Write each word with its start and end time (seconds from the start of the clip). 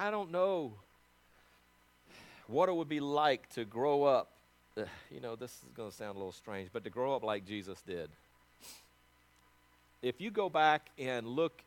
I 0.00 0.10
don't 0.10 0.30
know 0.30 0.72
what 2.46 2.70
it 2.70 2.74
would 2.74 2.88
be 2.88 3.00
like 3.00 3.50
to 3.50 3.66
grow 3.66 4.04
up. 4.04 4.30
You 5.10 5.20
know, 5.20 5.36
this 5.36 5.50
is 5.50 5.60
going 5.76 5.90
to 5.90 5.94
sound 5.94 6.16
a 6.16 6.18
little 6.18 6.32
strange, 6.32 6.70
but 6.72 6.84
to 6.84 6.90
grow 6.90 7.14
up 7.14 7.22
like 7.22 7.44
Jesus 7.44 7.82
did. 7.82 8.08
If 10.00 10.18
you 10.18 10.30
go 10.30 10.48
back 10.48 10.88
and 10.98 11.26
look 11.26 11.60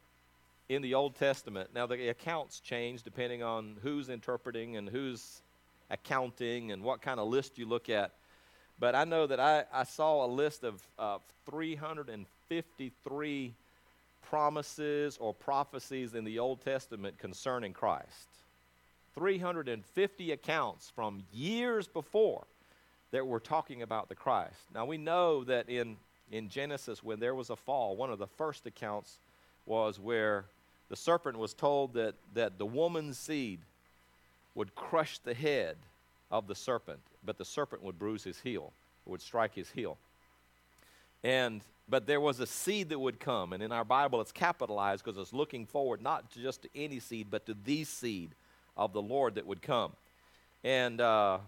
in 0.68 0.82
the 0.82 0.96
Old 0.96 1.14
Testament, 1.14 1.70
now 1.76 1.86
the 1.86 2.09
accounts 2.09 2.59
change 2.59 3.04
depending 3.04 3.44
on 3.44 3.76
who's 3.84 4.09
interpreting 4.09 4.78
and 4.78 4.90
who's 4.90 5.44
accounting 5.92 6.72
and 6.72 6.81
what 6.81 7.04
kind 7.04 7.20
of 7.20 7.28
list 7.28 7.59
you 7.59 7.68
look 7.68 7.88
at. 7.88 8.14
But 8.80 8.95
I 8.95 9.04
know 9.04 9.28
that 9.28 9.40
I, 9.40 9.66
I 9.72 9.84
saw 9.84 10.26
a 10.26 10.28
list 10.28 10.64
of 10.64 10.81
uh, 10.98 11.20
353 11.52 13.54
promises 14.34 15.16
or 15.22 15.32
prophecies 15.32 16.16
in 16.16 16.23
the 16.23 16.40
Old 16.40 16.60
Testament 16.60 17.20
concerning 17.20 17.72
Christ. 17.72 18.30
350 19.14 20.32
accounts 20.32 20.92
from 20.96 21.22
years 21.32 21.88
before 21.88 22.44
that 23.12 23.28
were 23.28 23.40
talking 23.40 23.84
about 23.84 24.09
the 24.09 24.16
Christ. 24.16 24.58
Now 24.73 24.86
we 24.86 24.98
know 24.98 25.44
that 25.44 25.70
in, 25.70 25.98
in 26.32 26.50
Genesis, 26.50 27.04
when 27.04 27.20
there 27.20 27.36
was 27.36 27.52
a 27.52 27.56
fall, 27.56 27.96
one 27.96 28.09
of 28.09 28.18
the 28.18 28.26
first 28.26 28.66
accounts 28.66 29.20
was 29.67 30.00
where 30.00 30.45
the 30.89 30.95
serpent 30.95 31.38
was 31.38 31.54
told 31.54 31.94
that, 31.94 32.16
that 32.34 32.58
the 32.58 32.66
woman's 32.66 33.20
seed 33.20 33.59
would 34.56 34.73
crush 34.73 35.20
the 35.20 35.36
head 35.36 35.78
of 36.31 36.48
the 36.48 36.56
serpent, 36.56 37.02
but 37.23 37.38
the 37.38 37.45
serpent 37.45 37.84
would 37.84 38.00
bruise 38.00 38.23
his 38.23 38.39
heel, 38.39 38.73
would 39.06 39.22
strike 39.22 39.54
his 39.54 39.70
heel. 39.70 39.95
And 41.23 41.61
but 41.89 42.08
there 42.08 42.22
was 42.22 42.39
a 42.39 42.48
seed 42.48 42.89
that 42.89 43.00
would 43.00 43.20
come, 43.20 43.53
and 43.53 43.62
in 43.62 43.72
our 43.72 43.84
Bible 43.84 44.22
it's 44.22 44.31
capitalized 44.31 45.03
because 45.03 45.20
it's 45.20 45.34
looking 45.34 45.66
forward 45.66 46.02
not 46.02 46.30
just 46.31 46.64
to 46.64 46.70
any 46.76 47.00
seed, 47.00 47.28
but 47.30 47.45
to 47.45 47.56
the 47.66 47.84
seed 47.84 48.36
of 48.78 48.94
the 48.94 49.02
Lord 49.02 49.36
that 49.36 49.45
would 49.45 49.62
come. 49.62 49.94
And 50.64 51.02
uh, 51.02 51.39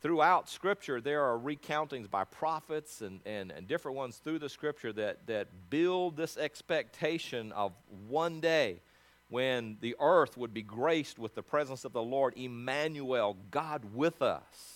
throughout 0.00 0.48
Scripture, 0.48 1.00
there 1.00 1.22
are 1.22 1.38
recountings 1.38 2.10
by 2.10 2.24
prophets 2.24 3.00
and, 3.00 3.20
and, 3.26 3.50
and 3.50 3.66
different 3.66 3.96
ones 3.96 4.18
through 4.18 4.38
the 4.38 4.48
Scripture 4.48 4.92
that, 4.92 5.26
that 5.26 5.48
build 5.70 6.16
this 6.16 6.36
expectation 6.36 7.52
of 7.52 7.72
one 8.08 8.40
day 8.40 8.80
when 9.28 9.76
the 9.80 9.96
earth 9.98 10.36
would 10.36 10.54
be 10.54 10.62
graced 10.62 11.18
with 11.18 11.34
the 11.34 11.42
presence 11.42 11.84
of 11.84 11.92
the 11.92 12.02
Lord, 12.02 12.34
Emmanuel, 12.36 13.36
God 13.50 13.82
with 13.94 14.22
us. 14.22 14.74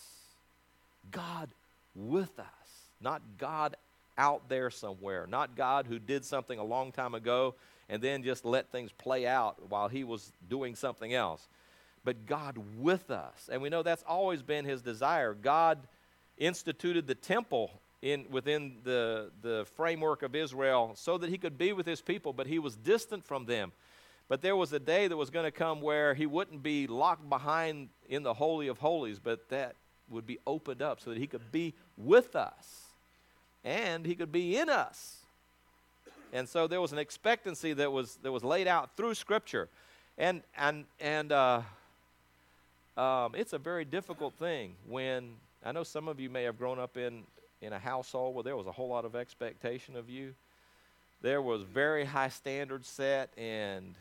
God 1.10 1.50
with 1.94 2.38
us, 2.38 2.46
not 3.00 3.22
God 3.38 3.76
out 4.18 4.48
there 4.48 4.68
somewhere, 4.68 5.26
not 5.26 5.56
God 5.56 5.86
who 5.86 5.98
did 5.98 6.24
something 6.24 6.58
a 6.58 6.64
long 6.64 6.92
time 6.92 7.14
ago 7.14 7.54
and 7.88 8.02
then 8.02 8.22
just 8.22 8.44
let 8.44 8.70
things 8.70 8.92
play 8.92 9.26
out 9.26 9.70
while 9.70 9.88
he 9.88 10.04
was 10.04 10.32
doing 10.48 10.74
something 10.74 11.14
else, 11.14 11.48
but 12.04 12.26
God 12.26 12.58
with 12.76 13.10
us. 13.10 13.48
And 13.50 13.62
we 13.62 13.70
know 13.70 13.82
that's 13.82 14.04
always 14.06 14.42
been 14.42 14.64
his 14.64 14.82
desire. 14.82 15.32
God 15.32 15.78
instituted 16.36 17.06
the 17.06 17.14
temple 17.14 17.80
in, 18.02 18.26
within 18.30 18.76
the, 18.84 19.30
the 19.40 19.66
framework 19.76 20.22
of 20.22 20.34
Israel 20.34 20.92
so 20.94 21.16
that 21.18 21.30
he 21.30 21.38
could 21.38 21.56
be 21.56 21.72
with 21.72 21.86
his 21.86 22.02
people, 22.02 22.32
but 22.32 22.46
he 22.46 22.58
was 22.58 22.76
distant 22.76 23.24
from 23.24 23.46
them. 23.46 23.72
But 24.28 24.42
there 24.42 24.56
was 24.56 24.72
a 24.74 24.78
day 24.78 25.08
that 25.08 25.16
was 25.16 25.30
going 25.30 25.46
to 25.46 25.50
come 25.50 25.80
where 25.80 26.12
he 26.12 26.26
wouldn't 26.26 26.62
be 26.62 26.86
locked 26.86 27.28
behind 27.30 27.88
in 28.08 28.22
the 28.22 28.34
Holy 28.34 28.68
of 28.68 28.78
Holies, 28.78 29.18
but 29.18 29.48
that 29.48 29.76
would 30.10 30.26
be 30.26 30.38
opened 30.46 30.82
up 30.82 31.00
so 31.00 31.10
that 31.10 31.18
he 31.18 31.26
could 31.26 31.50
be 31.50 31.74
with 31.96 32.36
us 32.36 32.87
and 33.64 34.06
he 34.06 34.14
could 34.14 34.32
be 34.32 34.56
in 34.56 34.68
us. 34.68 35.16
And 36.32 36.48
so 36.48 36.66
there 36.66 36.80
was 36.80 36.92
an 36.92 36.98
expectancy 36.98 37.72
that 37.74 37.90
was, 37.90 38.18
that 38.22 38.30
was 38.30 38.44
laid 38.44 38.68
out 38.68 38.96
through 38.96 39.14
Scripture. 39.14 39.68
And, 40.18 40.42
and, 40.56 40.84
and 41.00 41.32
uh, 41.32 41.62
um, 42.96 43.34
it's 43.34 43.52
a 43.52 43.58
very 43.58 43.84
difficult 43.84 44.34
thing 44.34 44.74
when 44.86 45.34
I 45.64 45.72
know 45.72 45.84
some 45.84 46.08
of 46.08 46.20
you 46.20 46.28
may 46.28 46.44
have 46.44 46.58
grown 46.58 46.78
up 46.78 46.96
in, 46.96 47.22
in 47.62 47.72
a 47.72 47.78
household 47.78 48.34
where 48.34 48.44
there 48.44 48.56
was 48.56 48.66
a 48.66 48.72
whole 48.72 48.88
lot 48.88 49.04
of 49.04 49.16
expectation 49.16 49.96
of 49.96 50.10
you. 50.10 50.34
There 51.22 51.42
was 51.42 51.62
very 51.62 52.04
high 52.04 52.28
standards 52.28 52.88
set, 52.88 53.30
and 53.36 53.94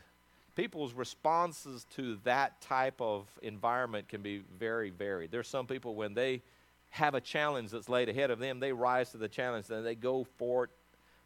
people's 0.54 0.92
responses 0.92 1.84
to 1.96 2.18
that 2.24 2.60
type 2.60 3.00
of 3.00 3.26
environment 3.42 4.08
can 4.08 4.22
be 4.22 4.42
very 4.58 4.90
varied. 4.90 5.30
There's 5.30 5.48
some 5.48 5.66
people 5.66 5.94
when 5.94 6.14
they 6.14 6.42
have 6.90 7.14
a 7.14 7.20
challenge 7.20 7.70
that's 7.70 7.88
laid 7.88 8.08
ahead 8.08 8.30
of 8.30 8.38
them, 8.38 8.60
they 8.60 8.72
rise 8.72 9.10
to 9.10 9.18
the 9.18 9.28
challenge 9.28 9.66
and 9.70 9.84
they 9.84 9.94
go 9.94 10.24
for 10.36 10.64
it. 10.64 10.70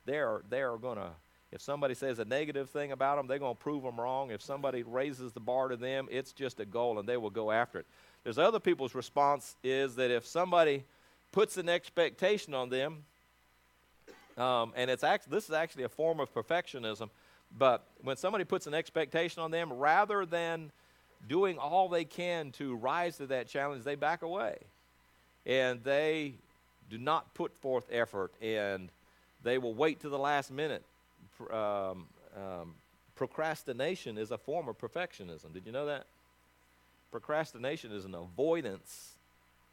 They're 0.04 0.42
they're 0.48 0.76
going 0.76 0.98
to 0.98 1.10
if 1.52 1.60
somebody 1.60 1.94
says 1.94 2.18
a 2.18 2.24
negative 2.24 2.70
thing 2.70 2.92
about 2.92 3.16
them, 3.16 3.26
they're 3.26 3.38
going 3.38 3.54
to 3.54 3.62
prove 3.62 3.82
them 3.82 4.00
wrong. 4.00 4.30
If 4.30 4.40
somebody 4.40 4.82
raises 4.82 5.32
the 5.32 5.40
bar 5.40 5.68
to 5.68 5.76
them, 5.76 6.08
it's 6.10 6.32
just 6.32 6.60
a 6.60 6.64
goal 6.64 6.98
and 6.98 7.06
they 7.06 7.18
will 7.18 7.30
go 7.30 7.50
after 7.50 7.78
it. 7.78 7.86
There's 8.24 8.38
other 8.38 8.58
people's 8.58 8.94
response 8.94 9.56
is 9.62 9.96
that 9.96 10.10
if 10.10 10.26
somebody 10.26 10.84
puts 11.30 11.58
an 11.58 11.68
expectation 11.68 12.54
on 12.54 12.70
them, 12.70 13.04
um, 14.38 14.72
and 14.76 14.90
it's 14.90 15.04
actually 15.04 15.30
this 15.30 15.44
is 15.44 15.54
actually 15.54 15.84
a 15.84 15.88
form 15.88 16.20
of 16.20 16.32
perfectionism 16.32 17.10
but 17.58 17.86
when 18.02 18.16
somebody 18.16 18.44
puts 18.44 18.66
an 18.66 18.74
expectation 18.74 19.42
on 19.42 19.50
them, 19.50 19.72
rather 19.72 20.24
than 20.24 20.72
doing 21.28 21.58
all 21.58 21.88
they 21.88 22.04
can 22.04 22.50
to 22.52 22.74
rise 22.74 23.18
to 23.18 23.26
that 23.28 23.48
challenge, 23.48 23.84
they 23.84 23.94
back 23.94 24.22
away. 24.22 24.58
And 25.46 25.82
they 25.82 26.34
do 26.90 26.98
not 26.98 27.32
put 27.34 27.54
forth 27.56 27.86
effort, 27.90 28.32
and 28.40 28.90
they 29.42 29.58
will 29.58 29.74
wait 29.74 30.00
to 30.00 30.08
the 30.08 30.18
last 30.18 30.50
minute. 30.50 30.84
Um, 31.50 32.06
um, 32.36 32.74
procrastination 33.16 34.18
is 34.18 34.30
a 34.30 34.38
form 34.38 34.68
of 34.68 34.78
perfectionism. 34.78 35.52
Did 35.52 35.66
you 35.66 35.72
know 35.72 35.86
that? 35.86 36.06
Procrastination 37.10 37.92
is 37.92 38.04
an 38.04 38.14
avoidance 38.14 39.12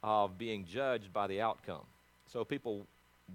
of 0.03 0.37
being 0.37 0.65
judged 0.65 1.13
by 1.13 1.27
the 1.27 1.41
outcome. 1.41 1.83
So 2.31 2.43
people 2.43 2.85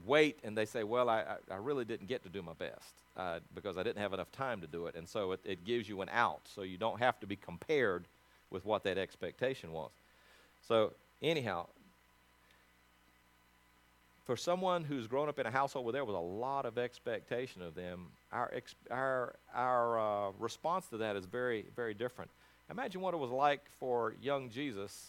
wait 0.06 0.38
and 0.44 0.56
they 0.56 0.64
say, 0.64 0.84
Well, 0.84 1.08
I, 1.08 1.36
I 1.50 1.56
really 1.56 1.84
didn't 1.84 2.08
get 2.08 2.22
to 2.24 2.28
do 2.28 2.42
my 2.42 2.52
best 2.54 2.92
uh, 3.16 3.40
because 3.54 3.76
I 3.78 3.82
didn't 3.82 4.00
have 4.00 4.12
enough 4.12 4.30
time 4.32 4.60
to 4.60 4.66
do 4.66 4.86
it. 4.86 4.94
And 4.94 5.08
so 5.08 5.32
it, 5.32 5.40
it 5.44 5.64
gives 5.64 5.88
you 5.88 6.00
an 6.02 6.08
out. 6.10 6.40
So 6.44 6.62
you 6.62 6.76
don't 6.76 6.98
have 6.98 7.18
to 7.20 7.26
be 7.26 7.36
compared 7.36 8.04
with 8.50 8.64
what 8.64 8.84
that 8.84 8.98
expectation 8.98 9.72
was. 9.72 9.90
So, 10.66 10.92
anyhow, 11.22 11.66
for 14.24 14.36
someone 14.36 14.84
who's 14.84 15.06
grown 15.06 15.28
up 15.28 15.38
in 15.38 15.46
a 15.46 15.50
household 15.50 15.84
where 15.84 15.92
there 15.92 16.04
was 16.04 16.14
a 16.14 16.18
lot 16.18 16.64
of 16.64 16.78
expectation 16.78 17.62
of 17.62 17.74
them, 17.74 18.06
our, 18.32 18.50
ex- 18.54 18.74
our, 18.90 19.34
our 19.54 19.98
uh, 19.98 20.32
response 20.38 20.86
to 20.88 20.98
that 20.98 21.16
is 21.16 21.26
very, 21.26 21.66
very 21.76 21.94
different. 21.94 22.30
Imagine 22.70 23.00
what 23.00 23.12
it 23.12 23.18
was 23.18 23.30
like 23.30 23.60
for 23.78 24.14
young 24.22 24.48
Jesus. 24.48 25.08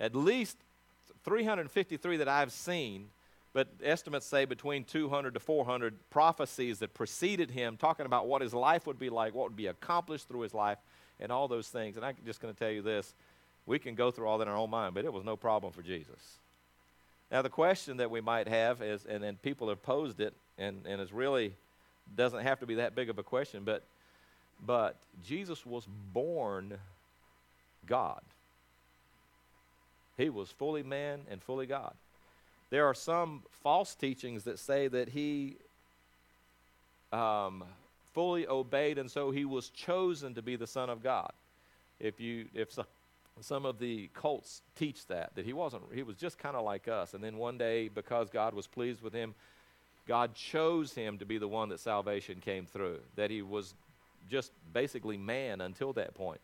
At 0.00 0.14
least 0.14 0.56
353 1.24 2.16
that 2.18 2.28
I've 2.28 2.52
seen 2.52 3.08
but 3.52 3.68
estimates 3.82 4.26
say 4.26 4.44
between 4.44 4.84
200 4.84 5.34
to 5.34 5.40
400 5.40 5.94
prophecies 6.10 6.78
that 6.78 6.94
preceded 6.94 7.50
him, 7.50 7.76
talking 7.76 8.06
about 8.06 8.26
what 8.26 8.42
his 8.42 8.54
life 8.54 8.86
would 8.86 8.98
be 8.98 9.10
like, 9.10 9.34
what 9.34 9.48
would 9.48 9.56
be 9.56 9.66
accomplished 9.66 10.28
through 10.28 10.42
his 10.42 10.54
life, 10.54 10.78
and 11.18 11.32
all 11.32 11.48
those 11.48 11.68
things. 11.68 11.96
And 11.96 12.04
I'm 12.04 12.14
just 12.24 12.40
going 12.40 12.52
to 12.54 12.58
tell 12.58 12.70
you 12.70 12.82
this 12.82 13.14
we 13.68 13.78
can 13.78 13.94
go 13.94 14.10
through 14.10 14.26
all 14.26 14.38
that 14.38 14.44
in 14.44 14.48
our 14.48 14.56
own 14.56 14.70
mind, 14.70 14.94
but 14.94 15.04
it 15.04 15.12
was 15.12 15.24
no 15.24 15.36
problem 15.36 15.74
for 15.74 15.82
Jesus. 15.82 16.38
Now, 17.30 17.42
the 17.42 17.50
question 17.50 17.98
that 17.98 18.10
we 18.10 18.22
might 18.22 18.48
have 18.48 18.80
is, 18.80 19.04
and, 19.04 19.22
and 19.22 19.40
people 19.42 19.68
have 19.68 19.82
posed 19.82 20.20
it, 20.20 20.32
and, 20.56 20.86
and 20.86 21.02
it 21.02 21.12
really 21.12 21.52
doesn't 22.16 22.42
have 22.42 22.60
to 22.60 22.66
be 22.66 22.76
that 22.76 22.94
big 22.94 23.10
of 23.10 23.18
a 23.18 23.22
question, 23.22 23.64
but, 23.64 23.84
but 24.64 24.96
Jesus 25.22 25.66
was 25.66 25.86
born 26.14 26.78
God. 27.84 28.22
He 30.16 30.30
was 30.30 30.50
fully 30.50 30.82
man 30.82 31.20
and 31.30 31.42
fully 31.42 31.66
God. 31.66 31.92
There 32.70 32.86
are 32.86 32.94
some 32.94 33.42
false 33.62 33.94
teachings 33.94 34.44
that 34.44 34.58
say 34.58 34.88
that 34.88 35.10
he 35.10 35.56
um, 37.12 37.64
fully 38.14 38.48
obeyed, 38.48 38.96
and 38.96 39.10
so 39.10 39.30
he 39.30 39.44
was 39.44 39.68
chosen 39.68 40.34
to 40.36 40.42
be 40.42 40.56
the 40.56 40.66
Son 40.66 40.88
of 40.88 41.02
God. 41.02 41.32
If 42.00 42.18
you, 42.18 42.46
if 42.54 42.72
some 43.40 43.64
of 43.64 43.78
the 43.78 44.08
cults 44.14 44.62
teach 44.76 45.06
that 45.06 45.34
that 45.34 45.44
he 45.44 45.52
wasn't, 45.52 45.82
he 45.94 46.02
was 46.02 46.16
just 46.16 46.38
kind 46.38 46.56
of 46.56 46.64
like 46.64 46.88
us, 46.88 47.14
and 47.14 47.22
then 47.22 47.36
one 47.36 47.58
day, 47.58 47.88
because 47.88 48.30
God 48.30 48.54
was 48.54 48.66
pleased 48.66 49.02
with 49.02 49.12
him, 49.12 49.34
God 50.06 50.34
chose 50.34 50.94
him 50.94 51.18
to 51.18 51.26
be 51.26 51.38
the 51.38 51.48
one 51.48 51.68
that 51.68 51.80
salvation 51.80 52.40
came 52.40 52.66
through. 52.66 53.00
That 53.16 53.30
he 53.30 53.42
was 53.42 53.74
just 54.30 54.52
basically 54.72 55.16
man 55.16 55.60
until 55.60 55.92
that 55.94 56.14
point. 56.14 56.40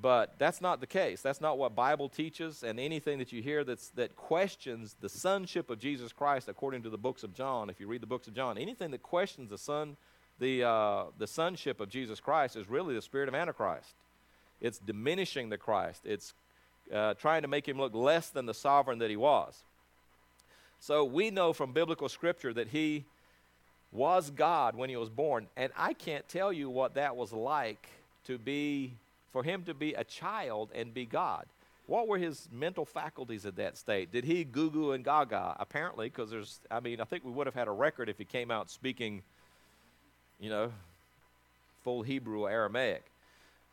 But 0.00 0.34
that's 0.38 0.60
not 0.60 0.80
the 0.80 0.86
case. 0.86 1.20
That's 1.20 1.40
not 1.40 1.58
what 1.58 1.74
Bible 1.74 2.08
teaches, 2.08 2.62
and 2.62 2.78
anything 2.78 3.18
that 3.18 3.32
you 3.32 3.42
hear 3.42 3.64
that's, 3.64 3.88
that 3.90 4.16
questions 4.16 4.96
the 5.00 5.08
sonship 5.08 5.68
of 5.68 5.78
Jesus 5.78 6.12
Christ, 6.12 6.48
according 6.48 6.82
to 6.84 6.90
the 6.90 6.98
books 6.98 7.24
of 7.24 7.34
John, 7.34 7.70
if 7.70 7.80
you 7.80 7.88
read 7.88 8.00
the 8.00 8.06
books 8.06 8.28
of 8.28 8.34
John, 8.34 8.56
anything 8.56 8.92
that 8.92 9.02
questions 9.02 9.50
the 9.50 9.58
son, 9.58 9.96
the, 10.38 10.64
uh, 10.64 11.04
the 11.18 11.26
sonship 11.26 11.80
of 11.80 11.88
Jesus 11.88 12.20
Christ 12.20 12.56
is 12.56 12.68
really 12.68 12.94
the 12.94 13.02
spirit 13.02 13.28
of 13.28 13.34
Antichrist. 13.34 13.94
It's 14.60 14.78
diminishing 14.78 15.48
the 15.48 15.58
Christ. 15.58 16.02
It's 16.04 16.34
uh, 16.92 17.14
trying 17.14 17.42
to 17.42 17.48
make 17.48 17.66
him 17.66 17.78
look 17.78 17.94
less 17.94 18.30
than 18.30 18.46
the 18.46 18.54
sovereign 18.54 18.98
that 18.98 19.10
he 19.10 19.16
was. 19.16 19.62
So 20.80 21.04
we 21.04 21.30
know 21.30 21.52
from 21.52 21.72
biblical 21.72 22.08
scripture 22.08 22.52
that 22.54 22.68
he 22.68 23.04
was 23.92 24.30
God 24.30 24.76
when 24.76 24.88
he 24.88 24.96
was 24.96 25.10
born, 25.10 25.46
and 25.56 25.72
I 25.76 25.92
can't 25.92 26.26
tell 26.28 26.52
you 26.52 26.70
what 26.70 26.94
that 26.94 27.16
was 27.16 27.32
like 27.32 27.88
to 28.26 28.38
be, 28.38 28.92
for 29.32 29.42
him 29.42 29.62
to 29.64 29.74
be 29.74 29.94
a 29.94 30.04
child 30.04 30.70
and 30.74 30.94
be 30.94 31.04
God. 31.04 31.46
What 31.86 32.06
were 32.06 32.18
his 32.18 32.48
mental 32.52 32.84
faculties 32.84 33.46
at 33.46 33.56
that 33.56 33.76
state? 33.76 34.12
Did 34.12 34.24
he 34.24 34.44
goo 34.44 34.70
goo 34.70 34.92
and 34.92 35.04
gaga? 35.04 35.56
Apparently, 35.58 36.08
because 36.08 36.30
there's, 36.30 36.60
I 36.70 36.78
mean, 36.78 37.00
I 37.00 37.04
think 37.04 37.24
we 37.24 37.32
would 37.32 37.48
have 37.48 37.54
had 37.54 37.66
a 37.66 37.72
record 37.72 38.08
if 38.08 38.16
he 38.16 38.24
came 38.24 38.50
out 38.50 38.70
speaking, 38.70 39.22
you 40.38 40.50
know, 40.50 40.72
full 41.82 42.02
Hebrew 42.02 42.44
or 42.44 42.50
Aramaic. 42.50 43.09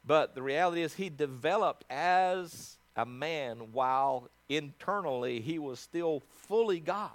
But 0.07 0.33
the 0.33 0.41
reality 0.41 0.81
is, 0.81 0.93
he 0.93 1.09
developed 1.09 1.83
as 1.89 2.77
a 2.95 3.05
man 3.05 3.73
while 3.73 4.29
internally 4.47 5.41
he 5.41 5.59
was 5.59 5.79
still 5.79 6.23
fully 6.47 6.79
God. 6.79 7.11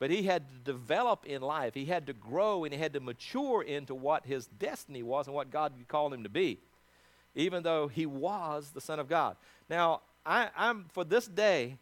But 0.00 0.10
he 0.10 0.24
had 0.24 0.48
to 0.48 0.72
develop 0.72 1.24
in 1.24 1.40
life, 1.40 1.72
he 1.74 1.84
had 1.84 2.08
to 2.08 2.12
grow, 2.12 2.64
and 2.64 2.74
he 2.74 2.80
had 2.80 2.92
to 2.94 3.00
mature 3.00 3.62
into 3.62 3.94
what 3.94 4.26
his 4.26 4.46
destiny 4.46 5.04
was 5.04 5.28
and 5.28 5.34
what 5.34 5.50
God 5.50 5.72
called 5.86 6.12
him 6.12 6.24
to 6.24 6.28
be, 6.28 6.58
even 7.36 7.62
though 7.62 7.86
he 7.86 8.04
was 8.04 8.72
the 8.72 8.80
Son 8.80 8.98
of 8.98 9.08
God. 9.08 9.36
Now, 9.70 10.02
I, 10.26 10.50
am 10.56 10.86
for 10.92 11.04
this 11.04 11.26
day, 11.26 11.78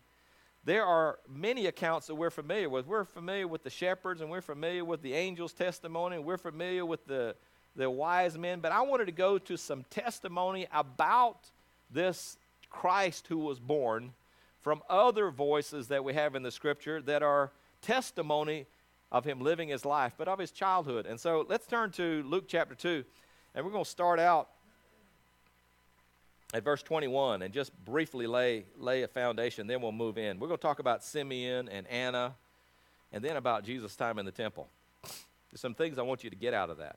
there 0.65 0.85
are 0.85 1.19
many 1.29 1.67
accounts 1.67 2.07
that 2.09 2.15
we're 2.15 2.31
familiar 2.31 2.69
with. 2.69 2.87
We're 2.87 3.05
familiar 3.05 3.49
with 3.49 3.65
the 3.65 3.71
shepherds, 3.71 4.21
and 4.21 4.31
we're 4.31 4.43
familiar 4.43 4.85
with 4.85 5.01
the 5.01 5.15
angel's 5.15 5.55
testimony, 5.55 6.17
and 6.17 6.25
we're 6.25 6.37
familiar 6.37 6.85
with 6.85 7.07
the, 7.07 7.35
the 7.77 7.91
wise 7.91 8.37
men. 8.37 8.61
But 8.61 8.73
I 8.73 8.83
wanted 8.83 9.07
to 9.07 9.13
go 9.13 9.39
to 9.39 9.57
some 9.57 9.85
testimony 9.91 10.67
about 10.73 11.51
this 11.91 12.37
Christ 12.71 13.27
who 13.29 13.39
was 13.39 13.59
born 13.59 14.13
from 14.61 14.83
other 14.89 15.31
voices 15.31 15.89
that 15.89 16.05
we 16.05 16.15
have 16.15 16.35
in 16.35 16.43
the 16.43 16.51
scripture 16.51 17.03
that 17.03 17.23
are 17.23 17.51
testimony 17.83 18.67
of 19.11 19.25
him 19.25 19.41
living 19.41 19.69
his 19.69 19.85
life, 19.85 20.15
but 20.17 20.29
of 20.29 20.39
his 20.39 20.51
childhood. 20.51 21.07
And 21.07 21.21
so 21.21 21.45
let's 21.49 21.67
turn 21.67 21.91
to 21.93 22.23
Luke 22.23 22.45
chapter 22.49 22.75
2, 22.75 23.05
and 23.55 23.65
we're 23.65 23.73
going 23.73 23.85
to 23.85 23.91
start 23.91 24.19
out 24.19 24.49
at 26.55 26.65
verse 26.65 26.83
21 26.83 27.43
and 27.43 27.53
just 27.53 27.73
briefly 27.85 28.27
lay, 28.27 28.65
lay 28.79 29.03
a 29.03 29.09
foundation, 29.09 29.67
then 29.67 29.81
we'll 29.81 29.93
move 29.93 30.19
in. 30.19 30.39
We're 30.39 30.49
going 30.49 30.59
to 30.59 30.63
talk 30.63 30.79
about 30.79 31.03
Simeon 31.03 31.69
and 31.69 31.87
Anna, 31.89 32.35
and 33.13 33.23
then 33.23 33.37
about 33.37 33.65
Jesus' 33.65 33.97
time 33.97 34.19
in 34.19 34.25
the 34.25 34.33
temple. 34.33 34.69
There's 35.03 35.61
some 35.61 35.75
things 35.75 35.99
I 35.99 36.03
want 36.03 36.25
you 36.25 36.31
to 36.31 36.37
get 36.37 36.55
out 36.55 36.71
of 36.71 36.79
that. 36.79 36.97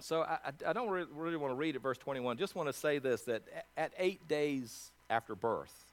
So 0.00 0.22
I, 0.22 0.38
I 0.66 0.72
don't 0.72 0.90
really, 0.90 1.36
want 1.36 1.52
to 1.52 1.56
read 1.56 1.76
at 1.76 1.82
verse 1.82 1.98
21. 1.98 2.36
Just 2.36 2.54
want 2.54 2.68
to 2.68 2.72
say 2.72 2.98
this 2.98 3.22
that 3.22 3.42
at 3.76 3.92
eight 3.98 4.26
days 4.28 4.90
after 5.08 5.34
birth, 5.34 5.84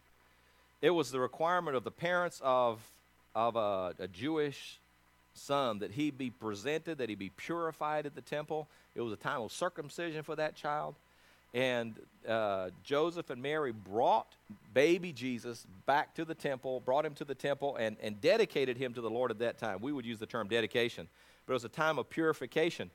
it 0.82 0.90
was 0.90 1.12
the 1.12 1.20
requirement 1.20 1.78
of 1.78 1.84
the 1.84 1.92
parents 1.92 2.42
of, 2.44 2.80
of 3.34 3.56
a, 3.56 3.94
a 4.00 4.08
Jewish 4.08 4.80
son 5.34 5.80
that 5.80 5.92
he 5.92 6.12
be 6.12 6.30
presented, 6.30 6.98
that 6.98 7.10
he 7.10 7.16
be 7.16 7.30
purified 7.30 8.06
at 8.06 8.16
the 8.16 8.22
temple. 8.22 8.68
It 8.96 9.02
was 9.02 9.14
a 9.14 9.18
time 9.18 9.42
of 9.42 9.52
circumcision 9.52 10.24
for 10.24 10.36
that 10.36 10.56
child. 10.56 10.96
And 11.54 11.94
uh, 12.28 12.70
Joseph 12.84 13.30
and 13.30 13.42
Mary 13.42 13.72
brought 13.72 14.28
baby 14.74 15.12
Jesus 15.12 15.66
back 15.86 16.16
to 16.16 16.26
the 16.26 16.34
temple, 16.34 16.82
brought 16.84 17.06
him 17.06 17.14
to 17.16 17.26
the 17.26 17.36
temple, 17.36 17.76
and, 17.76 17.96
and 18.02 18.20
dedicated 18.22 18.76
him 18.76 18.94
to 18.96 19.02
the 19.02 19.10
Lord 19.10 19.30
at 19.30 19.40
that 19.40 19.60
time. 19.60 19.80
We 19.82 19.92
would 19.92 20.06
use 20.06 20.20
the 20.20 20.26
term 20.26 20.48
dedication, 20.48 21.08
but 21.46 21.54
it 21.54 21.56
was 21.56 21.64
a 21.64 21.70
time 21.70 22.00
of 22.00 22.10
purification. 22.10 22.90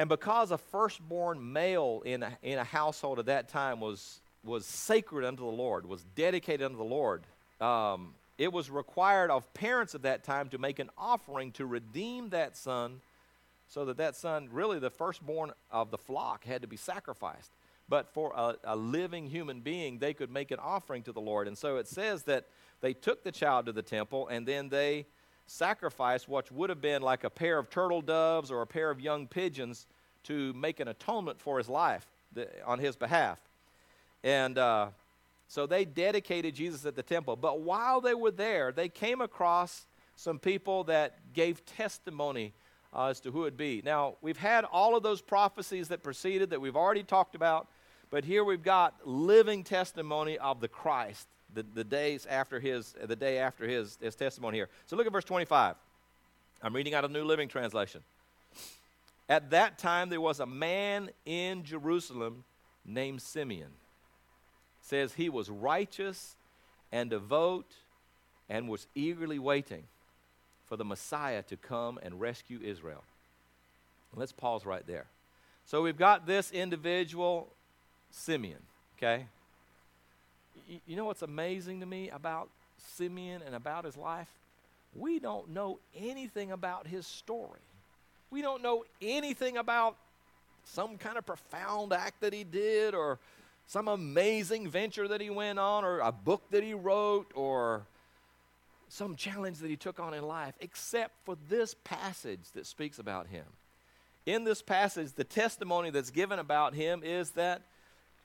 And 0.00 0.08
because 0.08 0.50
a 0.50 0.56
firstborn 0.56 1.52
male 1.52 2.02
in 2.06 2.22
a, 2.22 2.32
in 2.42 2.58
a 2.58 2.64
household 2.64 3.18
at 3.18 3.26
that 3.26 3.50
time 3.50 3.80
was, 3.80 4.22
was 4.42 4.64
sacred 4.64 5.26
unto 5.26 5.42
the 5.42 5.50
Lord, 5.50 5.84
was 5.84 6.02
dedicated 6.16 6.64
unto 6.64 6.78
the 6.78 6.82
Lord, 6.82 7.22
um, 7.60 8.14
it 8.38 8.50
was 8.50 8.70
required 8.70 9.30
of 9.30 9.52
parents 9.52 9.92
of 9.92 10.00
that 10.02 10.24
time 10.24 10.48
to 10.48 10.58
make 10.58 10.78
an 10.78 10.88
offering 10.96 11.52
to 11.52 11.66
redeem 11.66 12.30
that 12.30 12.56
son 12.56 13.02
so 13.68 13.84
that 13.84 13.98
that 13.98 14.16
son, 14.16 14.48
really 14.50 14.78
the 14.78 14.88
firstborn 14.88 15.52
of 15.70 15.90
the 15.90 15.98
flock, 15.98 16.44
had 16.44 16.62
to 16.62 16.66
be 16.66 16.78
sacrificed. 16.78 17.50
But 17.86 18.08
for 18.08 18.32
a, 18.34 18.54
a, 18.64 18.76
living 18.76 19.26
human 19.26 19.60
being, 19.60 19.98
they 19.98 20.14
could 20.14 20.30
make 20.30 20.50
an 20.50 20.60
offering 20.60 21.02
to 21.02 21.12
the 21.12 21.20
Lord. 21.20 21.46
And 21.46 21.58
so 21.58 21.76
it 21.76 21.86
says 21.86 22.22
that 22.22 22.46
they 22.80 22.94
took 22.94 23.22
the 23.22 23.32
child 23.32 23.66
to 23.66 23.72
the 23.72 23.82
temple 23.82 24.28
and 24.28 24.48
then 24.48 24.70
they 24.70 25.04
sacrifice 25.50 26.28
what 26.28 26.50
would 26.52 26.70
have 26.70 26.80
been 26.80 27.02
like 27.02 27.24
a 27.24 27.30
pair 27.30 27.58
of 27.58 27.68
turtle 27.70 28.00
doves 28.00 28.50
or 28.50 28.62
a 28.62 28.66
pair 28.66 28.90
of 28.90 29.00
young 29.00 29.26
pigeons 29.26 29.86
to 30.22 30.52
make 30.52 30.78
an 30.80 30.88
atonement 30.88 31.40
for 31.40 31.58
his 31.58 31.68
life 31.68 32.06
on 32.64 32.78
his 32.78 32.94
behalf. 32.94 33.38
And 34.22 34.56
uh, 34.56 34.88
so 35.48 35.66
they 35.66 35.84
dedicated 35.84 36.54
Jesus 36.54 36.86
at 36.86 36.94
the 36.94 37.02
temple. 37.02 37.34
But 37.34 37.60
while 37.60 38.00
they 38.00 38.14
were 38.14 38.30
there, 38.30 38.70
they 38.70 38.88
came 38.88 39.20
across 39.20 39.86
some 40.14 40.38
people 40.38 40.84
that 40.84 41.18
gave 41.32 41.64
testimony 41.66 42.52
uh, 42.94 43.06
as 43.06 43.20
to 43.20 43.30
who 43.32 43.40
it 43.40 43.44
would 43.44 43.56
be. 43.56 43.82
Now, 43.84 44.16
we've 44.20 44.36
had 44.36 44.64
all 44.64 44.96
of 44.96 45.02
those 45.02 45.20
prophecies 45.20 45.88
that 45.88 46.02
preceded 46.02 46.50
that 46.50 46.60
we've 46.60 46.76
already 46.76 47.02
talked 47.02 47.34
about, 47.34 47.66
but 48.10 48.24
here 48.24 48.44
we've 48.44 48.62
got 48.62 48.94
living 49.04 49.64
testimony 49.64 50.38
of 50.38 50.60
the 50.60 50.68
Christ 50.68 51.26
the, 51.54 51.64
the 51.74 51.84
days 51.84 52.26
after 52.26 52.60
his, 52.60 52.94
the 53.02 53.16
day 53.16 53.38
after 53.38 53.66
his, 53.66 53.98
his 54.00 54.14
testimony 54.14 54.58
here. 54.58 54.68
So 54.86 54.96
look 54.96 55.06
at 55.06 55.12
verse 55.12 55.24
25. 55.24 55.76
I'm 56.62 56.74
reading 56.74 56.94
out 56.94 57.04
a 57.04 57.08
New 57.08 57.24
Living 57.24 57.48
Translation. 57.48 58.02
At 59.28 59.50
that 59.50 59.78
time, 59.78 60.08
there 60.08 60.20
was 60.20 60.40
a 60.40 60.46
man 60.46 61.10
in 61.24 61.64
Jerusalem 61.64 62.44
named 62.84 63.22
Simeon. 63.22 63.70
It 63.70 64.86
says 64.86 65.14
he 65.14 65.28
was 65.28 65.48
righteous 65.48 66.34
and 66.90 67.10
devout 67.10 67.66
and 68.48 68.68
was 68.68 68.86
eagerly 68.94 69.38
waiting 69.38 69.84
for 70.66 70.76
the 70.76 70.84
Messiah 70.84 71.42
to 71.42 71.56
come 71.56 71.98
and 72.02 72.20
rescue 72.20 72.60
Israel. 72.62 73.04
Let's 74.14 74.32
pause 74.32 74.66
right 74.66 74.86
there. 74.86 75.06
So 75.64 75.82
we've 75.82 75.96
got 75.96 76.26
this 76.26 76.50
individual, 76.50 77.48
Simeon, 78.10 78.58
okay? 78.98 79.26
You 80.86 80.96
know 80.96 81.04
what's 81.04 81.22
amazing 81.22 81.80
to 81.80 81.86
me 81.86 82.10
about 82.10 82.48
Simeon 82.78 83.42
and 83.44 83.54
about 83.54 83.84
his 83.84 83.96
life? 83.96 84.30
We 84.94 85.18
don't 85.18 85.50
know 85.50 85.78
anything 85.96 86.52
about 86.52 86.86
his 86.86 87.06
story. 87.06 87.60
We 88.30 88.42
don't 88.42 88.62
know 88.62 88.84
anything 89.02 89.56
about 89.56 89.96
some 90.64 90.98
kind 90.98 91.16
of 91.16 91.26
profound 91.26 91.92
act 91.92 92.20
that 92.20 92.32
he 92.32 92.44
did 92.44 92.94
or 92.94 93.18
some 93.66 93.88
amazing 93.88 94.68
venture 94.68 95.08
that 95.08 95.20
he 95.20 95.30
went 95.30 95.58
on 95.58 95.84
or 95.84 96.00
a 96.00 96.12
book 96.12 96.42
that 96.50 96.62
he 96.62 96.74
wrote 96.74 97.30
or 97.34 97.82
some 98.88 99.14
challenge 99.14 99.58
that 99.58 99.68
he 99.68 99.76
took 99.76 100.00
on 100.00 100.14
in 100.14 100.26
life, 100.26 100.54
except 100.60 101.12
for 101.24 101.36
this 101.48 101.74
passage 101.84 102.40
that 102.54 102.66
speaks 102.66 102.98
about 102.98 103.28
him. 103.28 103.44
In 104.26 104.44
this 104.44 104.62
passage, 104.62 105.12
the 105.12 105.24
testimony 105.24 105.90
that's 105.90 106.10
given 106.10 106.38
about 106.38 106.74
him 106.74 107.02
is 107.04 107.30
that 107.32 107.62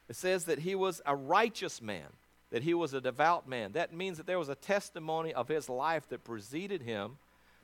it 0.09 0.15
says 0.15 0.45
that 0.45 0.59
he 0.59 0.75
was 0.75 1.01
a 1.05 1.15
righteous 1.15 1.81
man 1.81 2.07
that 2.55 2.63
he 2.63 2.73
was 2.73 2.93
a 2.93 3.01
devout 3.01 3.49
man. 3.49 3.73
That 3.73 3.93
means 3.93 4.15
that 4.15 4.27
there 4.27 4.39
was 4.39 4.47
a 4.47 4.55
testimony 4.55 5.33
of 5.33 5.49
his 5.49 5.67
life 5.67 6.07
that 6.07 6.23
preceded 6.23 6.81
him, 6.81 7.17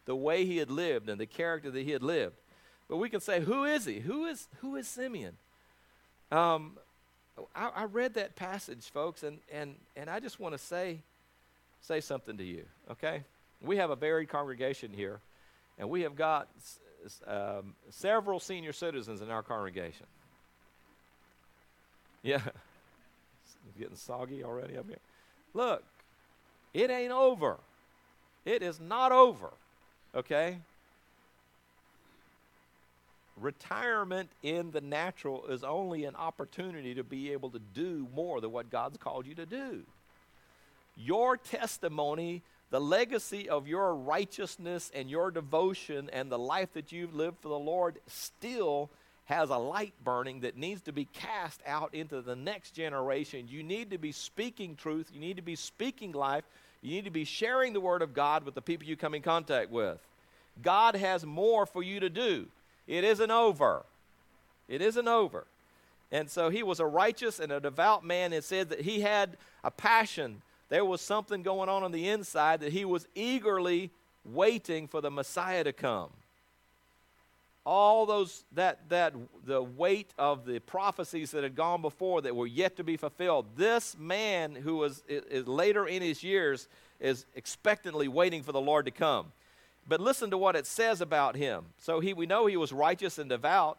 the 0.04 0.18
way 0.18 0.44
he 0.44 0.58
had 0.58 0.70
lived 0.70 1.08
and 1.08 1.18
the 1.18 1.26
character 1.26 1.72
that 1.72 1.82
he 1.82 1.92
had 1.92 2.04
lived. 2.04 2.36
But 2.90 2.98
we 2.98 3.08
can 3.08 3.22
say, 3.22 3.40
who 3.40 3.64
is 3.64 3.86
he? 3.86 4.02
Who 4.02 4.26
is, 4.26 4.50
who 4.60 4.76
is 4.76 4.90
Simeon? 4.90 5.38
Um, 6.30 6.78
I, 7.56 7.70
I 7.74 7.84
read 7.86 8.16
that 8.16 8.36
passage, 8.36 8.92
folks, 8.92 9.24
and, 9.24 9.38
and, 9.50 9.76
and 9.96 10.10
I 10.10 10.20
just 10.20 10.42
want 10.42 10.56
to 10.56 10.58
say, 10.58 11.00
say 11.80 12.02
something 12.02 12.36
to 12.36 12.44
you, 12.44 12.66
okay? 12.92 13.24
We 13.62 13.78
have 13.78 13.92
a 13.92 13.96
varied 13.96 14.28
congregation 14.28 14.92
here, 14.94 15.22
and 15.80 15.90
we 15.90 16.02
have 16.02 16.18
got 16.18 16.50
um, 17.26 17.76
several 17.92 18.42
senior 18.42 18.74
citizens 18.74 19.22
in 19.22 19.30
our 19.32 19.42
congregation. 19.42 20.08
Yeah. 22.24 22.42
Getting 23.82 23.98
soggy 23.98 24.44
already 24.44 24.78
up 24.78 24.86
here. 24.88 25.00
Look, 25.56 25.84
it 26.72 26.92
ain't 26.92 27.12
over. 27.12 27.58
It 28.46 28.62
is 28.62 28.80
not 28.80 29.12
over. 29.12 29.50
Okay? 30.14 30.60
Retirement 33.36 34.30
in 34.44 34.70
the 34.70 34.82
natural 34.82 35.48
is 35.48 35.64
only 35.64 36.06
an 36.06 36.16
opportunity 36.16 36.94
to 36.94 37.04
be 37.04 37.32
able 37.32 37.50
to 37.50 37.60
do 37.74 38.08
more 38.16 38.40
than 38.40 38.52
what 38.52 38.70
God's 38.70 38.98
called 38.98 39.26
you 39.26 39.34
to 39.34 39.48
do. 39.48 39.82
Your 40.96 41.38
testimony, 41.38 42.44
the 42.70 42.80
legacy 42.80 43.50
of 43.50 43.68
your 43.68 43.96
righteousness 43.96 44.92
and 44.94 45.10
your 45.10 45.32
devotion 45.32 46.08
and 46.14 46.32
the 46.32 46.38
life 46.38 46.72
that 46.74 46.92
you've 46.92 47.16
lived 47.16 47.38
for 47.42 47.50
the 47.50 47.58
Lord 47.58 47.98
still 48.06 48.92
has 49.32 49.50
a 49.50 49.58
light 49.58 49.94
burning 50.04 50.42
that 50.42 50.58
needs 50.58 50.82
to 50.82 50.92
be 50.92 51.06
cast 51.06 51.62
out 51.66 51.94
into 51.94 52.22
the 52.22 52.36
next 52.36 52.72
generation. 52.72 53.48
You 53.48 53.64
need 53.64 53.92
to 53.92 53.98
be 53.98 54.12
speaking 54.12 54.76
truth. 54.76 55.10
You 55.14 55.22
need 55.22 55.38
to 55.38 55.42
be 55.42 55.56
speaking 55.56 56.12
life. 56.12 56.44
You 56.82 56.92
need 56.92 57.06
to 57.06 57.12
be 57.12 57.24
sharing 57.24 57.72
the 57.72 57.80
Word 57.80 58.02
of 58.02 58.14
God 58.14 58.44
with 58.44 58.56
the 58.56 58.62
people 58.62 58.86
you 58.86 58.98
come 58.98 59.16
in 59.16 59.22
contact 59.22 59.72
with. 59.72 59.98
God 60.62 60.98
has 60.98 61.26
more 61.26 61.66
for 61.66 61.82
you 61.82 62.02
to 62.02 62.10
do. 62.10 62.48
It 62.88 63.06
isn't 63.06 63.32
over. 63.32 63.86
It 64.68 64.82
isn't 64.82 65.08
over. 65.08 65.46
And 66.12 66.30
so 66.30 66.50
he 66.50 66.62
was 66.62 66.82
a 66.82 66.86
righteous 66.86 67.40
and 67.40 67.54
a 67.54 67.62
devout 67.62 68.04
man. 68.04 68.34
and 68.34 68.44
said 68.44 68.68
that 68.70 68.82
he 68.82 69.00
had 69.00 69.38
a 69.64 69.72
passion. 69.72 70.42
There 70.68 70.84
was 70.84 71.00
something 71.00 71.42
going 71.42 71.70
on 71.70 71.84
on 71.84 71.94
the 71.94 72.10
inside 72.10 72.60
that 72.60 72.74
he 72.74 72.84
was 72.84 73.08
eagerly 73.16 73.92
waiting 74.26 74.90
for 74.90 75.00
the 75.00 75.10
Messiah 75.10 75.64
to 75.64 75.72
come. 75.72 76.10
All 77.66 78.06
those 78.06 78.44
that 78.54 78.90
that 78.90 79.14
the 79.46 79.62
weight 79.62 80.14
of 80.18 80.46
the 80.46 80.60
prophecies 80.60 81.32
that 81.32 81.44
had 81.44 81.56
gone 81.56 81.82
before 81.82 82.22
that 82.22 82.36
were 82.36 82.48
yet 82.48 82.76
to 82.78 82.84
be 82.84 82.98
fulfilled. 82.98 83.46
This 83.56 83.96
man 83.98 84.56
who 84.56 84.78
was 84.78 85.04
is, 85.08 85.24
is 85.26 85.48
later 85.48 85.88
in 85.88 86.02
his 86.02 86.24
years 86.24 86.68
is 87.00 87.26
expectantly 87.36 88.08
waiting 88.08 88.44
for 88.44 88.52
the 88.52 88.62
lord 88.62 88.86
to 88.86 88.92
come. 88.92 89.32
But 89.88 90.00
listen 90.00 90.30
to 90.32 90.38
what 90.38 90.56
it 90.56 90.66
says 90.66 91.02
about 91.02 91.36
him. 91.36 91.66
So 91.78 92.00
he 92.00 92.14
we 92.14 92.26
know 92.26 92.46
he 92.48 92.58
was 92.58 92.74
righteous 92.74 93.18
and 93.18 93.30
devout 93.30 93.78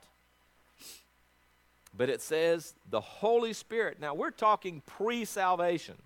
but 1.95 2.09
it 2.09 2.23
says 2.23 2.73
the 2.89 3.03
holy 3.03 3.53
spirit. 3.53 4.01
Now 4.01 4.15
we're 4.15 4.31
talking 4.31 4.83
pre-salvation 4.87 5.97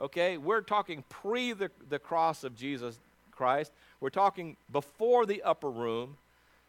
okay? 0.00 0.38
We're 0.38 0.60
talking 0.60 1.04
pre 1.08 1.52
the, 1.52 1.70
the 1.88 1.98
cross 1.98 2.44
of 2.44 2.56
jesus 2.56 2.98
christ. 3.32 3.72
We're 4.00 4.10
talking 4.10 4.56
before 4.72 5.26
the 5.26 5.42
upper 5.42 5.70
room 5.70 6.16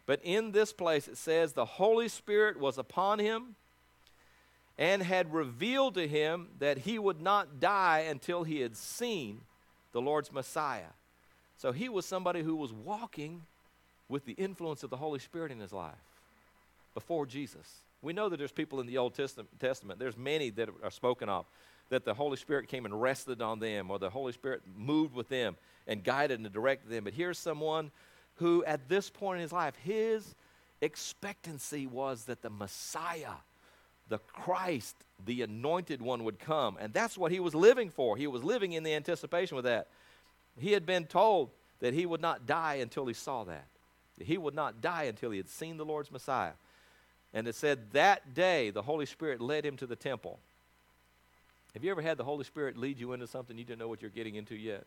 but 0.10 0.20
in 0.24 0.54
this 0.54 0.74
place 0.74 1.08
it 1.08 1.18
says 1.18 1.54
the 1.54 1.66
Holy 1.66 2.08
Spirit 2.08 2.60
was 2.60 2.80
upon 2.80 3.20
him 3.20 3.54
and 4.76 5.04
had 5.04 5.32
revealed 5.32 5.94
to 5.94 6.08
him 6.08 6.48
that 6.58 6.80
he 6.80 6.98
would 6.98 7.22
not 7.22 7.60
die 7.60 8.08
until 8.10 8.44
he 8.44 8.62
had 8.62 8.76
seen 8.76 9.42
the 9.92 10.02
Lord's 10.02 10.32
Messiah. 10.32 10.94
So 11.58 11.72
he 11.72 11.90
was 11.90 12.08
somebody 12.08 12.42
who 12.42 12.56
was 12.56 12.74
walking 12.74 13.44
with 14.08 14.26
the 14.26 14.34
influence 14.34 14.82
of 14.82 14.90
the 14.90 14.98
Holy 14.98 15.20
Spirit 15.20 15.52
in 15.52 15.60
his 15.60 15.72
life 15.72 15.94
before 16.96 17.28
Jesus. 17.28 17.72
We 18.02 18.12
know 18.12 18.30
that 18.30 18.38
there's 18.38 18.52
people 18.52 18.80
in 18.80 18.88
the 18.88 18.98
Old 18.98 19.14
Testament, 19.14 20.00
there's 20.00 20.18
many 20.18 20.50
that 20.50 20.70
are 20.84 20.90
spoken 20.90 21.30
of, 21.30 21.46
that 21.90 22.04
the 22.04 22.16
Holy 22.16 22.38
Spirit 22.38 22.68
came 22.68 22.86
and 22.86 23.00
rested 23.00 23.44
on 23.44 23.60
them, 23.60 23.92
or 23.92 24.00
the 24.00 24.10
Holy 24.10 24.34
Spirit 24.34 24.64
moved 24.76 25.14
with 25.14 25.30
them 25.30 25.56
and 25.86 26.04
guided 26.04 26.40
and 26.40 26.52
directed 26.52 26.90
them. 26.90 27.04
But 27.04 27.14
here's 27.14 27.38
someone 27.38 27.92
who, 28.40 28.64
at 28.64 28.88
this 28.88 29.10
point 29.10 29.38
in 29.38 29.42
his 29.42 29.52
life, 29.52 29.76
his 29.84 30.34
expectancy 30.82 31.86
was 31.86 32.24
that 32.26 32.42
the 32.42 32.50
Messiah, 32.50 33.34
the 34.08 34.20
Christ, 34.20 34.96
the 35.26 35.42
anointed 35.42 36.02
one 36.02 36.24
would 36.24 36.40
come. 36.40 36.78
And 36.80 36.94
that's 36.94 37.18
what 37.18 37.34
he 37.34 37.42
was 37.42 37.54
living 37.54 37.90
for. 37.90 38.16
He 38.16 38.28
was 38.28 38.44
living 38.44 38.72
in 38.72 38.84
the 38.84 38.94
anticipation 38.94 39.58
with 39.58 39.66
that. 39.66 39.88
He 40.58 40.72
had 40.72 40.86
been 40.86 41.06
told 41.06 41.50
that 41.82 41.94
he 41.94 42.06
would 42.06 42.22
not 42.22 42.48
die 42.48 42.76
until 42.76 43.06
he 43.06 43.14
saw 43.14 43.44
that. 43.44 43.66
He 44.18 44.38
would 44.38 44.56
not 44.56 44.82
die 44.82 45.04
until 45.04 45.32
he 45.32 45.38
had 45.38 45.50
seen 45.50 45.76
the 45.76 45.86
Lord's 45.86 46.12
Messiah. 46.12 46.54
And 47.34 47.46
it 47.46 47.56
said 47.56 47.92
that 47.92 48.34
day 48.34 48.70
the 48.70 48.82
Holy 48.82 49.06
Spirit 49.06 49.42
led 49.42 49.66
him 49.66 49.76
to 49.78 49.86
the 49.86 49.96
temple. 49.98 50.40
Have 51.74 51.84
you 51.84 51.92
ever 51.92 52.02
had 52.02 52.18
the 52.18 52.24
Holy 52.24 52.46
Spirit 52.46 52.78
lead 52.78 53.00
you 53.00 53.12
into 53.12 53.28
something 53.28 53.58
you 53.58 53.66
didn't 53.66 53.80
know 53.80 53.88
what 53.90 54.02
you're 54.02 54.10
getting 54.10 54.36
into 54.36 54.56
yet? 54.56 54.86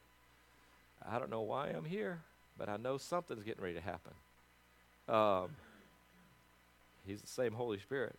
I 1.06 1.18
don't 1.18 1.30
know 1.30 1.42
why 1.42 1.68
I'm 1.68 1.84
here 1.84 2.20
but 2.62 2.68
I 2.68 2.76
know 2.76 2.96
something's 2.96 3.42
getting 3.42 3.60
ready 3.60 3.74
to 3.74 3.80
happen. 3.80 4.12
Um, 5.08 5.48
he's 7.04 7.20
the 7.20 7.26
same 7.26 7.54
Holy 7.54 7.80
Spirit. 7.80 8.14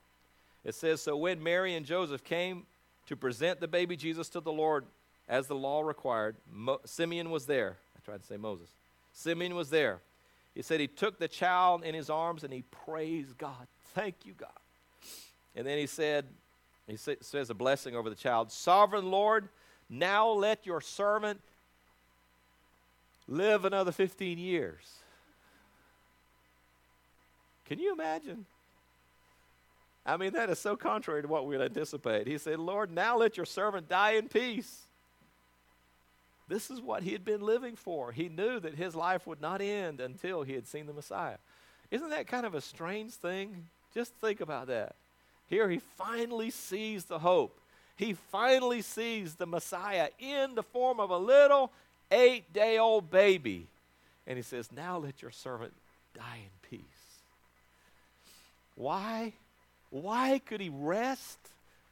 It 0.65 0.75
says, 0.75 0.99
So 1.01 1.15
when 1.15 1.41
Mary 1.41 1.75
and 1.75 1.85
Joseph 1.85 2.25
came 2.25 2.65
to 3.05 3.15
present 3.15 3.61
the 3.61 3.69
baby 3.69 3.95
Jesus 3.95 4.27
to 4.31 4.41
the 4.41 4.51
Lord 4.51 4.83
as 5.29 5.47
the 5.47 5.55
law 5.55 5.79
required, 5.79 6.35
Mo- 6.51 6.81
Simeon 6.83 7.29
was 7.29 7.45
there. 7.45 7.77
I 7.95 8.03
tried 8.03 8.19
to 8.19 8.27
say 8.27 8.35
Moses. 8.35 8.67
Simeon 9.13 9.55
was 9.55 9.69
there. 9.69 9.99
He 10.53 10.61
said 10.61 10.81
he 10.81 10.87
took 10.87 11.19
the 11.19 11.29
child 11.29 11.85
in 11.85 11.95
his 11.95 12.09
arms 12.09 12.43
and 12.43 12.51
he 12.51 12.63
praised 12.63 13.37
God. 13.37 13.67
Thank 13.95 14.25
you, 14.25 14.33
God. 14.33 14.49
And 15.55 15.65
then 15.65 15.77
he 15.77 15.87
said, 15.87 16.25
he 16.85 16.97
sa- 16.97 17.13
says 17.21 17.49
a 17.49 17.53
blessing 17.53 17.95
over 17.95 18.09
the 18.09 18.15
child 18.17 18.51
Sovereign 18.51 19.09
Lord, 19.09 19.47
now 19.89 20.27
let 20.31 20.65
your 20.65 20.81
servant 20.81 21.39
live 23.27 23.65
another 23.65 23.91
15 23.91 24.37
years. 24.37 24.99
Can 27.65 27.79
you 27.79 27.93
imagine? 27.93 28.45
I 30.05 30.17
mean, 30.17 30.33
that 30.33 30.49
is 30.49 30.59
so 30.59 30.75
contrary 30.75 31.21
to 31.21 31.27
what 31.27 31.47
we'd 31.47 31.61
anticipate. 31.61 32.27
He 32.27 32.37
said, 32.37 32.59
Lord, 32.59 32.91
now 32.91 33.17
let 33.17 33.37
your 33.37 33.45
servant 33.45 33.87
die 33.87 34.11
in 34.11 34.27
peace. 34.27 34.81
This 36.49 36.69
is 36.69 36.81
what 36.81 37.03
he 37.03 37.13
had 37.13 37.23
been 37.23 37.41
living 37.41 37.75
for. 37.75 38.11
He 38.11 38.27
knew 38.27 38.59
that 38.59 38.75
his 38.75 38.95
life 38.95 39.25
would 39.25 39.41
not 39.41 39.61
end 39.61 40.01
until 40.01 40.43
he 40.43 40.53
had 40.53 40.67
seen 40.67 40.87
the 40.87 40.93
Messiah. 40.93 41.37
Isn't 41.89 42.09
that 42.09 42.27
kind 42.27 42.45
of 42.45 42.53
a 42.53 42.61
strange 42.61 43.13
thing? 43.13 43.67
Just 43.93 44.13
think 44.15 44.41
about 44.41 44.67
that. 44.67 44.95
Here 45.47 45.69
he 45.69 45.79
finally 45.79 46.49
sees 46.49 47.05
the 47.05 47.19
hope. 47.19 47.59
He 47.95 48.13
finally 48.13 48.81
sees 48.81 49.35
the 49.35 49.45
Messiah 49.45 50.09
in 50.19 50.55
the 50.55 50.63
form 50.63 50.99
of 50.99 51.11
a 51.11 51.17
little 51.17 51.71
eight 52.13 52.53
day 52.53 52.77
old 52.77 53.09
baby. 53.09 53.67
And 54.25 54.37
he 54.37 54.43
says, 54.43 54.71
Now 54.71 54.97
let 54.97 55.21
your 55.21 55.31
servant 55.31 55.73
die 56.15 56.39
in 56.43 56.69
peace. 56.69 56.83
Why? 58.75 59.33
Why 59.89 60.39
could 60.45 60.61
he 60.61 60.69
rest? 60.69 61.37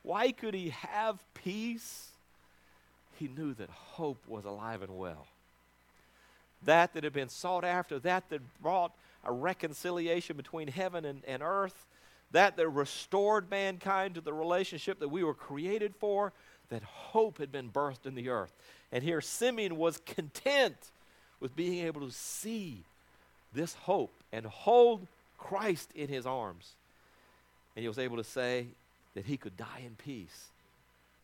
Why 0.04 0.32
could 0.32 0.54
he 0.54 0.70
have 0.70 1.20
peace? 1.34 2.08
He 3.20 3.28
knew 3.28 3.54
that 3.56 3.70
hope 3.70 4.18
was 4.28 4.46
alive 4.46 4.82
and 4.82 4.98
well. 4.98 5.28
That 6.64 6.94
that 6.94 7.04
had 7.04 7.14
been 7.14 7.30
sought 7.30 7.64
after, 7.64 8.00
that 8.00 8.30
that 8.30 8.42
brought 8.62 8.94
a 9.24 9.32
reconciliation 9.32 10.38
between 10.38 10.68
heaven 10.68 11.06
and, 11.06 11.22
and 11.28 11.44
earth, 11.44 11.86
that 12.32 12.58
that 12.58 12.68
restored 12.70 13.50
mankind 13.50 14.16
to 14.16 14.22
the 14.22 14.34
relationship 14.34 15.00
that 15.00 15.10
we 15.10 15.24
were 15.24 15.34
created 15.34 15.94
for, 15.96 16.34
that 16.70 16.84
hope 16.84 17.38
had 17.38 17.52
been 17.52 17.70
birthed 17.70 18.06
in 18.06 18.16
the 18.16 18.30
earth. 18.30 18.54
And 18.92 19.04
here 19.04 19.22
Simeon 19.22 19.78
was 19.78 20.00
content 20.06 20.76
with 21.40 21.56
being 21.56 21.86
able 21.86 22.02
to 22.02 22.12
see 22.12 22.84
this 23.54 23.74
hope 23.74 24.14
and 24.32 24.46
hold 24.46 25.08
Christ 25.38 25.90
in 25.96 26.08
his 26.08 26.26
arms. 26.26 26.72
And 27.76 27.82
he 27.84 27.88
was 27.88 28.00
able 28.00 28.18
to 28.18 28.24
say 28.24 28.68
that 29.16 29.26
he 29.26 29.38
could 29.38 29.58
die 29.58 29.84
in 29.86 29.96
peace. 29.96 30.48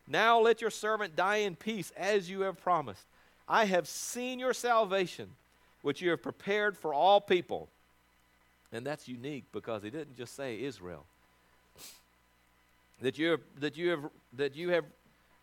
Now 0.06 0.40
let 0.40 0.60
your 0.60 0.70
servant 0.70 1.14
die 1.14 1.36
in 1.36 1.56
peace 1.56 1.92
as 1.96 2.30
you 2.30 2.40
have 2.42 2.60
promised. 2.60 3.04
I 3.48 3.66
have 3.66 3.86
seen 3.86 4.38
your 4.38 4.54
salvation, 4.54 5.28
which 5.82 6.00
you 6.00 6.10
have 6.10 6.22
prepared 6.22 6.76
for 6.76 6.92
all 6.92 7.20
people. 7.20 7.68
And 8.72 8.86
that's 8.86 9.08
unique 9.08 9.44
because 9.52 9.82
he 9.82 9.90
didn't 9.90 10.16
just 10.16 10.34
say 10.34 10.60
Israel. 10.62 11.04
That 13.00 13.18
you 13.18 13.30
have, 13.30 13.40
that 13.60 13.76
you 13.76 13.90
have, 13.90 14.00
that 14.34 14.56
you 14.56 14.70
have 14.70 14.84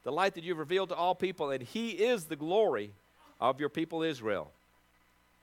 the 0.05 0.11
light 0.11 0.35
that 0.35 0.45
you've 0.45 0.57
revealed 0.59 0.89
to 0.89 0.95
all 0.95 1.13
people, 1.13 1.51
and 1.51 1.61
He 1.61 1.89
is 1.89 2.25
the 2.25 2.37
glory 2.37 2.93
of 3.41 3.59
your 3.59 3.67
people 3.67 4.01
Israel. 4.01 4.51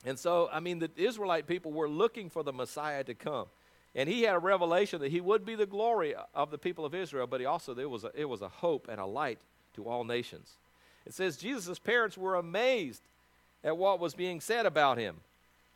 And 0.05 0.19
so, 0.19 0.49
I 0.51 0.61
mean, 0.61 0.79
the 0.79 0.91
Israelite 0.97 1.47
people 1.47 1.71
were 1.73 1.89
looking 1.89 2.31
for 2.31 2.43
the 2.43 2.53
Messiah 2.53 3.05
to 3.05 3.15
come. 3.15 3.47
And 3.95 4.09
he 4.09 4.23
had 4.23 4.35
a 4.35 4.39
revelation 4.39 5.01
that 5.03 5.11
he 5.11 5.21
would 5.21 5.45
be 5.45 5.55
the 5.55 5.67
glory 5.67 6.15
of 6.35 6.51
the 6.51 6.59
people 6.59 6.85
of 6.85 6.95
Israel, 6.95 7.27
but 7.27 7.41
he 7.41 7.47
also, 7.47 7.75
there 7.75 7.89
was 7.89 8.05
a, 8.05 8.11
it 8.15 8.25
was 8.25 8.41
a 8.41 8.49
hope 8.49 8.89
and 8.89 8.99
a 8.99 9.05
light 9.05 9.39
to 9.75 9.87
all 9.87 10.03
nations. 10.03 10.55
It 11.05 11.13
says 11.13 11.37
Jesus' 11.37 11.79
parents 11.79 12.17
were 12.17 12.37
amazed 12.37 13.03
at 13.63 13.77
what 13.77 14.01
was 14.01 14.15
being 14.15 14.41
said 14.41 14.65
about 14.65 14.97
him. 14.97 15.17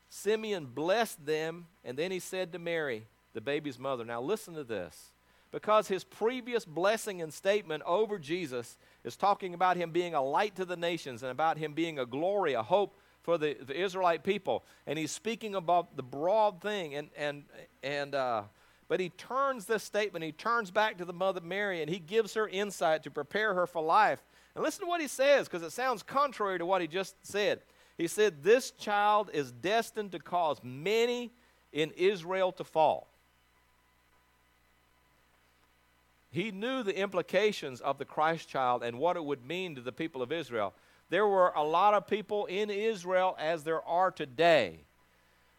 Simeon 0.09 0.67
blessed 0.67 1.27
them, 1.27 1.67
and 1.85 1.97
then 1.97 2.11
he 2.11 2.19
said 2.19 2.53
to 2.53 2.59
Mary, 2.59 3.05
the 3.35 3.41
baby's 3.41 3.79
mother, 3.79 4.05
Now 4.05 4.23
listen 4.23 4.55
to 4.55 4.65
this 4.65 5.11
because 5.53 5.89
his 5.89 6.05
previous 6.05 6.65
blessing 6.65 7.23
and 7.23 7.33
statement 7.33 7.83
over 7.87 8.19
Jesus 8.19 8.79
is 9.05 9.17
talking 9.17 9.55
about 9.55 9.77
him 9.77 9.91
being 9.91 10.15
a 10.15 10.23
light 10.23 10.57
to 10.57 10.65
the 10.65 10.77
nations 10.77 11.23
and 11.23 11.31
about 11.31 11.59
him 11.59 11.73
being 11.73 11.99
a 11.99 12.07
glory, 12.07 12.55
a 12.55 12.63
hope 12.63 12.99
for 13.23 13.39
the, 13.39 13.55
the 13.55 13.79
Israelite 13.79 14.23
people. 14.23 14.65
And 14.87 14.99
he's 14.99 15.11
speaking 15.11 15.55
about 15.55 15.97
the 15.97 16.03
broad 16.03 16.61
thing. 16.61 16.95
And, 16.95 17.09
and, 17.17 17.45
and, 17.83 18.15
uh, 18.15 18.43
but 18.89 19.01
he 19.01 19.09
turns 19.11 19.67
this 19.67 19.83
statement, 19.83 20.25
he 20.25 20.33
turns 20.33 20.71
back 20.71 20.99
to 20.99 21.05
the 21.05 21.13
mother 21.13 21.41
Mary, 21.41 21.81
and 21.83 21.91
he 21.91 21.99
gives 21.99 22.35
her 22.35 22.49
insight 22.49 23.03
to 23.03 23.11
prepare 23.11 23.55
her 23.55 23.67
for 23.67 23.83
life. 23.83 24.25
And 24.55 24.63
listen 24.65 24.85
to 24.85 24.89
what 24.89 25.01
he 25.01 25.09
says, 25.09 25.49
because 25.49 25.63
it 25.63 25.73
sounds 25.73 26.03
contrary 26.03 26.59
to 26.59 26.67
what 26.67 26.81
he 26.81 26.87
just 26.87 27.17
said. 27.27 27.61
He 27.99 28.07
said, 28.07 28.43
This 28.43 28.71
child 28.73 29.31
is 29.33 29.53
destined 29.53 30.13
to 30.13 30.19
cause 30.19 30.61
many 30.63 31.33
in 31.73 31.91
Israel 31.93 32.53
to 32.53 32.65
fall. 32.65 33.09
He 36.37 36.51
knew 36.51 36.83
the 36.83 36.99
implications 36.99 37.81
of 37.81 37.97
the 37.97 38.05
Christ 38.05 38.47
child 38.47 38.83
and 38.83 38.99
what 38.99 39.17
it 39.17 39.25
would 39.25 39.47
mean 39.47 39.75
to 39.75 39.81
the 39.81 39.91
people 39.91 40.21
of 40.21 40.31
Israel. 40.31 40.75
There 41.09 41.27
were 41.27 41.51
a 41.57 41.63
lot 41.63 41.95
of 41.95 42.07
people 42.07 42.45
in 42.45 42.69
Israel, 42.69 43.35
as 43.41 43.63
there 43.63 43.83
are 43.89 44.11
today, 44.11 44.81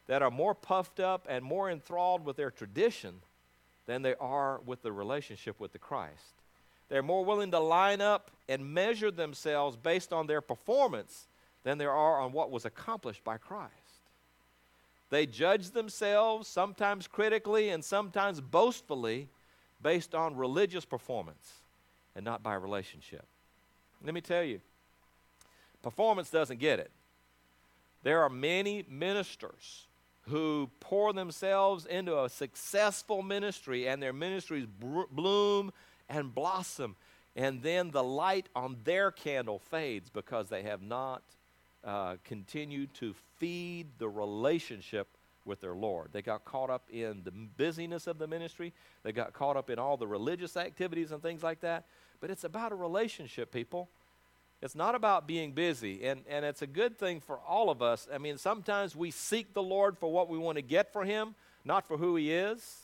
that 0.06 0.22
are 0.22 0.30
more 0.30 0.54
puffed 0.54 1.00
up 1.00 1.26
and 1.28 1.44
more 1.44 1.72
enthralled 1.72 2.24
with 2.24 2.38
their 2.38 2.52
tradition 2.52 3.16
than 3.88 4.04
they 4.04 4.14
are 4.22 4.60
with 4.68 4.84
the 4.84 4.92
relationship 4.92 5.60
with 5.60 5.72
the 5.72 5.80
Christ. 5.80 6.36
They're 6.90 7.02
more 7.02 7.26
willing 7.26 7.50
to 7.52 7.60
line 7.60 8.00
up 8.00 8.30
and 8.48 8.72
measure 8.72 9.10
themselves 9.10 9.76
based 9.76 10.14
on 10.14 10.28
their 10.28 10.42
performance 10.42 11.26
than 11.64 11.80
they 11.80 11.86
are 11.86 12.22
on 12.22 12.34
what 12.34 12.52
was 12.52 12.66
accomplished 12.66 13.24
by 13.24 13.38
Christ. 13.38 13.74
They 15.10 15.26
judge 15.26 15.72
themselves, 15.72 16.48
sometimes 16.48 17.08
critically 17.08 17.70
and 17.70 17.84
sometimes 17.84 18.40
boastfully, 18.40 19.28
based 19.82 20.16
on 20.16 20.36
religious 20.36 20.86
performance 20.86 21.54
and 22.16 22.26
not 22.26 22.44
by 22.44 22.56
relationship. 22.56 23.26
Let 24.04 24.14
me 24.14 24.22
tell 24.22 24.44
you, 24.44 24.62
performance 25.82 26.30
doesn't 26.30 26.60
get 26.60 26.80
it. 26.80 26.92
There 28.04 28.22
are 28.22 28.30
many 28.30 28.86
ministers 28.90 29.88
who 30.28 30.70
pour 30.80 31.14
themselves 31.14 31.86
into 31.86 32.24
a 32.24 32.30
successful 32.30 33.22
ministry 33.22 33.88
and 33.88 34.02
their 34.02 34.14
ministries 34.14 34.68
bloom 35.12 35.72
and 36.10 36.34
blossom. 36.34 36.96
And 37.36 37.62
then 37.62 37.92
the 37.92 38.04
light 38.04 38.50
on 38.56 38.78
their 38.84 39.12
candle 39.12 39.60
fades 39.60 40.10
because 40.10 40.50
they 40.50 40.64
have 40.64 40.82
not 40.82 41.22
uh, 41.84 42.16
continued 42.24 42.94
to 42.96 43.14
feed 43.38 43.88
the 44.00 44.10
relationship 44.10 45.08
with 45.48 45.62
their 45.62 45.74
Lord. 45.74 46.10
They 46.12 46.22
got 46.22 46.46
caught 46.46 46.70
up 46.70 46.88
in 46.92 47.22
the 47.24 47.32
busyness 47.32 48.06
of 48.06 48.20
the 48.20 48.28
ministry, 48.28 48.74
they 49.04 49.12
got 49.12 49.34
caught 49.34 49.58
up 49.58 49.70
in 49.70 49.80
all 49.80 49.98
the 49.98 50.08
religious 50.08 50.58
activities 50.58 51.12
and 51.12 51.22
things 51.22 51.42
like 51.42 51.62
that. 51.62 51.86
But 52.20 52.30
it's 52.30 52.44
about 52.44 52.72
a 52.72 52.76
relationship, 52.76 53.52
people. 53.52 53.90
It's 54.62 54.76
not 54.76 54.96
about 54.96 55.28
being 55.28 55.52
busy, 55.52 56.04
and, 56.04 56.22
and 56.28 56.44
it's 56.44 56.64
a 56.64 56.68
good 56.68 56.98
thing 56.98 57.22
for 57.22 57.38
all 57.48 57.70
of 57.70 57.84
us. 57.84 58.08
I 58.12 58.18
mean, 58.18 58.40
sometimes 58.40 58.96
we 58.96 59.12
seek 59.12 59.54
the 59.54 59.62
Lord 59.62 60.00
for 60.00 60.12
what 60.12 60.30
we 60.30 60.40
want 60.40 60.56
to 60.56 60.64
get 60.64 60.92
for 60.92 61.06
Him, 61.06 61.36
not 61.64 61.88
for 61.88 61.98
who 61.98 62.16
He 62.16 62.32
is. 62.32 62.82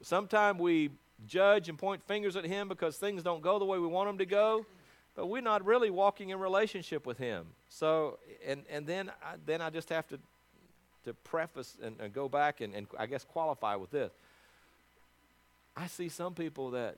Sometimes 0.00 0.58
we 0.58 0.90
judge 1.26 1.68
and 1.68 1.78
point 1.78 2.02
fingers 2.06 2.36
at 2.36 2.44
Him 2.44 2.68
because 2.68 2.96
things 2.96 3.22
don't 3.22 3.42
go 3.42 3.58
the 3.58 3.66
way 3.66 3.78
we 3.78 3.86
want 3.86 4.08
them 4.08 4.16
to 4.16 4.24
go, 4.24 4.64
but 5.14 5.26
we're 5.26 5.42
not 5.42 5.62
really 5.64 5.90
walking 5.90 6.30
in 6.30 6.38
relationship 6.38 7.04
with 7.04 7.18
Him. 7.18 7.44
So, 7.68 8.18
and, 8.46 8.64
and 8.70 8.86
then, 8.86 9.10
I, 9.22 9.34
then 9.44 9.60
I 9.60 9.68
just 9.68 9.90
have 9.90 10.08
to, 10.08 10.18
to 11.06 11.14
preface 11.14 11.76
and, 11.82 11.96
and 12.00 12.12
go 12.12 12.28
back 12.28 12.60
and, 12.60 12.74
and 12.74 12.86
I 12.98 13.06
guess 13.06 13.24
qualify 13.24 13.76
with 13.76 13.90
this. 13.90 14.12
I 15.76 15.86
see 15.86 16.08
some 16.08 16.34
people 16.34 16.70
that 16.72 16.96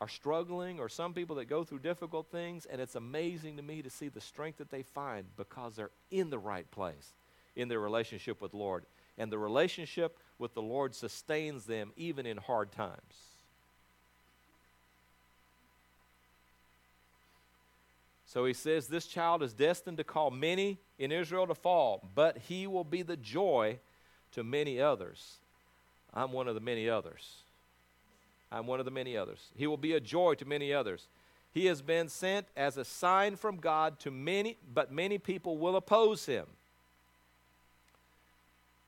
are 0.00 0.08
struggling 0.08 0.80
or 0.80 0.88
some 0.88 1.12
people 1.12 1.36
that 1.36 1.46
go 1.46 1.62
through 1.62 1.80
difficult 1.80 2.28
things, 2.30 2.66
and 2.66 2.80
it's 2.80 2.94
amazing 2.94 3.56
to 3.56 3.62
me 3.62 3.82
to 3.82 3.90
see 3.90 4.08
the 4.08 4.20
strength 4.20 4.58
that 4.58 4.70
they 4.70 4.82
find 4.82 5.26
because 5.36 5.76
they're 5.76 5.90
in 6.10 6.30
the 6.30 6.38
right 6.38 6.70
place 6.70 7.12
in 7.56 7.68
their 7.68 7.80
relationship 7.80 8.40
with 8.40 8.54
Lord. 8.54 8.84
And 9.18 9.30
the 9.30 9.38
relationship 9.38 10.18
with 10.38 10.54
the 10.54 10.62
Lord 10.62 10.94
sustains 10.94 11.66
them 11.66 11.92
even 11.96 12.24
in 12.24 12.38
hard 12.38 12.72
times. 12.72 13.14
So 18.32 18.44
he 18.44 18.52
says, 18.52 18.86
This 18.86 19.08
child 19.08 19.42
is 19.42 19.52
destined 19.52 19.96
to 19.96 20.04
call 20.04 20.30
many 20.30 20.78
in 21.00 21.10
Israel 21.10 21.48
to 21.48 21.54
fall, 21.54 22.08
but 22.14 22.38
he 22.38 22.68
will 22.68 22.84
be 22.84 23.02
the 23.02 23.16
joy 23.16 23.80
to 24.30 24.44
many 24.44 24.80
others. 24.80 25.38
I'm 26.14 26.30
one 26.30 26.46
of 26.46 26.54
the 26.54 26.60
many 26.60 26.88
others. 26.88 27.38
I'm 28.52 28.68
one 28.68 28.78
of 28.78 28.84
the 28.84 28.92
many 28.92 29.16
others. 29.16 29.40
He 29.56 29.66
will 29.66 29.76
be 29.76 29.94
a 29.94 30.00
joy 30.00 30.34
to 30.34 30.44
many 30.44 30.72
others. 30.72 31.08
He 31.52 31.66
has 31.66 31.82
been 31.82 32.08
sent 32.08 32.46
as 32.56 32.76
a 32.76 32.84
sign 32.84 33.34
from 33.34 33.56
God 33.56 33.98
to 34.00 34.12
many, 34.12 34.56
but 34.72 34.92
many 34.92 35.18
people 35.18 35.58
will 35.58 35.74
oppose 35.74 36.26
him. 36.26 36.46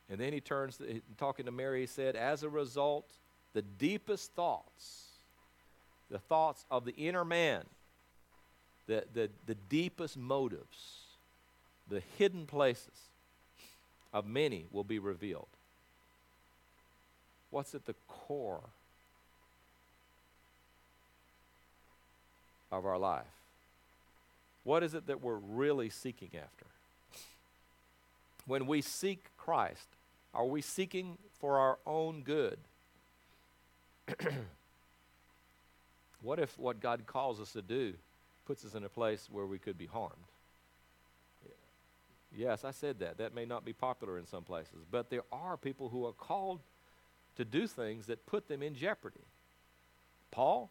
And 0.09 0.21
then 0.21 0.33
he 0.33 0.41
turns, 0.41 0.81
talking 1.19 1.47
to 1.47 1.53
Mary, 1.53 1.81
he 1.81 1.87
said, 1.87 2.15
As 2.15 2.45
a 2.45 2.49
result, 2.49 3.07
the 3.55 3.63
deepest 3.63 4.35
thoughts, 4.35 5.07
the 6.13 6.21
thoughts 6.21 6.65
of 6.71 6.85
the 6.85 6.95
inner 6.95 7.25
man, 7.25 7.65
the, 8.87 9.05
the, 9.15 9.31
the 9.47 9.55
deepest 9.69 10.17
motives, 10.17 11.05
the 11.89 12.03
hidden 12.19 12.47
places 12.47 13.09
of 14.13 14.27
many 14.27 14.67
will 14.73 14.85
be 14.85 14.99
revealed. 14.99 15.47
What's 17.51 17.75
at 17.75 17.87
the 17.87 17.95
core 18.09 18.61
of 22.71 22.87
our 22.87 22.99
life? 22.99 23.25
What 24.65 24.83
is 24.83 24.95
it 24.95 25.07
that 25.07 25.23
we're 25.23 25.37
really 25.37 25.91
seeking 25.91 26.31
after? 26.35 26.67
When 28.47 28.67
we 28.67 28.81
seek 28.81 29.27
Christ, 29.37 29.87
are 30.35 30.47
we 30.47 30.63
seeking 30.63 31.19
for 31.41 31.59
our 31.59 31.79
own 31.87 32.23
good? 32.23 32.59
what 36.23 36.39
if 36.39 36.59
what 36.59 36.81
God 36.81 37.07
calls 37.07 37.41
us 37.41 37.53
to 37.53 37.63
do 37.63 37.95
puts 38.47 38.65
us 38.65 38.75
in 38.75 38.85
a 38.85 38.89
place 38.89 39.29
where 39.31 39.47
we 39.47 39.59
could 39.59 39.79
be 39.79 39.87
harmed? 39.87 40.15
Yes, 42.35 42.65
I 42.65 42.71
said 42.71 43.01
that. 43.01 43.19
That 43.19 43.35
may 43.35 43.45
not 43.45 43.65
be 43.65 43.73
popular 43.73 44.19
in 44.19 44.27
some 44.27 44.43
places, 44.43 44.79
but 44.91 45.11
there 45.11 45.25
are 45.31 45.57
people 45.57 45.91
who 45.91 46.07
are 46.07 46.13
called 46.13 46.61
to 47.37 47.45
do 47.45 47.67
things 47.67 48.07
that 48.07 48.25
put 48.27 48.49
them 48.49 48.63
in 48.63 48.75
jeopardy. 48.75 49.21
Paul, 50.31 50.71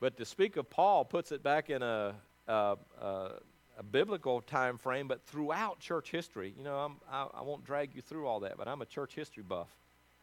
but 0.00 0.18
to 0.18 0.24
speak 0.24 0.56
of 0.56 0.68
Paul 0.68 1.04
puts 1.04 1.32
it 1.32 1.42
back 1.42 1.70
in 1.70 1.82
a, 1.82 2.14
a, 2.46 2.76
a, 3.00 3.30
a 3.78 3.82
biblical 3.82 4.42
time 4.42 4.76
frame, 4.76 5.08
but 5.08 5.22
throughout 5.26 5.80
church 5.80 6.10
history. 6.10 6.52
You 6.56 6.64
know, 6.64 6.92
I, 7.10 7.26
I 7.34 7.42
won't 7.42 7.64
drag 7.64 7.94
you 7.94 8.02
through 8.02 8.26
all 8.26 8.40
that, 8.40 8.58
but 8.58 8.68
I'm 8.68 8.82
a 8.82 8.86
church 8.86 9.14
history 9.14 9.42
buff. 9.42 9.68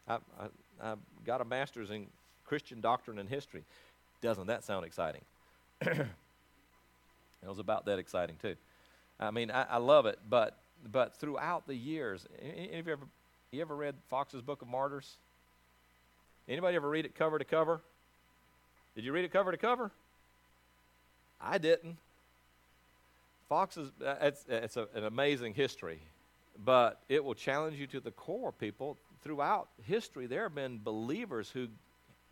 I, 0.06 0.18
I, 0.38 0.46
I 0.82 0.94
got 1.24 1.40
a 1.40 1.44
master's 1.44 1.90
in 1.90 2.06
Christian 2.44 2.80
doctrine 2.80 3.18
and 3.18 3.28
history. 3.28 3.64
Doesn't 4.20 4.46
that 4.46 4.64
sound 4.64 4.84
exciting? 4.86 5.22
it 7.42 7.48
was 7.48 7.58
about 7.58 7.84
that 7.86 7.98
exciting 7.98 8.36
too. 8.40 8.56
I 9.20 9.30
mean, 9.30 9.50
I, 9.50 9.64
I, 9.64 9.76
love 9.78 10.06
it, 10.06 10.18
but 10.28 10.56
but 10.90 11.14
throughout 11.16 11.66
the 11.66 11.74
years, 11.74 12.26
any 12.42 12.78
of 12.78 12.86
you 12.86 12.92
ever 12.92 13.06
you 13.52 13.60
ever 13.60 13.76
read 13.76 13.94
Foxe's 14.08 14.42
Book 14.42 14.62
of 14.62 14.68
Martyrs? 14.68 15.16
Anybody 16.48 16.76
ever 16.76 16.88
read 16.88 17.04
it 17.04 17.14
cover 17.14 17.38
to 17.38 17.44
cover? 17.44 17.80
Did 18.94 19.04
you 19.04 19.12
read 19.12 19.24
it 19.24 19.32
cover 19.32 19.50
to 19.50 19.56
cover? 19.56 19.90
I 21.40 21.58
didn't. 21.58 21.96
Fox 23.48 23.76
is 23.76 23.90
uh, 24.04 24.14
it's, 24.22 24.44
it's 24.48 24.76
a, 24.76 24.88
an 24.94 25.04
amazing 25.04 25.54
history, 25.54 26.00
but 26.64 27.00
it 27.08 27.22
will 27.22 27.34
challenge 27.34 27.78
you 27.78 27.86
to 27.88 28.00
the 28.00 28.10
core, 28.10 28.52
people. 28.52 28.96
Throughout 29.22 29.68
history, 29.84 30.26
there 30.26 30.42
have 30.42 30.54
been 30.54 30.80
believers 30.82 31.50
who 31.50 31.68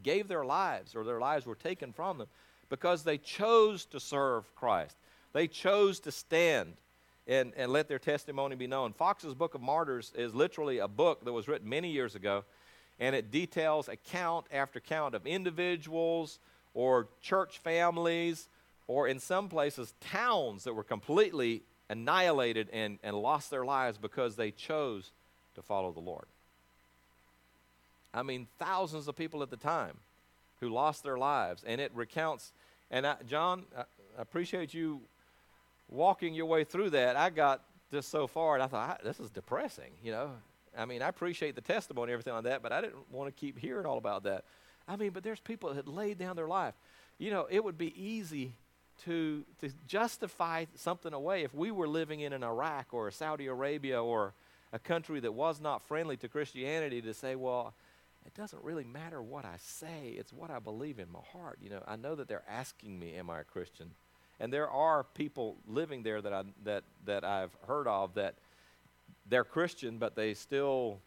gave 0.03 0.29
their 0.29 0.45
lives 0.45 0.95
or 0.95 1.05
their 1.05 1.21
lives 1.21 1.47
were 1.47 1.55
taken 1.55 1.93
from 1.93 2.19
them 2.19 2.29
because 2.73 3.03
they 3.03 3.19
chose 3.19 3.85
to 3.85 4.01
serve 4.01 4.45
Christ. 4.57 4.97
They 5.35 5.47
chose 5.47 6.01
to 6.01 6.11
stand 6.11 6.73
and, 7.27 7.53
and 7.55 7.71
let 7.71 7.87
their 7.87 7.99
testimony 7.99 8.57
be 8.57 8.67
known. 8.67 8.95
Foxe's 8.95 9.35
Book 9.35 9.55
of 9.55 9.61
Martyrs 9.61 10.11
is 10.17 10.35
literally 10.35 10.79
a 10.79 10.89
book 10.89 11.23
that 11.27 11.35
was 11.35 11.49
written 11.49 11.69
many 11.69 11.91
years 11.91 12.15
ago, 12.15 12.45
and 12.99 13.15
it 13.15 13.31
details 13.31 13.89
account 13.89 14.47
after 14.51 14.81
count 14.81 15.15
of 15.15 15.27
individuals, 15.27 16.39
or 16.73 17.09
church 17.21 17.59
families, 17.59 18.49
or 18.87 19.07
in 19.07 19.21
some 19.21 19.51
places, 19.51 19.93
towns 20.01 20.65
that 20.65 20.73
were 20.73 20.83
completely 20.83 21.61
annihilated 21.91 22.71
and, 22.73 22.99
and 23.03 23.15
lost 23.15 23.51
their 23.51 23.67
lives 23.67 23.99
because 23.99 24.37
they 24.37 24.51
chose 24.51 25.11
to 25.57 25.61
follow 25.61 25.93
the 25.93 26.01
Lord. 26.01 26.25
I 28.15 28.23
mean, 28.23 28.47
thousands 28.59 29.09
of 29.09 29.15
people 29.15 29.43
at 29.43 29.51
the 29.51 29.59
time 29.59 29.99
who 30.62 30.68
lost 30.68 31.03
their 31.03 31.18
lives. 31.18 31.64
And 31.66 31.81
it 31.81 31.90
recounts, 31.92 32.53
and 32.90 33.05
I, 33.05 33.16
John, 33.29 33.64
I 33.77 33.83
appreciate 34.16 34.72
you 34.72 35.01
walking 35.88 36.35
your 36.35 36.46
way 36.46 36.62
through 36.62 36.90
that. 36.90 37.16
I 37.16 37.31
got 37.31 37.64
just 37.90 38.11
so 38.11 38.29
far, 38.29 38.55
and 38.55 38.62
I 38.62 38.68
thought, 38.68 39.03
this 39.03 39.18
is 39.18 39.29
depressing, 39.29 39.90
you 40.05 40.12
know. 40.12 40.31
I 40.79 40.85
mean, 40.85 41.03
I 41.03 41.09
appreciate 41.09 41.57
the 41.57 41.61
testimony 41.61 42.12
and 42.12 42.12
everything 42.12 42.33
like 42.33 42.44
that, 42.44 42.62
but 42.62 42.72
I 42.72 42.81
didn't 42.81 43.11
want 43.11 43.35
to 43.35 43.38
keep 43.38 43.59
hearing 43.59 43.85
all 43.85 43.98
about 43.98 44.22
that. 44.22 44.44
I 44.87 44.94
mean, 44.94 45.11
but 45.11 45.25
there's 45.25 45.40
people 45.40 45.68
that 45.68 45.75
had 45.75 45.88
laid 45.88 46.16
down 46.16 46.37
their 46.37 46.46
life. 46.46 46.75
You 47.18 47.33
know, 47.33 47.48
it 47.51 47.62
would 47.62 47.77
be 47.77 47.92
easy 48.01 48.53
to, 49.05 49.44
to 49.61 49.70
justify 49.88 50.66
something 50.77 51.12
away 51.12 51.42
if 51.42 51.53
we 51.53 51.72
were 51.72 51.88
living 51.88 52.20
in 52.20 52.33
an 52.33 52.44
Iraq 52.44 52.94
or 52.94 53.11
Saudi 53.11 53.48
Arabia 53.48 54.03
or 54.03 54.33
a 54.72 54.79
country 54.79 55.18
that 55.20 55.33
was 55.33 55.61
not 55.61 55.83
friendly 55.83 56.16
to 56.18 56.29
Christianity 56.29 57.03
to 57.03 57.12
say, 57.12 57.35
well, 57.35 57.75
it 58.27 58.35
doesn't 58.35 58.63
really 58.63 58.85
matter 58.85 59.23
what 59.23 59.45
I 59.45 59.57
say, 59.59 60.15
it's 60.17 60.33
what 60.33 60.51
I 60.51 60.59
believe 60.59 60.99
in 60.99 61.11
my 61.11 61.21
heart. 61.33 61.59
You 61.61 61.71
know, 61.71 61.83
I 61.87 61.97
know 61.97 62.15
that 62.15 62.29
they're 62.29 62.45
asking 62.49 62.99
me, 62.99 63.15
am 63.15 63.31
I 63.31 63.41
a 63.41 63.45
Christian? 63.45 63.91
And 64.41 64.53
there 64.53 64.71
are 64.71 65.05
people 65.05 65.57
living 65.67 66.03
there 66.03 66.21
that 66.21 66.33
I 66.33 66.43
that 66.65 66.85
that 67.05 67.25
I've 67.25 67.57
heard 67.67 67.87
of 67.87 68.15
that 68.15 68.35
they're 69.29 69.45
Christian, 69.45 69.99
but 69.99 70.17
they 70.17 70.35
still 70.35 70.99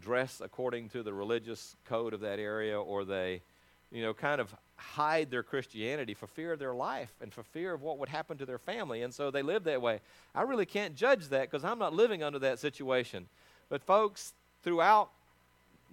dress 0.00 0.40
according 0.42 0.88
to 0.90 1.02
the 1.02 1.12
religious 1.12 1.76
code 1.84 2.14
of 2.14 2.20
that 2.20 2.38
area, 2.38 2.80
or 2.80 3.04
they, 3.04 3.42
you 3.90 4.02
know, 4.02 4.14
kind 4.14 4.40
of 4.40 4.54
hide 4.76 5.30
their 5.30 5.42
Christianity 5.42 6.14
for 6.14 6.26
fear 6.26 6.52
of 6.52 6.58
their 6.58 6.74
life 6.74 7.12
and 7.20 7.32
for 7.32 7.42
fear 7.42 7.74
of 7.74 7.82
what 7.82 7.98
would 7.98 8.08
happen 8.08 8.38
to 8.38 8.46
their 8.46 8.58
family. 8.58 9.02
And 9.02 9.12
so 9.12 9.30
they 9.30 9.42
live 9.42 9.64
that 9.64 9.82
way. 9.82 10.00
I 10.34 10.42
really 10.42 10.64
can't 10.64 10.94
judge 10.94 11.28
that 11.28 11.50
because 11.50 11.64
I'm 11.64 11.78
not 11.78 11.92
living 11.92 12.22
under 12.22 12.38
that 12.38 12.58
situation. 12.58 13.26
But, 13.68 13.82
folks, 13.82 14.32
throughout 14.62 15.10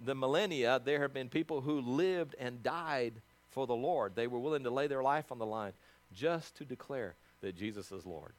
the 0.04 0.14
millennia, 0.14 0.80
there 0.84 1.02
have 1.02 1.12
been 1.12 1.28
people 1.28 1.60
who 1.60 1.80
lived 1.80 2.34
and 2.38 2.62
died 2.62 3.14
for 3.50 3.66
the 3.66 3.74
Lord. 3.74 4.14
They 4.14 4.26
were 4.26 4.38
willing 4.38 4.64
to 4.64 4.70
lay 4.70 4.86
their 4.86 5.02
life 5.02 5.32
on 5.32 5.38
the 5.38 5.46
line 5.46 5.72
just 6.14 6.56
to 6.56 6.64
declare 6.64 7.14
that 7.40 7.56
Jesus 7.56 7.92
is 7.92 8.06
Lord. 8.06 8.32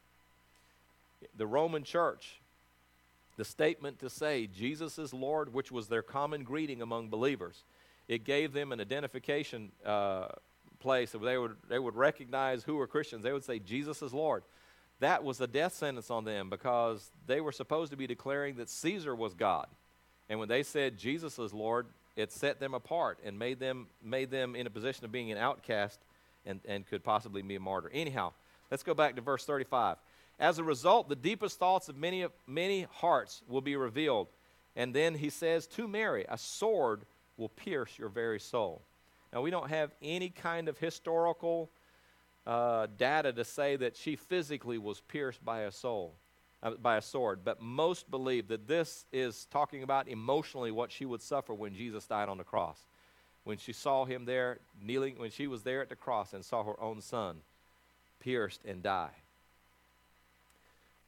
The 1.36 1.48
Roman 1.48 1.84
church 1.84 2.40
the 3.40 3.46
statement 3.46 4.00
to 4.00 4.10
say 4.10 4.48
Jesus 4.48 5.00
is 5.00 5.14
Lord, 5.14 5.54
which 5.54 5.72
was 5.72 5.88
their 5.88 6.02
common 6.02 6.44
greeting 6.44 6.82
among 6.82 7.08
believers. 7.08 7.64
It 8.10 8.26
gave 8.26 8.52
them 8.52 8.74
an 8.74 8.82
identification 8.82 9.72
uh, 9.86 10.28
place. 10.82 11.14
Where 11.14 11.24
they 11.24 11.38
would, 11.38 11.56
they 11.70 11.80
would 11.80 11.96
recognize 11.96 12.66
who 12.66 12.76
were 12.76 12.86
Christians. 12.86 13.24
They 13.24 13.32
would 13.32 13.46
say, 13.46 13.58
Jesus 13.58 14.02
is 14.02 14.14
Lord. 14.14 14.44
that 15.00 15.24
was 15.24 15.40
a 15.40 15.48
death 15.48 15.74
sentence 15.74 16.12
on 16.12 16.26
them 16.26 16.50
because 16.50 17.12
they 17.28 17.40
were 17.40 17.54
supposed 17.54 17.92
to 17.92 17.98
be 17.98 18.08
declaring 18.08 18.56
that 18.56 18.70
Caesar 18.70 19.16
was 19.16 19.34
God. 19.34 19.68
And 20.30 20.40
when 20.40 20.48
they 20.48 20.64
said 20.64 20.98
Jesus 20.98 21.40
is 21.40 21.54
Lord, 21.54 21.88
it 22.16 22.32
set 22.32 22.60
them 22.60 22.74
apart 22.74 23.20
and 23.26 23.38
made 23.38 23.60
them, 23.60 23.88
made 24.04 24.30
them 24.30 24.56
in 24.56 24.68
a 24.68 24.70
position 24.70 25.06
of 25.06 25.12
being 25.12 25.32
an 25.32 25.38
outcast 25.38 26.00
and, 26.46 26.60
and 26.68 26.88
could 26.88 27.04
possibly 27.04 27.42
be 27.42 27.56
a 27.56 27.60
martyr. 27.60 27.90
Anyhow, 27.94 28.34
let's 28.70 28.84
go 28.84 28.94
back 28.94 29.16
to 29.16 29.22
verse 29.22 29.46
35. 29.46 29.98
As 30.40 30.58
a 30.58 30.64
result, 30.64 31.10
the 31.10 31.16
deepest 31.16 31.60
thoughts 31.60 31.90
of 31.90 31.98
many, 31.98 32.22
of 32.22 32.32
many 32.48 32.88
hearts 32.92 33.42
will 33.48 33.62
be 33.62 33.76
revealed. 33.76 34.28
And 34.76 34.94
then 34.94 35.16
he 35.16 35.30
says 35.30 35.68
to 35.68 35.88
Mary, 35.88 36.26
a 36.30 36.38
sword 36.38 37.02
will 37.38 37.50
pierce 37.50 37.98
your 37.98 38.10
very 38.10 38.40
soul. 38.40 38.82
Now, 39.34 39.42
we 39.42 39.52
don't 39.52 39.70
have 39.70 39.92
any 40.02 40.30
kind 40.30 40.68
of 40.70 40.78
historical 40.78 41.70
uh, 42.48 42.88
data 42.98 43.32
to 43.34 43.44
say 43.44 43.76
that 43.76 43.96
she 43.96 44.16
physically 44.16 44.78
was 44.78 45.02
pierced 45.02 45.44
by 45.44 45.62
a 45.62 45.72
soul, 45.72 46.16
uh, 46.62 46.72
by 46.72 46.98
a 46.98 47.02
sword, 47.02 47.40
but 47.44 47.62
most 47.62 48.10
believe 48.12 48.48
that 48.50 48.68
this 48.68 49.06
is 49.12 49.46
talking 49.52 49.84
about 49.84 50.08
emotionally 50.08 50.72
what 50.72 50.92
she 50.92 51.06
would 51.06 51.22
suffer 51.22 51.54
when 51.54 51.74
Jesus 51.74 52.06
died 52.06 52.30
on 52.30 52.38
the 52.38 52.44
cross. 52.44 52.80
When 53.44 53.58
she 53.58 53.74
saw 53.74 54.06
him 54.06 54.26
there 54.26 54.60
kneeling, 54.82 55.18
when 55.18 55.32
she 55.32 55.48
was 55.48 55.64
there 55.64 55.82
at 55.82 55.90
the 55.90 55.96
cross 55.96 56.34
and 56.34 56.44
saw 56.44 56.64
her 56.64 56.80
own 56.82 57.02
son 57.02 57.38
pierced 58.20 58.66
and 58.66 58.84
die. 58.84 59.12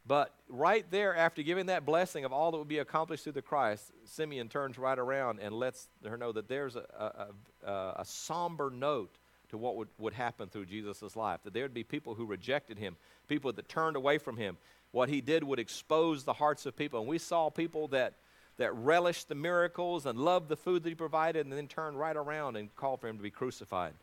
But 0.08 0.34
right 0.50 0.86
there, 0.90 1.16
after 1.16 1.44
giving 1.44 1.68
that 1.68 1.86
blessing 1.86 2.26
of 2.26 2.34
all 2.34 2.52
that 2.52 2.58
would 2.58 2.68
be 2.68 2.80
accomplished 2.80 3.24
through 3.24 3.34
the 3.34 3.42
Christ, 3.42 3.92
Simeon 4.06 4.50
turns 4.50 4.80
right 4.80 4.98
around 4.98 5.40
and 5.40 5.54
lets 5.54 5.90
her 6.04 6.18
know 6.18 6.32
that 6.32 6.48
there's 6.48 6.76
a, 6.76 6.86
a, 6.98 7.70
a, 7.70 7.96
a 8.00 8.06
somber 8.06 8.72
note 8.72 9.18
to 9.50 9.58
what 9.58 9.76
would, 9.76 9.90
would 10.00 10.14
happen 10.14 10.50
through 10.50 10.66
Jesus' 10.66 11.16
life. 11.16 11.42
That 11.44 11.54
there 11.54 11.64
would 11.64 11.74
be 11.74 11.84
people 11.84 12.16
who 12.16 12.26
rejected 12.26 12.80
him, 12.80 12.96
people 13.28 13.54
that 13.54 13.70
turned 13.70 13.96
away 13.96 14.18
from 14.18 14.38
him. 14.38 14.58
What 14.92 15.10
he 15.10 15.22
did 15.22 15.44
would 15.44 15.60
expose 15.60 16.24
the 16.24 16.34
hearts 16.34 16.66
of 16.66 16.76
people. 16.76 17.00
And 17.00 17.08
we 17.08 17.18
saw 17.18 17.50
people 17.50 17.88
that, 17.90 18.14
that 18.58 18.74
relished 18.76 19.30
the 19.30 19.36
miracles 19.36 20.06
and 20.06 20.20
loved 20.20 20.50
the 20.50 20.58
food 20.58 20.84
that 20.84 20.90
he 20.90 20.96
provided 20.96 21.46
and 21.46 21.54
then 21.54 21.68
turned 21.68 21.98
right 21.98 22.16
around 22.16 22.58
and 22.58 22.76
called 22.76 23.02
for 23.02 23.08
him 23.08 23.18
to 23.18 23.24
be 23.24 23.30
crucified. 23.30 23.94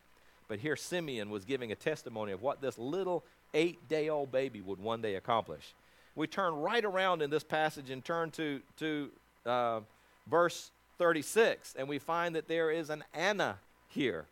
But 0.47 0.59
here 0.59 0.75
Simeon 0.75 1.29
was 1.29 1.45
giving 1.45 1.71
a 1.71 1.75
testimony 1.75 2.31
of 2.31 2.41
what 2.41 2.61
this 2.61 2.77
little 2.77 3.23
eight 3.53 3.87
day 3.87 4.09
old 4.09 4.31
baby 4.31 4.61
would 4.61 4.79
one 4.79 5.01
day 5.01 5.15
accomplish. 5.15 5.73
We 6.15 6.27
turn 6.27 6.55
right 6.55 6.83
around 6.83 7.21
in 7.21 7.29
this 7.29 7.43
passage 7.43 7.89
and 7.91 8.03
turn 8.03 8.31
to, 8.31 8.61
to 8.77 9.09
uh, 9.45 9.79
verse 10.29 10.71
36, 10.97 11.75
and 11.77 11.87
we 11.87 11.99
find 11.99 12.35
that 12.35 12.47
there 12.47 12.71
is 12.71 12.89
an 12.89 13.03
Anna 13.13 13.57
here 13.87 14.25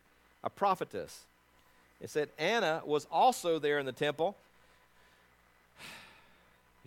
a 0.44 0.50
prophetess. 0.50 1.24
It 2.00 2.10
said 2.10 2.30
Anna 2.38 2.82
was 2.84 3.06
also 3.10 3.58
there 3.58 3.78
in 3.78 3.86
the 3.86 3.92
temple. 3.92 4.36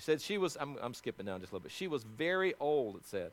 He 0.01 0.03
said 0.03 0.19
she 0.19 0.39
was, 0.39 0.57
I'm, 0.59 0.77
I'm 0.81 0.95
skipping 0.95 1.27
down 1.27 1.41
just 1.41 1.51
a 1.51 1.55
little 1.55 1.65
bit. 1.65 1.71
She 1.71 1.87
was 1.87 2.03
very 2.03 2.55
old, 2.59 2.95
it 2.95 3.05
said. 3.05 3.29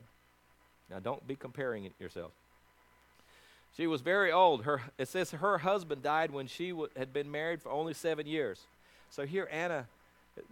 Now 0.91 0.99
don't 0.99 1.27
be 1.27 1.35
comparing 1.35 1.85
it 1.85 1.93
yourself. 1.99 2.29
She 3.75 3.87
was 3.87 4.01
very 4.01 4.31
old. 4.31 4.65
Her, 4.65 4.83
it 4.99 5.07
says 5.07 5.31
her 5.31 5.57
husband 5.57 6.03
died 6.03 6.29
when 6.29 6.45
she 6.45 6.69
w- 6.69 6.89
had 6.95 7.11
been 7.11 7.31
married 7.31 7.63
for 7.63 7.71
only 7.71 7.95
seven 7.95 8.27
years. 8.27 8.59
So 9.09 9.25
here 9.25 9.49
Anna 9.51 9.87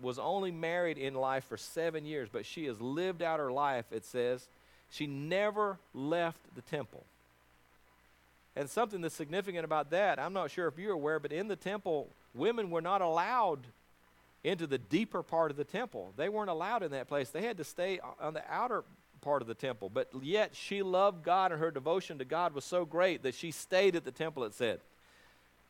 was 0.01 0.17
only 0.17 0.49
married 0.49 0.97
in 0.97 1.13
life 1.13 1.43
for 1.43 1.55
seven 1.55 2.03
years, 2.03 2.29
but 2.31 2.47
she 2.47 2.65
has 2.65 2.81
lived 2.81 3.21
out 3.21 3.39
her 3.39 3.51
life, 3.51 3.85
it 3.91 4.03
says. 4.03 4.47
She 4.89 5.05
never 5.05 5.77
left 5.93 6.39
the 6.55 6.63
temple. 6.63 7.03
And 8.55 8.67
something 8.67 9.01
that's 9.01 9.13
significant 9.13 9.65
about 9.65 9.91
that, 9.91 10.17
I'm 10.17 10.33
not 10.33 10.49
sure 10.49 10.67
if 10.67 10.79
you're 10.79 10.93
aware, 10.93 11.19
but 11.19 11.31
in 11.31 11.47
the 11.47 11.55
temple, 11.55 12.07
women 12.33 12.71
were 12.71 12.81
not 12.81 13.03
allowed 13.03 13.59
into 14.43 14.67
the 14.67 14.77
deeper 14.77 15.23
part 15.23 15.51
of 15.51 15.57
the 15.57 15.63
temple. 15.63 16.13
They 16.15 16.29
weren't 16.29 16.49
allowed 16.49 16.83
in 16.83 16.91
that 16.91 17.07
place. 17.07 17.29
They 17.29 17.41
had 17.41 17.57
to 17.57 17.63
stay 17.63 17.99
on 18.21 18.33
the 18.33 18.43
outer 18.49 18.83
part 19.21 19.41
of 19.41 19.47
the 19.47 19.55
temple. 19.55 19.89
But 19.89 20.09
yet 20.21 20.55
she 20.55 20.81
loved 20.81 21.23
God 21.23 21.51
and 21.51 21.59
her 21.59 21.71
devotion 21.71 22.17
to 22.19 22.25
God 22.25 22.53
was 22.53 22.63
so 22.63 22.85
great 22.85 23.23
that 23.23 23.35
she 23.35 23.51
stayed 23.51 23.95
at 23.95 24.05
the 24.05 24.11
temple, 24.11 24.43
it 24.43 24.53
said. 24.53 24.79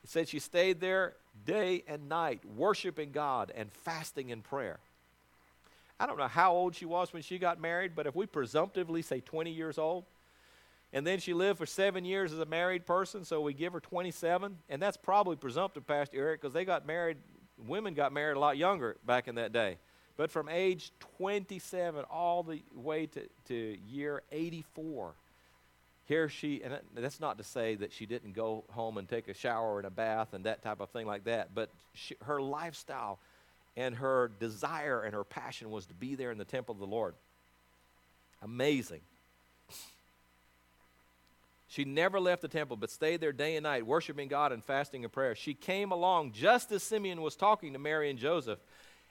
It 0.03 0.09
said 0.09 0.27
she 0.27 0.39
stayed 0.39 0.79
there 0.79 1.15
day 1.45 1.83
and 1.87 2.07
night, 2.07 2.41
worshiping 2.55 3.11
God 3.11 3.51
and 3.55 3.71
fasting 3.71 4.29
in 4.29 4.41
prayer. 4.41 4.79
I 5.99 6.05
don't 6.05 6.17
know 6.17 6.27
how 6.27 6.53
old 6.53 6.75
she 6.75 6.85
was 6.85 7.11
when 7.11 7.23
she 7.23 7.39
got 7.39 7.59
married, 7.59 7.93
but 7.95 8.05
if 8.05 8.15
we 8.15 8.27
presumptively 8.27 9.01
say 9.01 9.19
20 9.19 9.51
years 9.51 9.77
old, 9.77 10.05
and 10.93 11.05
then 11.05 11.19
she 11.19 11.33
lived 11.33 11.57
for 11.57 11.65
seven 11.65 12.05
years 12.05 12.31
as 12.31 12.39
a 12.39 12.45
married 12.45 12.85
person, 12.85 13.25
so 13.25 13.41
we 13.41 13.53
give 13.53 13.73
her 13.73 13.79
27. 13.79 14.57
And 14.69 14.81
that's 14.81 14.95
probably 14.95 15.35
presumptive, 15.35 15.85
Pastor 15.85 16.17
Eric, 16.17 16.41
because 16.41 16.53
they 16.53 16.63
got 16.63 16.85
married, 16.85 17.17
women 17.65 17.93
got 17.93 18.13
married 18.13 18.37
a 18.37 18.39
lot 18.39 18.57
younger 18.57 18.97
back 19.05 19.27
in 19.27 19.35
that 19.35 19.51
day. 19.51 19.77
But 20.17 20.31
from 20.31 20.49
age 20.49 20.91
27 21.17 22.03
all 22.09 22.43
the 22.43 22.61
way 22.75 23.05
to, 23.07 23.21
to 23.49 23.77
year 23.87 24.23
84, 24.31 25.13
here 26.07 26.29
she, 26.29 26.61
and 26.63 26.79
that's 26.95 27.19
not 27.19 27.37
to 27.37 27.43
say 27.43 27.75
that 27.75 27.93
she 27.93 28.05
didn't 28.05 28.33
go 28.33 28.63
home 28.71 28.97
and 28.97 29.07
take 29.07 29.27
a 29.27 29.33
shower 29.33 29.77
and 29.77 29.85
a 29.85 29.91
bath 29.91 30.33
and 30.33 30.45
that 30.45 30.63
type 30.63 30.79
of 30.79 30.89
thing 30.89 31.05
like 31.05 31.25
that, 31.25 31.53
but 31.53 31.69
she, 31.93 32.15
her 32.23 32.41
lifestyle 32.41 33.19
and 33.75 33.95
her 33.95 34.31
desire 34.39 35.03
and 35.03 35.13
her 35.13 35.23
passion 35.23 35.69
was 35.69 35.85
to 35.85 35.93
be 35.93 36.15
there 36.15 36.31
in 36.31 36.37
the 36.37 36.45
temple 36.45 36.73
of 36.73 36.79
the 36.79 36.87
Lord. 36.87 37.13
Amazing. 38.41 39.01
She 41.67 41.83
never 41.83 42.19
left 42.19 42.41
the 42.41 42.47
temple, 42.47 42.77
but 42.77 42.89
stayed 42.89 43.19
there 43.19 43.33
day 43.33 43.57
and 43.57 43.63
night, 43.63 43.85
worshiping 43.85 44.29
God 44.29 44.51
and 44.51 44.63
fasting 44.63 45.03
and 45.03 45.11
prayer. 45.11 45.35
She 45.35 45.53
came 45.53 45.91
along 45.91 46.31
just 46.31 46.71
as 46.71 46.81
Simeon 46.81 47.21
was 47.21 47.35
talking 47.35 47.73
to 47.73 47.79
Mary 47.79 48.09
and 48.09 48.17
Joseph, 48.17 48.59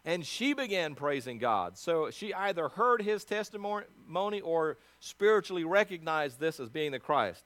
and 0.07 0.25
she 0.25 0.55
began 0.55 0.95
praising 0.95 1.39
God. 1.39 1.77
So 1.77 2.11
she 2.11 2.33
either 2.33 2.69
heard 2.69 3.03
his 3.03 3.25
testimony 3.25 4.41
or 4.41 4.79
spiritually 5.01 5.65
recognized 5.65 6.41
this 6.41 6.59
as 6.59 6.71
being 6.71 6.93
the 6.93 6.99
Christ. 6.99 7.45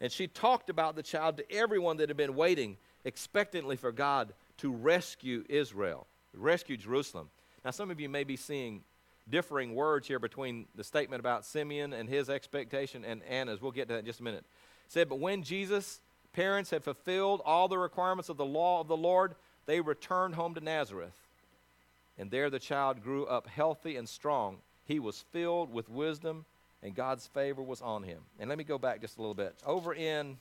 And 0.00 0.10
she 0.10 0.26
talked 0.26 0.70
about 0.70 0.96
the 0.96 1.02
child 1.02 1.36
to 1.36 1.52
everyone 1.52 1.98
that 1.98 2.08
had 2.08 2.16
been 2.16 2.34
waiting 2.34 2.76
expectantly 3.04 3.76
for 3.76 3.92
God 3.92 4.32
to 4.58 4.72
rescue 4.72 5.44
Israel, 5.48 6.06
rescue 6.34 6.76
Jerusalem. 6.76 7.28
Now, 7.64 7.72
some 7.72 7.90
of 7.90 8.00
you 8.00 8.08
may 8.08 8.24
be 8.24 8.36
seeing 8.36 8.84
differing 9.28 9.74
words 9.74 10.06
here 10.06 10.18
between 10.18 10.66
the 10.74 10.84
statement 10.84 11.20
about 11.20 11.44
Simeon 11.44 11.92
and 11.92 12.08
his 12.08 12.30
expectation 12.30 13.04
and 13.04 13.22
Anna's. 13.24 13.60
We'll 13.60 13.72
get 13.72 13.88
to 13.88 13.94
that 13.94 14.00
in 14.00 14.06
just 14.06 14.20
a 14.20 14.24
minute. 14.24 14.44
It 14.86 14.92
said, 14.92 15.08
But 15.08 15.18
when 15.18 15.42
Jesus' 15.42 16.00
parents 16.32 16.70
had 16.70 16.84
fulfilled 16.84 17.40
all 17.44 17.68
the 17.68 17.78
requirements 17.78 18.28
of 18.28 18.36
the 18.36 18.44
law 18.44 18.80
of 18.80 18.88
the 18.88 18.96
Lord, 18.96 19.34
they 19.66 19.80
returned 19.80 20.34
home 20.34 20.54
to 20.54 20.60
Nazareth. 20.60 21.16
And 22.18 22.30
there 22.30 22.50
the 22.50 22.58
child 22.58 23.02
grew 23.02 23.26
up 23.26 23.46
healthy 23.46 23.96
and 23.96 24.08
strong. 24.08 24.58
He 24.84 24.98
was 24.98 25.24
filled 25.32 25.72
with 25.72 25.88
wisdom, 25.88 26.44
and 26.82 26.94
God's 26.94 27.26
favor 27.26 27.62
was 27.62 27.82
on 27.82 28.04
him. 28.04 28.20
And 28.38 28.48
let 28.48 28.58
me 28.58 28.64
go 28.64 28.78
back 28.78 29.00
just 29.00 29.18
a 29.18 29.20
little 29.20 29.34
bit. 29.34 29.54
Over 29.66 29.92
in 29.92 30.38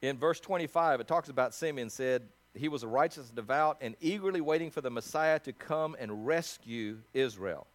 in 0.00 0.16
verse 0.16 0.40
25, 0.40 1.00
it 1.00 1.08
talks 1.08 1.28
about 1.28 1.54
Simeon 1.54 1.90
said, 1.90 2.22
he 2.54 2.68
was 2.68 2.82
a 2.82 2.88
righteous 2.88 3.28
and 3.28 3.36
devout 3.36 3.78
and 3.80 3.96
eagerly 4.00 4.40
waiting 4.40 4.70
for 4.70 4.80
the 4.80 4.90
Messiah 4.90 5.38
to 5.40 5.52
come 5.52 5.96
and 5.98 6.26
rescue 6.26 6.98
Israel. 7.14 7.66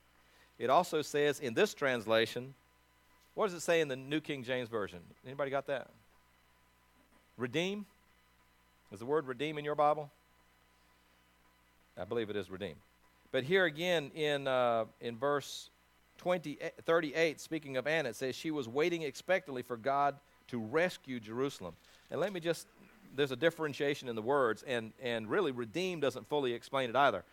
It 0.60 0.70
also 0.70 1.02
says 1.02 1.40
in 1.40 1.54
this 1.54 1.74
translation, 1.74 2.54
what 3.34 3.48
does 3.48 3.56
it 3.56 3.62
say 3.62 3.82
in 3.82 3.88
the 3.88 3.96
New 3.96 4.22
King 4.22 4.44
James 4.44 4.70
Version? 4.70 5.00
Anybody 5.26 5.52
got 5.52 5.68
that? 5.68 5.90
Redeem? 7.38 7.86
Is 8.92 9.00
the 9.00 9.06
word 9.06 9.26
redeem 9.26 9.58
in 9.58 9.66
your 9.66 9.76
Bible? 9.76 10.12
I 11.98 12.06
believe 12.06 12.30
it 12.30 12.36
is 12.36 12.50
redeem. 12.50 12.76
But 13.32 13.44
here 13.44 13.66
again 13.66 14.12
in, 14.14 14.48
uh, 14.48 14.86
in 15.02 15.18
verse 15.18 15.70
20, 16.20 16.60
38, 16.86 17.42
speaking 17.42 17.78
of 17.78 17.88
Anna, 17.88 18.10
it 18.10 18.16
says 18.16 18.36
she 18.36 18.52
was 18.52 18.68
waiting 18.68 19.02
expectantly 19.02 19.64
for 19.64 19.78
God 19.78 20.16
to 20.50 20.60
rescue 20.60 21.20
Jerusalem. 21.20 21.74
And 22.12 22.20
let 22.20 22.32
me 22.32 22.40
just 22.40 22.68
there's 23.16 23.32
a 23.32 23.36
differentiation 23.36 24.10
in 24.10 24.16
the 24.16 24.22
words, 24.22 24.64
and, 24.64 24.94
and 25.02 25.30
really, 25.30 25.52
redeem 25.52 26.00
doesn't 26.00 26.28
fully 26.28 26.54
explain 26.54 26.90
it 26.90 26.96
either. 26.96 27.24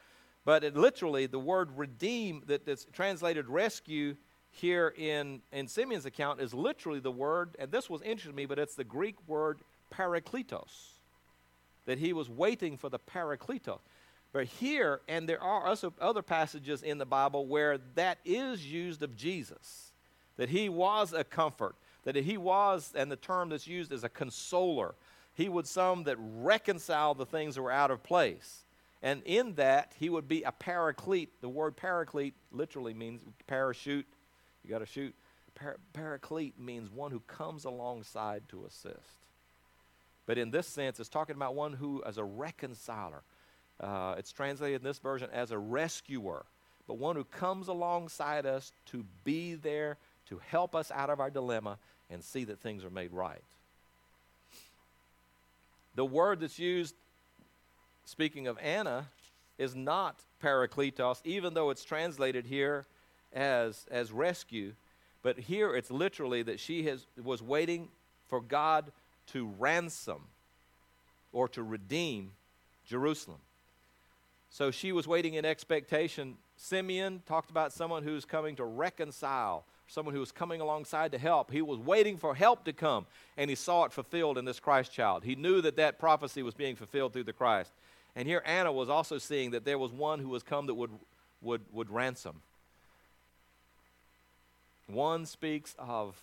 But 0.44 0.64
it, 0.64 0.76
literally, 0.76 1.26
the 1.26 1.38
word 1.38 1.76
redeem 1.76 2.42
that, 2.46 2.64
that's 2.66 2.86
translated 2.92 3.48
rescue 3.48 4.16
here 4.50 4.92
in, 4.96 5.42
in 5.52 5.68
Simeon's 5.68 6.06
account 6.06 6.40
is 6.40 6.52
literally 6.52 7.00
the 7.00 7.10
word, 7.10 7.56
and 7.58 7.70
this 7.70 7.88
was 7.88 8.02
interesting 8.02 8.32
to 8.32 8.36
me, 8.36 8.46
but 8.46 8.58
it's 8.58 8.74
the 8.74 8.84
Greek 8.84 9.16
word 9.26 9.60
parakletos. 9.92 10.92
That 11.86 11.98
he 11.98 12.12
was 12.12 12.28
waiting 12.28 12.76
for 12.76 12.88
the 12.88 12.98
parakletos. 12.98 13.80
But 14.32 14.46
here, 14.46 15.00
and 15.08 15.28
there 15.28 15.42
are 15.42 15.66
also 15.66 15.92
other 16.00 16.22
passages 16.22 16.82
in 16.82 16.98
the 16.98 17.06
Bible 17.06 17.46
where 17.46 17.78
that 17.94 18.18
is 18.24 18.64
used 18.64 19.02
of 19.02 19.16
Jesus, 19.16 19.92
that 20.36 20.48
he 20.48 20.68
was 20.68 21.12
a 21.12 21.24
comfort, 21.24 21.74
that 22.04 22.16
he 22.16 22.36
was, 22.36 22.92
and 22.94 23.10
the 23.10 23.16
term 23.16 23.48
that's 23.48 23.66
used 23.66 23.92
is 23.92 24.04
a 24.04 24.08
consoler, 24.08 24.94
he 25.40 25.48
would 25.48 25.66
some 25.66 26.04
that 26.04 26.18
reconcile 26.18 27.14
the 27.14 27.24
things 27.24 27.54
that 27.54 27.62
were 27.62 27.72
out 27.72 27.90
of 27.90 28.02
place. 28.02 28.64
And 29.02 29.22
in 29.24 29.54
that, 29.54 29.94
he 29.98 30.10
would 30.10 30.28
be 30.28 30.42
a 30.42 30.52
paraclete. 30.52 31.30
The 31.40 31.48
word 31.48 31.76
paraclete 31.76 32.34
literally 32.52 32.92
means 32.92 33.22
parachute. 33.46 34.04
You 34.62 34.68
got 34.68 34.80
to 34.80 34.86
shoot. 34.86 35.14
Par- 35.54 35.78
paraclete 35.94 36.60
means 36.60 36.90
one 36.90 37.10
who 37.10 37.20
comes 37.20 37.64
alongside 37.64 38.42
to 38.50 38.66
assist. 38.66 38.98
But 40.26 40.36
in 40.36 40.50
this 40.50 40.66
sense, 40.66 41.00
it's 41.00 41.08
talking 41.08 41.36
about 41.36 41.54
one 41.54 41.72
who 41.72 42.02
is 42.02 42.18
a 42.18 42.24
reconciler. 42.24 43.22
Uh, 43.80 44.16
it's 44.18 44.32
translated 44.32 44.82
in 44.82 44.84
this 44.84 44.98
version 44.98 45.30
as 45.32 45.52
a 45.52 45.58
rescuer, 45.58 46.44
but 46.86 46.98
one 46.98 47.16
who 47.16 47.24
comes 47.24 47.68
alongside 47.68 48.44
us 48.44 48.72
to 48.86 49.06
be 49.24 49.54
there 49.54 49.96
to 50.28 50.38
help 50.48 50.74
us 50.74 50.90
out 50.90 51.08
of 51.08 51.18
our 51.18 51.30
dilemma 51.30 51.78
and 52.10 52.22
see 52.22 52.44
that 52.44 52.60
things 52.60 52.84
are 52.84 52.90
made 52.90 53.10
right. 53.10 53.40
The 56.00 56.06
word 56.06 56.40
that's 56.40 56.58
used, 56.58 56.94
speaking 58.06 58.46
of 58.46 58.56
Anna, 58.56 59.10
is 59.58 59.76
not 59.76 60.24
parakletos, 60.42 61.20
even 61.24 61.52
though 61.52 61.68
it's 61.68 61.84
translated 61.84 62.46
here 62.46 62.86
as, 63.34 63.86
as 63.90 64.10
rescue. 64.10 64.72
But 65.22 65.38
here 65.38 65.76
it's 65.76 65.90
literally 65.90 66.42
that 66.44 66.58
she 66.58 66.84
has, 66.84 67.06
was 67.22 67.42
waiting 67.42 67.90
for 68.28 68.40
God 68.40 68.92
to 69.32 69.52
ransom 69.58 70.22
or 71.34 71.48
to 71.48 71.62
redeem 71.62 72.30
Jerusalem. 72.86 73.40
So 74.48 74.70
she 74.70 74.92
was 74.92 75.06
waiting 75.06 75.34
in 75.34 75.44
expectation. 75.44 76.38
Simeon 76.56 77.22
talked 77.26 77.50
about 77.50 77.74
someone 77.74 78.04
who's 78.04 78.24
coming 78.24 78.56
to 78.56 78.64
reconcile, 78.64 79.66
someone 79.90 80.14
who 80.14 80.20
was 80.20 80.30
coming 80.30 80.60
alongside 80.60 81.10
to 81.12 81.18
help. 81.18 81.50
He 81.50 81.62
was 81.62 81.78
waiting 81.78 82.16
for 82.16 82.34
help 82.34 82.64
to 82.64 82.72
come, 82.72 83.06
and 83.36 83.50
he 83.50 83.56
saw 83.56 83.84
it 83.84 83.92
fulfilled 83.92 84.38
in 84.38 84.44
this 84.44 84.60
Christ 84.60 84.92
child. 84.92 85.24
He 85.24 85.34
knew 85.34 85.60
that 85.62 85.76
that 85.76 85.98
prophecy 85.98 86.42
was 86.42 86.54
being 86.54 86.76
fulfilled 86.76 87.12
through 87.12 87.24
the 87.24 87.32
Christ. 87.32 87.72
And 88.14 88.26
here 88.26 88.42
Anna 88.46 88.72
was 88.72 88.88
also 88.88 89.18
seeing 89.18 89.50
that 89.50 89.64
there 89.64 89.78
was 89.78 89.92
one 89.92 90.20
who 90.20 90.28
was 90.28 90.42
come 90.42 90.66
that 90.66 90.74
would, 90.74 90.90
would, 91.42 91.62
would 91.72 91.90
ransom. 91.90 92.40
One 94.86 95.26
speaks 95.26 95.74
of 95.78 96.16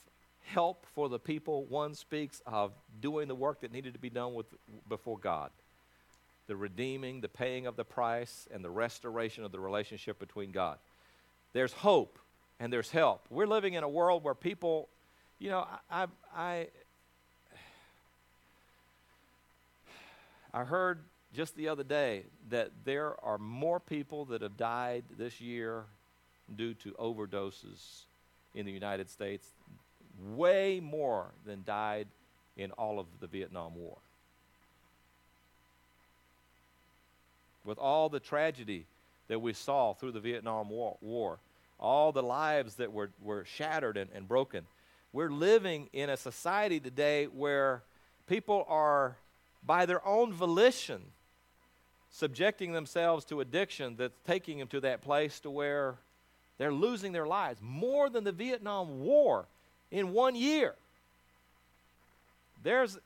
help 0.45 0.86
for 0.95 1.10
the 1.10 1.19
people, 1.19 1.65
one 1.65 1.93
speaks 1.93 2.41
of 2.45 2.71
doing 3.01 3.27
the 3.27 3.36
work 3.36 3.62
that 3.62 3.73
needed 3.73 3.93
to 3.93 3.99
be 3.99 4.10
done 4.10 4.34
with, 4.34 4.45
before 4.88 5.17
God 5.17 5.51
the 6.47 6.56
redeeming, 6.56 7.19
the 7.19 7.27
paying 7.27 7.67
of 7.67 7.75
the 7.75 7.84
price, 7.84 8.47
and 8.53 8.63
the 8.63 8.69
restoration 8.69 9.43
of 9.43 9.51
the 9.51 9.60
relationship 9.60 10.17
between 10.17 10.51
God. 10.51 10.77
There's 11.51 11.73
hope 11.73 12.17
and 12.60 12.72
there's 12.72 12.89
help. 12.89 13.26
We're 13.30 13.48
living 13.48 13.74
in 13.74 13.84
a 13.84 13.89
world 13.89 14.24
where 14.24 14.34
people, 14.34 14.89
you 15.39 15.50
know, 15.50 15.65
I, 15.89 16.08
I, 16.36 16.67
I 20.54 20.63
heard 20.63 21.00
just 21.36 21.56
the 21.56 21.70
other 21.70 21.84
day 21.84 22.24
that 22.50 22.72
there 22.84 23.13
are 23.24 23.38
more 23.38 23.80
people 23.80 24.26
that 24.26 24.41
have 24.41 24.58
died 24.58 25.04
this 25.17 25.39
year 25.39 25.84
due 26.56 26.74
to 26.76 26.91
overdoses 26.93 28.04
in 28.56 28.65
the 28.65 28.72
United 28.72 29.10
States, 29.10 29.48
way 30.36 30.80
more 30.80 31.28
than 31.46 31.63
died 31.65 32.08
in 32.56 32.72
all 32.72 33.00
of 33.00 33.06
the 33.20 33.28
Vietnam 33.28 33.76
War. 33.76 33.98
With 37.63 37.78
all 37.78 38.10
the 38.10 38.20
tragedy 38.20 38.86
that 39.28 39.39
we 39.39 39.54
saw 39.54 39.93
through 39.93 40.13
the 40.13 40.22
Vietnam 40.22 40.70
War, 40.70 40.98
war 41.02 41.38
all 41.80 42.12
the 42.12 42.24
lives 42.24 42.76
that 42.76 42.92
were, 42.92 43.12
were 43.22 43.46
shattered 43.46 43.98
and, 43.98 44.10
and 44.13 44.28
broken, 44.28 44.66
we're 45.13 45.30
living 45.30 45.90
in 45.94 46.10
a 46.10 46.18
society 46.18 46.80
today 46.80 47.26
where 47.26 47.82
people 48.28 48.66
are, 48.68 49.16
by 49.66 49.86
their 49.86 50.06
own 50.06 50.34
volition, 50.34 51.02
subjecting 52.12 52.74
themselves 52.74 53.26
to 53.26 53.42
addiction 53.42 53.96
that's 53.98 54.18
taking 54.26 54.60
them 54.60 54.68
to 54.68 54.80
that 54.82 55.02
place 55.02 55.40
to 55.40 55.50
where 55.50 55.96
they're 56.58 56.74
losing 56.74 57.12
their 57.12 57.28
lives 57.28 57.60
more 57.62 58.10
than 58.10 58.24
the 58.24 58.32
Vietnam 58.32 59.00
War 59.02 59.46
in 59.92 60.13
one 60.13 60.36
year. 60.36 60.76
There's 62.63 62.98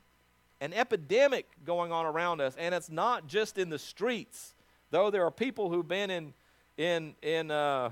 an 0.61 0.73
epidemic 0.73 1.47
going 1.65 1.91
on 1.91 2.05
around 2.05 2.39
us, 2.39 2.55
and 2.57 2.73
it's 2.73 2.89
not 2.89 3.27
just 3.27 3.57
in 3.57 3.69
the 3.69 3.79
streets. 3.79 4.53
Though 4.91 5.09
there 5.09 5.25
are 5.25 5.31
people 5.31 5.69
who've 5.69 5.87
been 5.87 6.09
in, 6.09 6.33
in, 6.77 7.15
in 7.21 7.51
uh, 7.51 7.91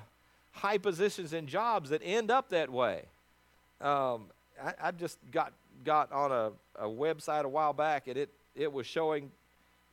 high 0.59 0.77
positions 0.77 1.33
and 1.33 1.47
jobs 1.47 1.89
that 1.89 2.01
end 2.03 2.31
up 2.31 2.49
that 2.49 2.69
way. 2.69 3.03
Um, 3.81 4.25
I, 4.61 4.73
I, 4.83 4.91
just 4.91 5.17
got, 5.31 5.53
got 5.83 6.11
on 6.11 6.31
a, 6.31 6.51
a 6.75 6.87
website 6.87 7.43
a 7.43 7.49
while 7.49 7.73
back, 7.73 8.07
and 8.07 8.17
it, 8.17 8.29
it 8.55 8.71
was 8.71 8.85
showing 8.85 9.31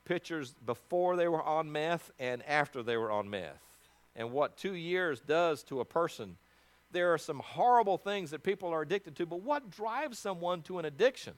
pictures 0.05 0.55
before 0.65 1.15
they 1.15 1.27
were 1.27 1.43
on 1.43 1.71
meth 1.71 2.11
and 2.19 2.45
after 2.47 2.83
they 2.83 2.97
were 2.97 3.11
on 3.11 3.29
meth 3.29 3.61
and 4.15 4.31
what 4.31 4.57
two 4.57 4.73
years 4.73 5.21
does 5.21 5.63
to 5.63 5.79
a 5.79 5.85
person. 5.85 6.35
There 6.91 7.13
are 7.13 7.17
some 7.17 7.39
horrible 7.39 7.97
things 7.97 8.31
that 8.31 8.43
people 8.43 8.69
are 8.69 8.81
addicted 8.81 9.15
to, 9.17 9.25
but 9.25 9.41
what 9.41 9.69
drives 9.69 10.17
someone 10.17 10.61
to 10.63 10.79
an 10.79 10.85
addiction? 10.85 11.33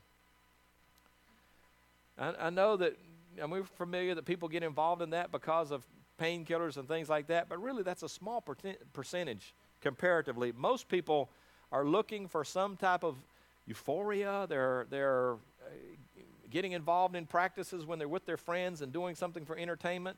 I, 2.17 2.33
I 2.39 2.49
know 2.49 2.77
that 2.77 2.97
and 3.37 3.51
we're 3.51 3.63
familiar 3.63 4.15
that 4.15 4.25
people 4.25 4.49
get 4.49 4.63
involved 4.63 5.01
in 5.01 5.11
that 5.11 5.31
because 5.31 5.71
of 5.71 5.85
painkillers 6.19 6.77
and 6.77 6.87
things 6.87 7.09
like 7.09 7.27
that, 7.27 7.49
but 7.49 7.61
really 7.61 7.83
that's 7.83 8.03
a 8.03 8.09
small 8.09 8.43
percentage 8.93 9.53
comparatively. 9.81 10.51
Most 10.51 10.87
people 10.87 11.29
are 11.71 11.85
looking 11.85 12.27
for 12.27 12.43
some 12.43 12.75
type 12.75 13.03
of 13.03 13.15
euphoria. 13.65 14.45
They're, 14.49 14.87
they're 14.89 15.33
uh, 15.33 15.69
getting 16.49 16.73
involved 16.73 17.15
in 17.15 17.25
practices 17.25 17.85
when 17.85 17.99
they're 17.99 18.07
with 18.07 18.25
their 18.25 18.37
friends 18.37 18.81
and 18.81 18.91
doing 18.91 19.15
something 19.15 19.45
for 19.45 19.57
entertainment 19.57 20.17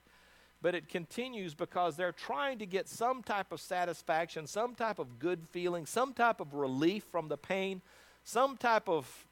but 0.61 0.75
it 0.75 0.87
continues 0.87 1.55
because 1.55 1.95
they're 1.95 2.11
trying 2.11 2.59
to 2.59 2.65
get 2.65 2.87
some 2.87 3.23
type 3.23 3.51
of 3.51 3.59
satisfaction, 3.59 4.45
some 4.45 4.75
type 4.75 4.99
of 4.99 5.17
good 5.17 5.47
feeling, 5.49 5.85
some 5.85 6.13
type 6.13 6.39
of 6.39 6.53
relief 6.53 7.03
from 7.11 7.27
the 7.27 7.37
pain, 7.37 7.81
some 8.23 8.57
type 8.57 8.87
of 8.87 9.25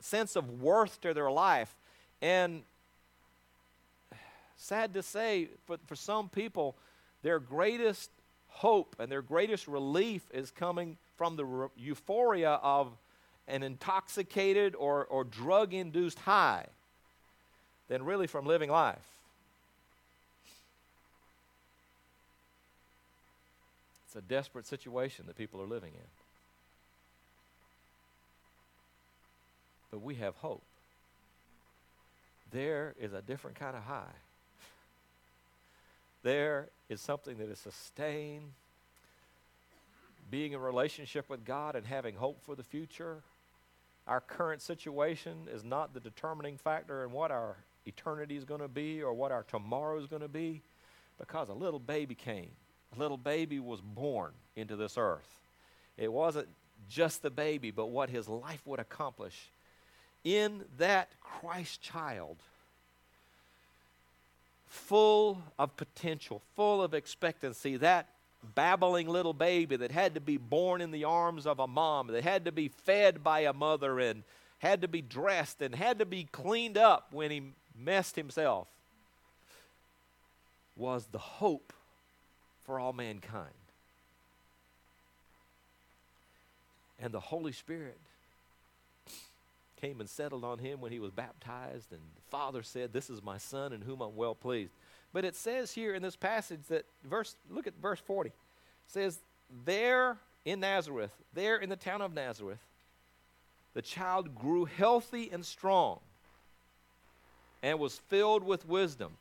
sense 0.00 0.34
of 0.34 0.60
worth 0.60 1.00
to 1.00 1.14
their 1.14 1.30
life. 1.30 1.74
And 2.20 2.62
sad 4.64 4.94
to 4.94 5.02
say, 5.02 5.48
for, 5.66 5.76
for 5.86 5.94
some 5.94 6.28
people, 6.28 6.74
their 7.22 7.38
greatest 7.38 8.10
hope 8.48 8.96
and 8.98 9.10
their 9.10 9.22
greatest 9.22 9.68
relief 9.68 10.22
is 10.32 10.50
coming 10.50 10.96
from 11.16 11.36
the 11.36 11.44
re- 11.44 11.68
euphoria 11.76 12.52
of 12.62 12.92
an 13.46 13.62
intoxicated 13.62 14.74
or, 14.74 15.04
or 15.04 15.22
drug 15.24 15.74
induced 15.74 16.18
high 16.20 16.66
than 17.88 18.04
really 18.04 18.26
from 18.26 18.46
living 18.46 18.70
life. 18.70 19.06
It's 24.06 24.16
a 24.16 24.22
desperate 24.22 24.66
situation 24.66 25.26
that 25.26 25.36
people 25.36 25.60
are 25.60 25.66
living 25.66 25.92
in. 25.92 26.08
But 29.90 30.00
we 30.00 30.14
have 30.16 30.34
hope. 30.36 30.62
There 32.50 32.94
is 32.98 33.12
a 33.12 33.20
different 33.20 33.58
kind 33.58 33.76
of 33.76 33.82
high. 33.82 34.14
There 36.24 36.68
is 36.88 37.00
something 37.00 37.38
that 37.38 37.48
is 37.48 37.58
sustained. 37.58 38.50
Being 40.30 40.52
in 40.52 40.58
relationship 40.58 41.28
with 41.28 41.44
God 41.44 41.76
and 41.76 41.86
having 41.86 42.16
hope 42.16 42.42
for 42.42 42.56
the 42.56 42.64
future. 42.64 43.18
Our 44.08 44.20
current 44.20 44.62
situation 44.62 45.46
is 45.54 45.62
not 45.62 45.94
the 45.94 46.00
determining 46.00 46.56
factor 46.56 47.04
in 47.04 47.12
what 47.12 47.30
our 47.30 47.56
eternity 47.86 48.36
is 48.36 48.44
going 48.44 48.62
to 48.62 48.68
be 48.68 49.02
or 49.02 49.12
what 49.12 49.30
our 49.30 49.44
tomorrow 49.44 49.98
is 49.98 50.06
going 50.06 50.22
to 50.22 50.28
be 50.28 50.62
because 51.18 51.48
a 51.48 51.54
little 51.54 51.78
baby 51.78 52.14
came 52.14 52.50
A 52.96 52.98
little 52.98 53.16
baby 53.16 53.60
was 53.60 53.80
born 53.80 54.32
into 54.56 54.76
this 54.76 54.96
earth. 54.96 55.28
It 55.96 56.12
wasn't 56.12 56.48
just 56.88 57.22
the 57.22 57.30
baby, 57.30 57.70
but 57.70 57.86
what 57.86 58.10
his 58.10 58.28
life 58.28 58.62
would 58.66 58.80
accomplish. 58.80 59.48
In 60.24 60.64
that 60.78 61.10
Christ 61.20 61.82
child, 61.82 62.38
full 64.74 65.40
of 65.56 65.76
potential, 65.76 66.42
full 66.56 66.82
of 66.82 66.94
expectancy, 66.94 67.76
that 67.76 68.08
babbling 68.54 69.08
little 69.08 69.32
baby 69.32 69.76
that 69.76 69.92
had 69.92 70.14
to 70.14 70.20
be 70.20 70.36
born 70.36 70.80
in 70.80 70.90
the 70.90 71.04
arms 71.04 71.46
of 71.46 71.60
a 71.60 71.66
mom, 71.66 72.08
that 72.08 72.24
had 72.24 72.44
to 72.44 72.52
be 72.52 72.68
fed 72.68 73.22
by 73.22 73.40
a 73.40 73.52
mother 73.52 74.00
and 74.00 74.24
had 74.58 74.82
to 74.82 74.88
be 74.88 75.00
dressed 75.00 75.62
and 75.62 75.74
had 75.74 76.00
to 76.00 76.04
be 76.04 76.24
cleaned 76.24 76.76
up 76.76 77.08
when 77.12 77.30
he 77.30 77.42
messed 77.78 78.16
himself, 78.16 78.66
was 80.76 81.06
the 81.12 81.18
hope 81.18 81.72
for 82.66 82.80
all 82.80 82.92
mankind. 82.92 83.48
And 87.00 87.12
the 87.14 87.20
Holy 87.20 87.52
Spirit 87.52 87.98
came 89.84 90.00
and 90.00 90.08
settled 90.08 90.44
on 90.44 90.58
him 90.58 90.80
when 90.80 90.92
he 90.92 90.98
was 90.98 91.10
baptized, 91.10 91.92
and 91.92 92.00
the 92.00 92.30
Father 92.30 92.62
said, 92.62 92.92
This 92.92 93.10
is 93.10 93.22
my 93.22 93.36
Son 93.36 93.72
in 93.72 93.82
whom 93.82 94.00
I'm 94.00 94.16
well 94.16 94.34
pleased. 94.34 94.72
But 95.12 95.24
it 95.24 95.36
says 95.36 95.72
here 95.72 95.94
in 95.94 96.02
this 96.02 96.16
passage 96.16 96.62
that 96.68 96.86
verse 97.04 97.36
look 97.50 97.66
at 97.66 97.74
verse 97.80 98.00
40. 98.00 98.30
It 98.30 98.34
says, 98.86 99.20
There 99.64 100.16
in 100.44 100.60
Nazareth, 100.60 101.12
there 101.34 101.56
in 101.56 101.68
the 101.68 101.76
town 101.76 102.00
of 102.00 102.14
Nazareth, 102.14 102.60
the 103.74 103.82
child 103.82 104.34
grew 104.34 104.64
healthy 104.64 105.30
and 105.30 105.44
strong 105.44 106.00
and 107.62 107.78
was 107.78 107.98
filled 108.08 108.42
with 108.42 108.66
wisdom 108.66 109.12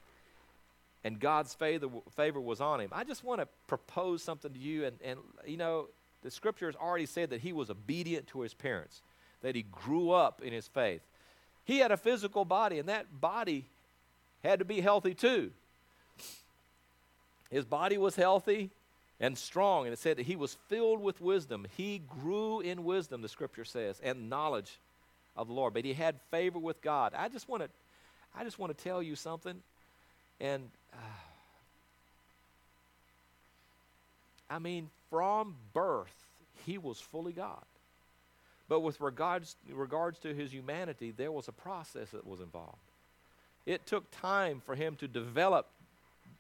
and 1.04 1.20
God's 1.20 1.54
favor, 1.54 1.88
favor 2.16 2.40
was 2.40 2.62
on 2.62 2.80
him. 2.80 2.90
I 2.94 3.04
just 3.04 3.24
want 3.24 3.42
to 3.42 3.48
propose 3.68 4.24
something 4.24 4.54
to 4.54 4.60
you. 4.60 4.86
And, 4.86 4.98
and, 5.04 5.20
you 5.46 5.58
know, 5.58 5.88
the 6.22 6.32
scripture 6.32 6.68
has 6.68 6.76
already 6.76 7.06
said 7.06 7.32
that 7.32 7.42
he 7.42 7.52
was 7.52 7.70
obedient 7.70 8.28
to 8.28 8.42
his 8.42 8.54
parents, 8.54 9.02
that 9.44 9.56
he 9.56 9.64
grew 9.72 10.10
up 10.12 10.42
in 10.42 10.52
his 10.52 10.68
faith. 10.68 11.02
He 11.66 11.78
had 11.78 11.92
a 11.92 11.98
physical 11.98 12.44
body, 12.44 12.80
and 12.80 12.90
that 12.90 13.22
body 13.22 13.66
had 14.44 14.60
to 14.60 14.66
be 14.66 14.82
healthy 14.82 15.14
too. 15.14 15.52
His 17.52 17.66
body 17.66 17.98
was 17.98 18.16
healthy 18.16 18.72
and 19.20 19.38
strong, 19.38 19.86
and 19.86 19.94
it 19.94 20.00
said 20.00 20.18
that 20.18 20.26
he 20.26 20.36
was 20.36 20.58
filled 20.68 21.02
with 21.02 21.22
wisdom. 21.22 21.68
He 21.78 22.02
grew 22.22 22.62
in 22.62 22.84
wisdom, 22.84 23.22
the 23.22 23.30
scripture 23.30 23.64
says, 23.64 24.02
and 24.04 24.30
knowledge 24.30 24.80
of 25.38 25.48
the 25.48 25.54
Lord. 25.54 25.74
But 25.74 25.86
he 25.86 25.94
had 25.94 26.16
favor 26.32 26.60
with 26.60 26.82
God. 26.82 27.14
I 27.16 27.30
just 27.30 27.48
want 27.48 27.64
to, 27.64 27.70
I 28.36 28.44
just 28.44 28.58
want 28.58 28.76
to 28.76 28.84
tell 28.84 29.04
you 29.04 29.16
something, 29.16 29.62
and 30.42 30.70
uh, 30.92 30.98
I 34.50 34.60
mean, 34.60 34.90
from 35.10 35.56
birth, 35.74 36.14
he 36.66 36.78
was 36.78 37.00
fully 37.00 37.34
God. 37.34 37.64
But 38.70 38.80
with 38.80 39.02
regards, 39.02 39.56
regards 39.72 40.20
to 40.20 40.34
his 40.34 40.54
humanity, 40.54 41.12
there 41.12 41.32
was 41.32 41.48
a 41.48 41.52
process 41.52 42.12
that 42.12 42.26
was 42.26 42.40
involved. 42.40 42.78
It 43.66 43.86
took 43.86 44.10
time 44.12 44.62
for 44.66 44.76
him 44.76 44.96
to 44.98 45.08
develop 45.08 45.68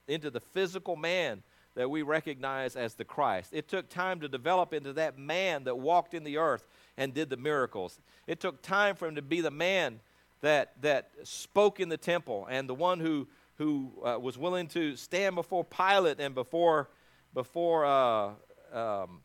into 0.07 0.29
the 0.29 0.39
physical 0.39 0.95
man 0.95 1.43
that 1.75 1.89
we 1.89 2.01
recognize 2.01 2.75
as 2.75 2.93
the 2.93 3.05
Christ. 3.05 3.49
It 3.51 3.67
took 3.67 3.89
time 3.89 4.19
to 4.19 4.27
develop 4.27 4.73
into 4.73 4.93
that 4.93 5.17
man 5.17 5.63
that 5.63 5.77
walked 5.77 6.13
in 6.13 6.23
the 6.23 6.37
earth 6.37 6.67
and 6.97 7.13
did 7.13 7.29
the 7.29 7.37
miracles. 7.37 7.99
It 8.27 8.39
took 8.39 8.61
time 8.61 8.95
for 8.95 9.07
him 9.07 9.15
to 9.15 9.21
be 9.21 9.41
the 9.41 9.51
man 9.51 9.99
that, 10.41 10.73
that 10.81 11.09
spoke 11.23 11.79
in 11.79 11.89
the 11.89 11.97
temple 11.97 12.47
and 12.49 12.69
the 12.69 12.75
one 12.75 12.99
who, 12.99 13.27
who 13.57 13.91
uh, 14.05 14.19
was 14.19 14.37
willing 14.37 14.67
to 14.69 14.95
stand 14.95 15.35
before 15.35 15.63
Pilate 15.63 16.19
and 16.19 16.35
before, 16.35 16.89
before, 17.33 17.85
uh, 17.85 18.31
um, 18.71 19.21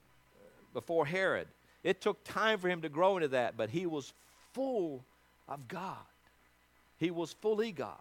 before 0.72 1.04
Herod. 1.04 1.48
It 1.88 2.02
took 2.02 2.22
time 2.22 2.58
for 2.58 2.68
him 2.68 2.82
to 2.82 2.90
grow 2.90 3.16
into 3.16 3.28
that, 3.28 3.56
but 3.56 3.70
he 3.70 3.86
was 3.86 4.12
full 4.52 5.06
of 5.48 5.68
God. 5.68 5.96
He 6.98 7.10
was 7.10 7.32
fully 7.32 7.72
God. 7.72 7.96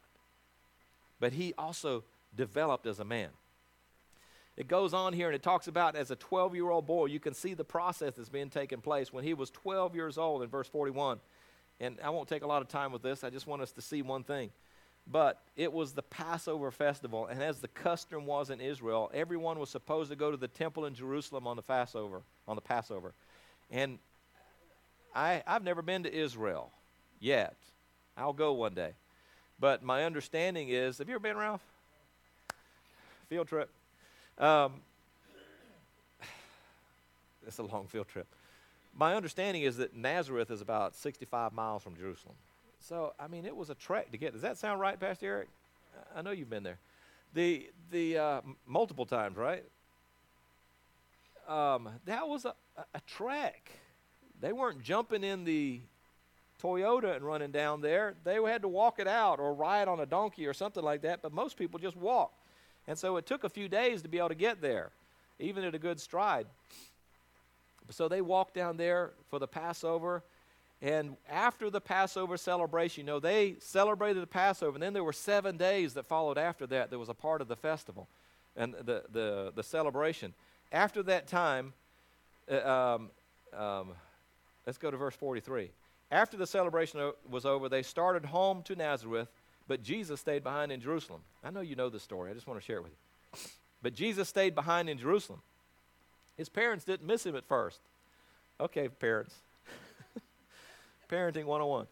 But 1.21 1.31
he 1.31 1.53
also 1.57 2.03
developed 2.35 2.85
as 2.85 2.99
a 2.99 3.05
man. 3.05 3.29
It 4.57 4.67
goes 4.67 4.93
on 4.93 5.13
here 5.13 5.27
and 5.27 5.35
it 5.35 5.41
talks 5.41 5.69
about 5.69 5.95
as 5.95 6.11
a 6.11 6.17
12 6.17 6.53
year 6.53 6.69
old 6.69 6.85
boy, 6.85 7.05
you 7.05 7.21
can 7.21 7.33
see 7.33 7.53
the 7.53 7.63
process 7.63 8.15
that's 8.15 8.27
being 8.27 8.49
taken 8.49 8.81
place 8.81 9.13
when 9.13 9.23
he 9.23 9.33
was 9.33 9.51
12 9.51 9.95
years 9.95 10.17
old 10.17 10.43
in 10.43 10.49
verse 10.49 10.67
41. 10.67 11.21
And 11.79 11.97
I 12.03 12.09
won't 12.09 12.27
take 12.27 12.43
a 12.43 12.47
lot 12.47 12.61
of 12.61 12.67
time 12.67 12.91
with 12.91 13.03
this, 13.03 13.23
I 13.23 13.29
just 13.29 13.47
want 13.47 13.61
us 13.61 13.71
to 13.71 13.81
see 13.81 14.01
one 14.01 14.25
thing. 14.25 14.49
But 15.09 15.41
it 15.55 15.71
was 15.71 15.93
the 15.93 16.03
Passover 16.03 16.71
festival, 16.71 17.27
and 17.27 17.41
as 17.41 17.61
the 17.61 17.69
custom 17.69 18.25
was 18.25 18.49
in 18.49 18.59
Israel, 18.59 19.09
everyone 19.13 19.59
was 19.59 19.69
supposed 19.69 20.09
to 20.09 20.17
go 20.17 20.29
to 20.29 20.35
the 20.35 20.49
temple 20.49 20.85
in 20.85 20.93
Jerusalem 20.93 21.47
on 21.47 21.55
the 21.55 21.61
Passover, 21.61 22.23
on 22.49 22.57
the 22.57 22.61
Passover. 22.61 23.13
And 23.71 23.99
I, 25.13 25.43
I've 25.45 25.63
never 25.63 25.81
been 25.81 26.03
to 26.03 26.13
Israel 26.13 26.71
yet. 27.19 27.55
I'll 28.15 28.33
go 28.33 28.53
one 28.53 28.73
day. 28.73 28.91
But 29.59 29.83
my 29.83 30.03
understanding 30.05 30.69
is, 30.69 30.99
have 30.99 31.07
you 31.07 31.15
ever 31.15 31.21
been, 31.21 31.37
Ralph? 31.37 31.61
Field 33.29 33.47
trip. 33.47 33.69
Um, 34.37 34.73
it's 37.47 37.57
a 37.57 37.63
long 37.63 37.87
field 37.87 38.07
trip. 38.07 38.27
My 38.95 39.15
understanding 39.15 39.63
is 39.63 39.77
that 39.77 39.95
Nazareth 39.95 40.49
is 40.49 40.61
about 40.61 40.95
65 40.95 41.53
miles 41.53 41.83
from 41.83 41.95
Jerusalem. 41.95 42.35
So, 42.79 43.13
I 43.19 43.27
mean, 43.27 43.45
it 43.45 43.55
was 43.55 43.69
a 43.69 43.75
trek 43.75 44.11
to 44.11 44.17
get. 44.17 44.33
Does 44.33 44.41
that 44.41 44.57
sound 44.57 44.79
right, 44.79 44.99
Pastor 44.99 45.25
Eric? 45.25 45.49
I 46.15 46.21
know 46.21 46.31
you've 46.31 46.49
been 46.49 46.63
there. 46.63 46.77
The, 47.33 47.69
the 47.91 48.17
uh, 48.17 48.41
multiple 48.65 49.05
times, 49.05 49.37
right? 49.37 49.63
Um, 51.47 51.89
that 52.05 52.27
was 52.27 52.45
a, 52.45 52.53
a, 52.93 53.01
trek. 53.05 53.71
They 54.39 54.53
weren't 54.53 54.81
jumping 54.81 55.23
in 55.23 55.43
the 55.43 55.81
Toyota 56.61 57.15
and 57.15 57.25
running 57.25 57.51
down 57.51 57.81
there. 57.81 58.15
They 58.23 58.35
had 58.35 58.61
to 58.61 58.67
walk 58.67 58.99
it 58.99 59.07
out 59.07 59.39
or 59.39 59.53
ride 59.53 59.87
on 59.87 59.99
a 59.99 60.05
donkey 60.05 60.45
or 60.45 60.53
something 60.53 60.83
like 60.83 61.01
that, 61.01 61.21
but 61.21 61.31
most 61.31 61.57
people 61.57 61.79
just 61.79 61.95
walk. 61.95 62.33
And 62.87 62.97
so 62.97 63.17
it 63.17 63.25
took 63.25 63.43
a 63.43 63.49
few 63.49 63.67
days 63.67 64.01
to 64.03 64.07
be 64.07 64.17
able 64.17 64.29
to 64.29 64.35
get 64.35 64.61
there, 64.61 64.91
even 65.39 65.63
at 65.63 65.75
a 65.75 65.79
good 65.79 65.99
stride. 65.99 66.47
So 67.89 68.07
they 68.07 68.21
walked 68.21 68.53
down 68.53 68.77
there 68.77 69.11
for 69.29 69.39
the 69.39 69.47
Passover. 69.47 70.23
And 70.81 71.17
after 71.29 71.69
the 71.69 71.81
Passover 71.81 72.37
celebration, 72.37 73.01
you 73.01 73.07
know, 73.07 73.19
they 73.19 73.55
celebrated 73.59 74.21
the 74.21 74.27
Passover, 74.27 74.75
and 74.75 74.83
then 74.83 74.93
there 74.93 75.03
were 75.03 75.13
seven 75.13 75.57
days 75.57 75.95
that 75.95 76.05
followed 76.05 76.37
after 76.37 76.67
that 76.67 76.91
that 76.91 76.99
was 76.99 77.09
a 77.09 77.15
part 77.15 77.41
of 77.41 77.47
the 77.47 77.55
festival 77.55 78.07
and 78.55 78.73
the, 78.73 79.03
the, 79.11 79.51
the 79.55 79.63
celebration. 79.63 80.33
After 80.71 81.01
that 81.03 81.27
time, 81.27 81.73
uh, 82.51 82.95
um, 82.95 83.09
um, 83.57 83.89
let's 84.65 84.77
go 84.77 84.91
to 84.91 84.97
verse 84.97 85.15
43. 85.15 85.69
After 86.09 86.37
the 86.37 86.47
celebration 86.47 87.11
was 87.29 87.45
over, 87.45 87.67
they 87.69 87.83
started 87.83 88.25
home 88.25 88.63
to 88.63 88.75
Nazareth 88.75 89.29
but 89.67 89.83
Jesus 89.83 90.19
stayed 90.19 90.43
behind 90.43 90.71
in 90.71 90.79
Jerusalem. 90.79 91.21
I 91.43 91.51
know 91.51 91.61
you 91.61 91.75
know 91.75 91.89
the 91.89 91.99
story. 91.99 92.31
I 92.31 92.33
just 92.33 92.47
want 92.47 92.59
to 92.59 92.65
share 92.65 92.77
it 92.77 92.83
with 92.83 92.91
you. 92.91 93.39
But 93.81 93.93
Jesus 93.93 94.29
stayed 94.29 94.55
behind 94.55 94.89
in 94.89 94.97
Jerusalem. 94.97 95.41
His 96.37 96.49
parents 96.49 96.85
didn't 96.85 97.05
miss 97.05 97.25
him 97.25 97.35
at 97.35 97.45
first. 97.45 97.79
Okay, 98.59 98.87
parents. 98.87 99.35
Parenting 101.11 101.45
101. 101.45 101.87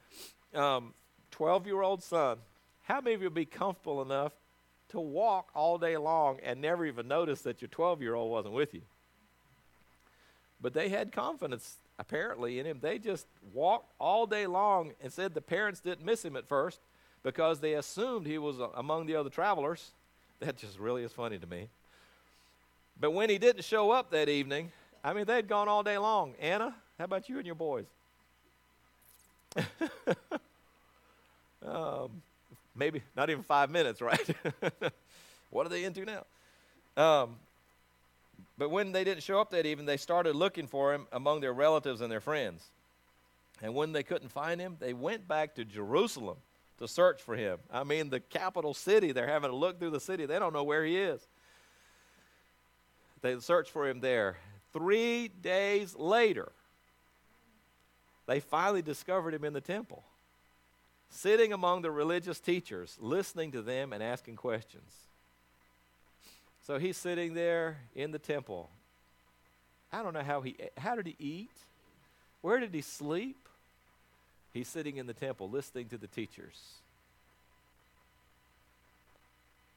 Um, 0.56 0.94
12 1.32 1.68
year 1.68 1.82
old 1.82 2.02
son. 2.02 2.38
How 2.84 3.02
many 3.02 3.16
of 3.16 3.22
you 3.22 3.28
would 3.28 3.34
be 3.34 3.46
comfortable 3.46 4.02
enough 4.02 4.32
to 4.90 5.00
walk 5.00 5.50
all 5.54 5.78
day 5.78 5.98
long 5.98 6.40
and 6.44 6.62
never 6.62 6.86
even 6.86 7.08
notice 7.08 7.42
that 7.42 7.62
your 7.62 7.70
12 7.70 8.02
year 8.02 8.16
old 8.16 8.32
wasn't 8.32 8.54
with 8.54 8.74
you? 8.74 8.82
But 10.62 10.74
they 10.74 10.90
had 10.90 11.12
confidence, 11.12 11.78
apparently, 12.00 12.60
in 12.60 12.66
him. 12.66 12.80
They 12.82 12.98
just 12.98 13.28
walked 13.54 13.92
all 14.00 14.26
day 14.26 14.48
long 14.48 14.94
and 15.02 15.12
said 15.12 15.34
the 15.34 15.42
parents 15.42 15.80
didn't 15.80 16.06
miss 16.06 16.24
him 16.24 16.36
at 16.36 16.48
first 16.48 16.80
because 17.24 17.60
they 17.60 17.74
assumed 17.74 18.28
he 18.28 18.38
was 18.38 18.58
among 18.76 19.06
the 19.06 19.16
other 19.16 19.30
travelers. 19.30 19.92
That 20.42 20.58
just 20.58 20.78
really 20.80 21.04
is 21.04 21.14
funny 21.14 21.38
to 21.40 21.48
me. 21.48 21.70
But 23.00 23.12
when 23.12 23.30
he 23.30 23.38
didn't 23.38 23.64
show 23.64 23.92
up 23.92 24.12
that 24.12 24.28
evening, 24.28 24.70
I 25.02 25.14
mean, 25.14 25.24
they'd 25.26 25.48
gone 25.48 25.70
all 25.70 25.82
day 25.82 25.98
long. 25.98 26.34
Anna, 26.42 26.76
how 26.98 27.06
about 27.06 27.30
you 27.30 27.38
and 27.38 27.46
your 27.46 27.56
boys? 27.56 27.86
um, 31.66 32.22
maybe 32.76 33.02
not 33.16 33.30
even 33.30 33.44
five 33.44 33.70
minutes, 33.70 34.02
right? 34.02 34.30
what 35.52 35.66
are 35.66 35.70
they 35.70 35.86
into 35.86 36.06
now? 36.06 36.26
Um, 37.02 37.36
but 38.58 38.70
when 38.70 38.92
they 38.92 39.04
didn't 39.04 39.24
show 39.24 39.40
up 39.40 39.52
that 39.52 39.66
evening, 39.66 39.86
they 39.86 39.98
started 39.98 40.36
looking 40.36 40.68
for 40.68 40.94
him 40.94 41.08
among 41.12 41.42
their 41.42 41.54
relatives 41.54 42.02
and 42.02 42.12
their 42.12 42.22
friends. 42.22 42.64
And 43.62 43.74
when 43.74 43.92
they 43.92 44.04
couldn't 44.04 44.30
find 44.30 44.60
him, 44.60 44.78
they 44.80 44.94
went 44.94 45.28
back 45.28 45.56
to 45.56 45.66
Jerusalem 45.66 46.38
to 46.80 46.88
search 46.88 47.22
for 47.22 47.36
him. 47.36 47.60
I 47.72 47.84
mean, 47.84 48.10
the 48.10 48.20
capital 48.20 48.74
city, 48.74 49.12
they're 49.12 49.28
having 49.28 49.50
to 49.50 49.56
look 49.56 49.80
through 49.80 49.92
the 49.92 50.00
city. 50.00 50.26
They 50.26 50.40
don't 50.40 50.54
know 50.54 50.64
where 50.64 50.84
he 50.84 50.98
is. 50.98 51.26
They 53.22 53.40
search 53.40 53.72
for 53.72 53.88
him 53.88 54.02
there. 54.02 54.38
Three 54.74 55.30
days 55.30 55.96
later, 55.96 56.52
they 58.28 58.40
finally 58.40 58.82
discovered 58.82 59.34
him 59.34 59.46
in 59.46 59.54
the 59.54 59.62
temple, 59.62 60.04
sitting 61.10 61.54
among 61.54 61.82
the 61.82 61.92
religious 61.92 62.40
teachers, 62.40 62.98
listening 63.00 63.52
to 63.54 63.62
them 63.62 63.94
and 63.94 64.04
asking 64.04 64.36
questions. 64.36 64.92
So 66.66 66.80
he's 66.80 66.98
sitting 66.98 67.36
there 67.36 67.78
in 67.96 68.12
the 68.12 68.18
temple. 68.18 68.70
I 69.94 70.02
don't 70.02 70.14
know 70.14 70.24
how 70.24 70.42
he 70.42 70.56
how 70.78 70.96
did 70.96 71.06
he 71.06 71.16
eat? 71.20 71.52
Where 72.42 72.60
did 72.60 72.74
he 72.74 72.82
sleep? 72.82 73.38
He's 74.52 74.68
sitting 74.68 74.98
in 74.98 75.06
the 75.06 75.14
temple 75.14 75.50
listening 75.50 75.90
to 75.90 75.98
the 75.98 76.08
teachers 76.08 76.60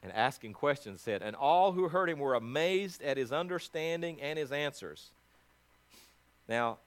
and 0.03 0.13
asking 0.13 0.55
questions. 0.55 1.03
Said, 1.03 1.23
and 1.23 1.37
all 1.37 1.73
who 1.73 1.89
heard 1.89 2.09
him 2.09 2.19
were 2.19 2.35
amazed 2.35 3.03
at 3.03 3.17
his 3.17 3.33
understanding 3.33 4.21
and 4.23 4.39
his 4.39 4.51
answers. 4.51 5.09
Now, 6.49 6.79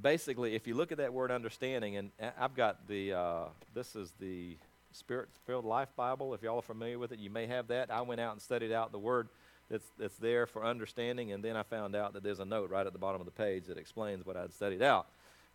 basically, 0.00 0.54
if 0.54 0.66
you 0.66 0.74
look 0.74 0.92
at 0.92 0.98
that 0.98 1.12
word 1.12 1.30
understanding, 1.30 1.96
and 1.96 2.10
I've 2.38 2.54
got 2.56 2.88
the, 2.88 3.12
uh, 3.12 3.44
this 3.74 3.94
is 3.96 4.12
the 4.18 4.56
Spirit 4.92 5.28
Filled 5.46 5.64
Life 5.64 5.88
Bible. 5.96 6.34
If 6.34 6.42
y'all 6.42 6.58
are 6.58 6.62
familiar 6.62 6.98
with 6.98 7.12
it, 7.12 7.18
you 7.18 7.30
may 7.30 7.46
have 7.46 7.68
that. 7.68 7.90
I 7.90 8.00
went 8.02 8.20
out 8.20 8.32
and 8.32 8.42
studied 8.42 8.72
out 8.72 8.92
the 8.92 8.98
word 8.98 9.28
that's, 9.70 9.86
that's 9.98 10.16
there 10.16 10.46
for 10.46 10.64
understanding, 10.64 11.32
and 11.32 11.44
then 11.44 11.56
I 11.56 11.62
found 11.62 11.94
out 11.94 12.12
that 12.14 12.22
there's 12.22 12.40
a 12.40 12.44
note 12.44 12.70
right 12.70 12.86
at 12.86 12.92
the 12.92 12.98
bottom 12.98 13.20
of 13.20 13.24
the 13.24 13.32
page 13.32 13.66
that 13.66 13.78
explains 13.78 14.26
what 14.26 14.36
I'd 14.36 14.52
studied 14.52 14.82
out. 14.82 15.06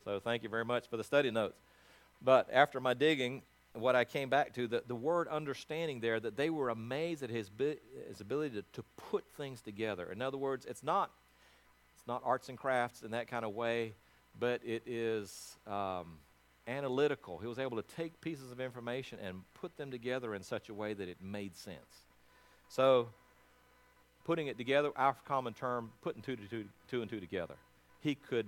So 0.03 0.19
thank 0.19 0.43
you 0.43 0.49
very 0.49 0.65
much 0.65 0.87
for 0.87 0.97
the 0.97 1.03
study 1.03 1.31
notes. 1.31 1.59
But 2.21 2.47
after 2.51 2.79
my 2.79 2.93
digging, 2.93 3.41
what 3.73 3.95
I 3.95 4.05
came 4.05 4.29
back 4.29 4.53
to, 4.53 4.67
the, 4.67 4.83
the 4.87 4.95
word 4.95 5.27
understanding 5.27 5.99
there, 5.99 6.19
that 6.19 6.37
they 6.37 6.49
were 6.49 6.69
amazed 6.69 7.23
at 7.23 7.29
his, 7.29 7.49
his 8.07 8.21
ability 8.21 8.55
to, 8.55 8.63
to 8.73 8.83
put 8.95 9.25
things 9.35 9.61
together. 9.61 10.11
In 10.11 10.21
other 10.21 10.37
words, 10.37 10.65
it's 10.65 10.83
not, 10.83 11.11
it's 11.97 12.07
not 12.07 12.21
arts 12.23 12.47
and 12.47 12.57
crafts 12.57 13.01
in 13.01 13.11
that 13.11 13.27
kind 13.27 13.43
of 13.43 13.53
way, 13.53 13.95
but 14.39 14.61
it 14.63 14.83
is 14.85 15.57
um, 15.67 16.19
analytical. 16.67 17.37
He 17.37 17.47
was 17.47 17.59
able 17.59 17.81
to 17.81 17.95
take 17.95 18.19
pieces 18.21 18.51
of 18.51 18.59
information 18.59 19.19
and 19.21 19.41
put 19.53 19.77
them 19.77 19.91
together 19.91 20.33
in 20.35 20.43
such 20.43 20.69
a 20.69 20.73
way 20.73 20.93
that 20.93 21.07
it 21.07 21.17
made 21.21 21.55
sense. 21.55 22.05
So, 22.69 23.09
putting 24.25 24.47
it 24.47 24.57
together, 24.57 24.91
our 24.95 25.15
common 25.25 25.53
term, 25.53 25.91
putting 26.01 26.21
two, 26.21 26.35
to 26.35 26.47
two, 26.47 26.65
two 26.89 27.01
and 27.01 27.09
two 27.09 27.19
together. 27.19 27.55
He 28.01 28.15
could 28.15 28.47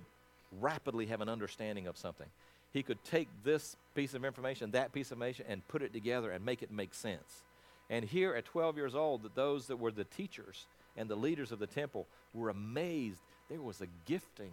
rapidly 0.60 1.06
have 1.06 1.20
an 1.20 1.28
understanding 1.28 1.86
of 1.86 1.96
something. 1.96 2.26
He 2.72 2.82
could 2.82 3.02
take 3.04 3.28
this 3.44 3.76
piece 3.94 4.14
of 4.14 4.24
information, 4.24 4.72
that 4.72 4.92
piece 4.92 5.10
of 5.10 5.18
information, 5.18 5.46
and 5.48 5.66
put 5.68 5.82
it 5.82 5.92
together 5.92 6.30
and 6.30 6.44
make 6.44 6.62
it 6.62 6.70
make 6.70 6.94
sense. 6.94 7.44
And 7.90 8.04
here 8.04 8.34
at 8.34 8.44
12 8.44 8.76
years 8.76 8.94
old, 8.94 9.22
that 9.22 9.34
those 9.34 9.66
that 9.68 9.78
were 9.78 9.90
the 9.90 10.04
teachers 10.04 10.66
and 10.96 11.08
the 11.08 11.16
leaders 11.16 11.52
of 11.52 11.58
the 11.58 11.66
temple 11.66 12.06
were 12.34 12.50
amazed. 12.50 13.20
There 13.48 13.62
was 13.62 13.80
a 13.80 13.86
gifting 14.04 14.50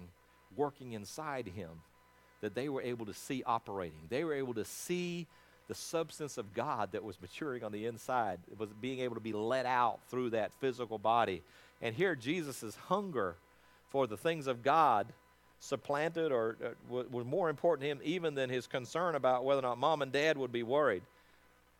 working 0.56 0.94
inside 0.94 1.48
him 1.48 1.70
that 2.46 2.56
they 2.56 2.70
were 2.70 2.82
able 2.82 3.06
to 3.08 3.14
see 3.14 3.44
operating. 3.44 4.00
They 4.10 4.24
were 4.24 4.34
able 4.34 4.54
to 4.54 4.66
see 4.66 5.26
the 5.68 5.74
substance 5.74 6.38
of 6.38 6.54
God 6.54 6.92
that 6.92 7.04
was 7.04 7.20
maturing 7.20 7.64
on 7.64 7.72
the 7.72 7.88
inside. 7.88 8.40
It 8.52 8.60
was 8.60 8.70
being 8.80 9.00
able 9.00 9.16
to 9.16 9.22
be 9.22 9.34
let 9.34 9.66
out 9.66 10.00
through 10.10 10.30
that 10.30 10.54
physical 10.54 11.00
body. 11.00 11.42
And 11.82 11.96
here, 11.96 12.16
Jesus' 12.16 12.76
hunger 12.88 13.36
for 13.90 14.06
the 14.06 14.16
things 14.16 14.46
of 14.46 14.62
God 14.62 15.08
supplanted 15.60 16.32
or 16.32 16.58
uh, 16.64 17.04
was 17.12 17.26
more 17.26 17.50
important 17.50 17.82
to 17.82 17.88
him 17.88 18.00
even 18.04 18.36
than 18.36 18.50
his 18.50 18.68
concern 18.68 19.16
about 19.16 19.44
whether 19.44 19.60
or 19.60 19.64
not 19.64 19.80
mom 19.80 20.04
and 20.04 20.12
dad 20.12 20.38
would 20.38 20.52
be 20.52 20.64
worried. 20.64 21.02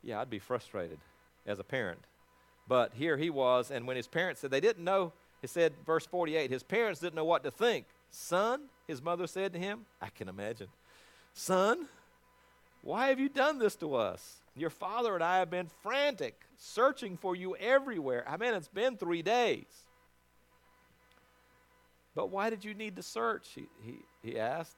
Yeah, 0.02 0.20
I'd 0.20 0.30
be 0.30 0.40
frustrated 0.40 0.98
as 1.46 1.60
a 1.60 1.64
parent. 1.64 2.00
But 2.68 2.94
here 2.96 3.18
he 3.18 3.30
was, 3.30 3.70
and 3.70 3.86
when 3.86 3.98
his 3.98 4.08
parents 4.08 4.42
said 4.42 4.50
they 4.50 4.60
didn't 4.60 4.84
know, 4.84 5.14
he 5.42 5.48
said, 5.48 5.74
verse 5.86 6.08
48, 6.08 6.50
his 6.50 6.64
parents 6.64 7.00
didn't 7.00 7.16
know 7.16 7.26
what 7.26 7.44
to 7.44 7.52
think. 7.52 7.86
Son, 8.10 8.62
his 8.88 9.02
mother 9.02 9.28
said 9.28 9.54
to 9.54 9.60
him, 9.60 9.86
I 10.02 10.10
can 10.10 10.30
imagine, 10.30 10.68
Son, 11.34 11.88
why 12.82 13.08
have 13.08 13.20
you 13.20 13.30
done 13.30 13.60
this 13.60 13.76
to 13.78 13.96
us? 13.96 14.38
Your 14.56 14.70
father 14.70 15.16
and 15.16 15.24
I 15.24 15.40
have 15.40 15.50
been 15.50 15.70
frantic, 15.82 16.40
searching 16.58 17.18
for 17.18 17.36
you 17.36 17.56
everywhere. 17.56 18.24
I 18.28 18.38
mean, 18.38 18.54
it's 18.54 18.68
been 18.68 18.96
three 18.96 19.22
days. 19.22 19.66
But 22.14 22.30
why 22.30 22.50
did 22.50 22.64
you 22.64 22.74
need 22.74 22.96
to 22.96 23.04
search? 23.04 23.50
He, 23.54 23.66
he, 23.84 23.96
he 24.24 24.40
asked. 24.40 24.78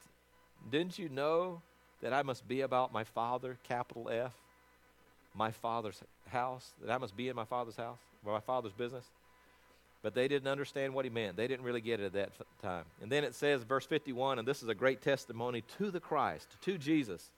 Didn't 0.71 0.97
you 0.97 1.09
know 1.09 1.61
that 2.01 2.13
I 2.13 2.23
must 2.23 2.47
be 2.47 2.61
about 2.61 2.91
my 2.91 3.03
father, 3.03 3.57
capital 3.63 4.09
F, 4.09 4.33
my 5.35 5.51
father's 5.51 6.01
house, 6.29 6.71
that 6.83 6.91
I 6.91 6.97
must 6.97 7.15
be 7.15 7.27
in 7.27 7.35
my 7.35 7.45
father's 7.45 7.75
house, 7.75 7.99
or 8.25 8.33
my 8.33 8.39
father's 8.39 8.73
business? 8.73 9.05
But 10.03 10.13
they 10.13 10.27
didn't 10.27 10.47
understand 10.47 10.93
what 10.93 11.05
he 11.05 11.09
meant. 11.09 11.37
They 11.37 11.47
didn't 11.47 11.65
really 11.65 11.81
get 11.81 11.99
it 11.99 12.05
at 12.05 12.13
that 12.13 12.29
time. 12.61 12.85
And 13.01 13.11
then 13.11 13.23
it 13.23 13.33
says, 13.33 13.63
verse 13.63 13.85
51, 13.85 14.39
and 14.39 14.47
this 14.47 14.61
is 14.61 14.69
a 14.69 14.75
great 14.75 15.01
testimony 15.01 15.63
to 15.79 15.91
the 15.91 15.99
Christ, 15.99 16.47
to 16.61 16.77
Jesus, 16.77 17.31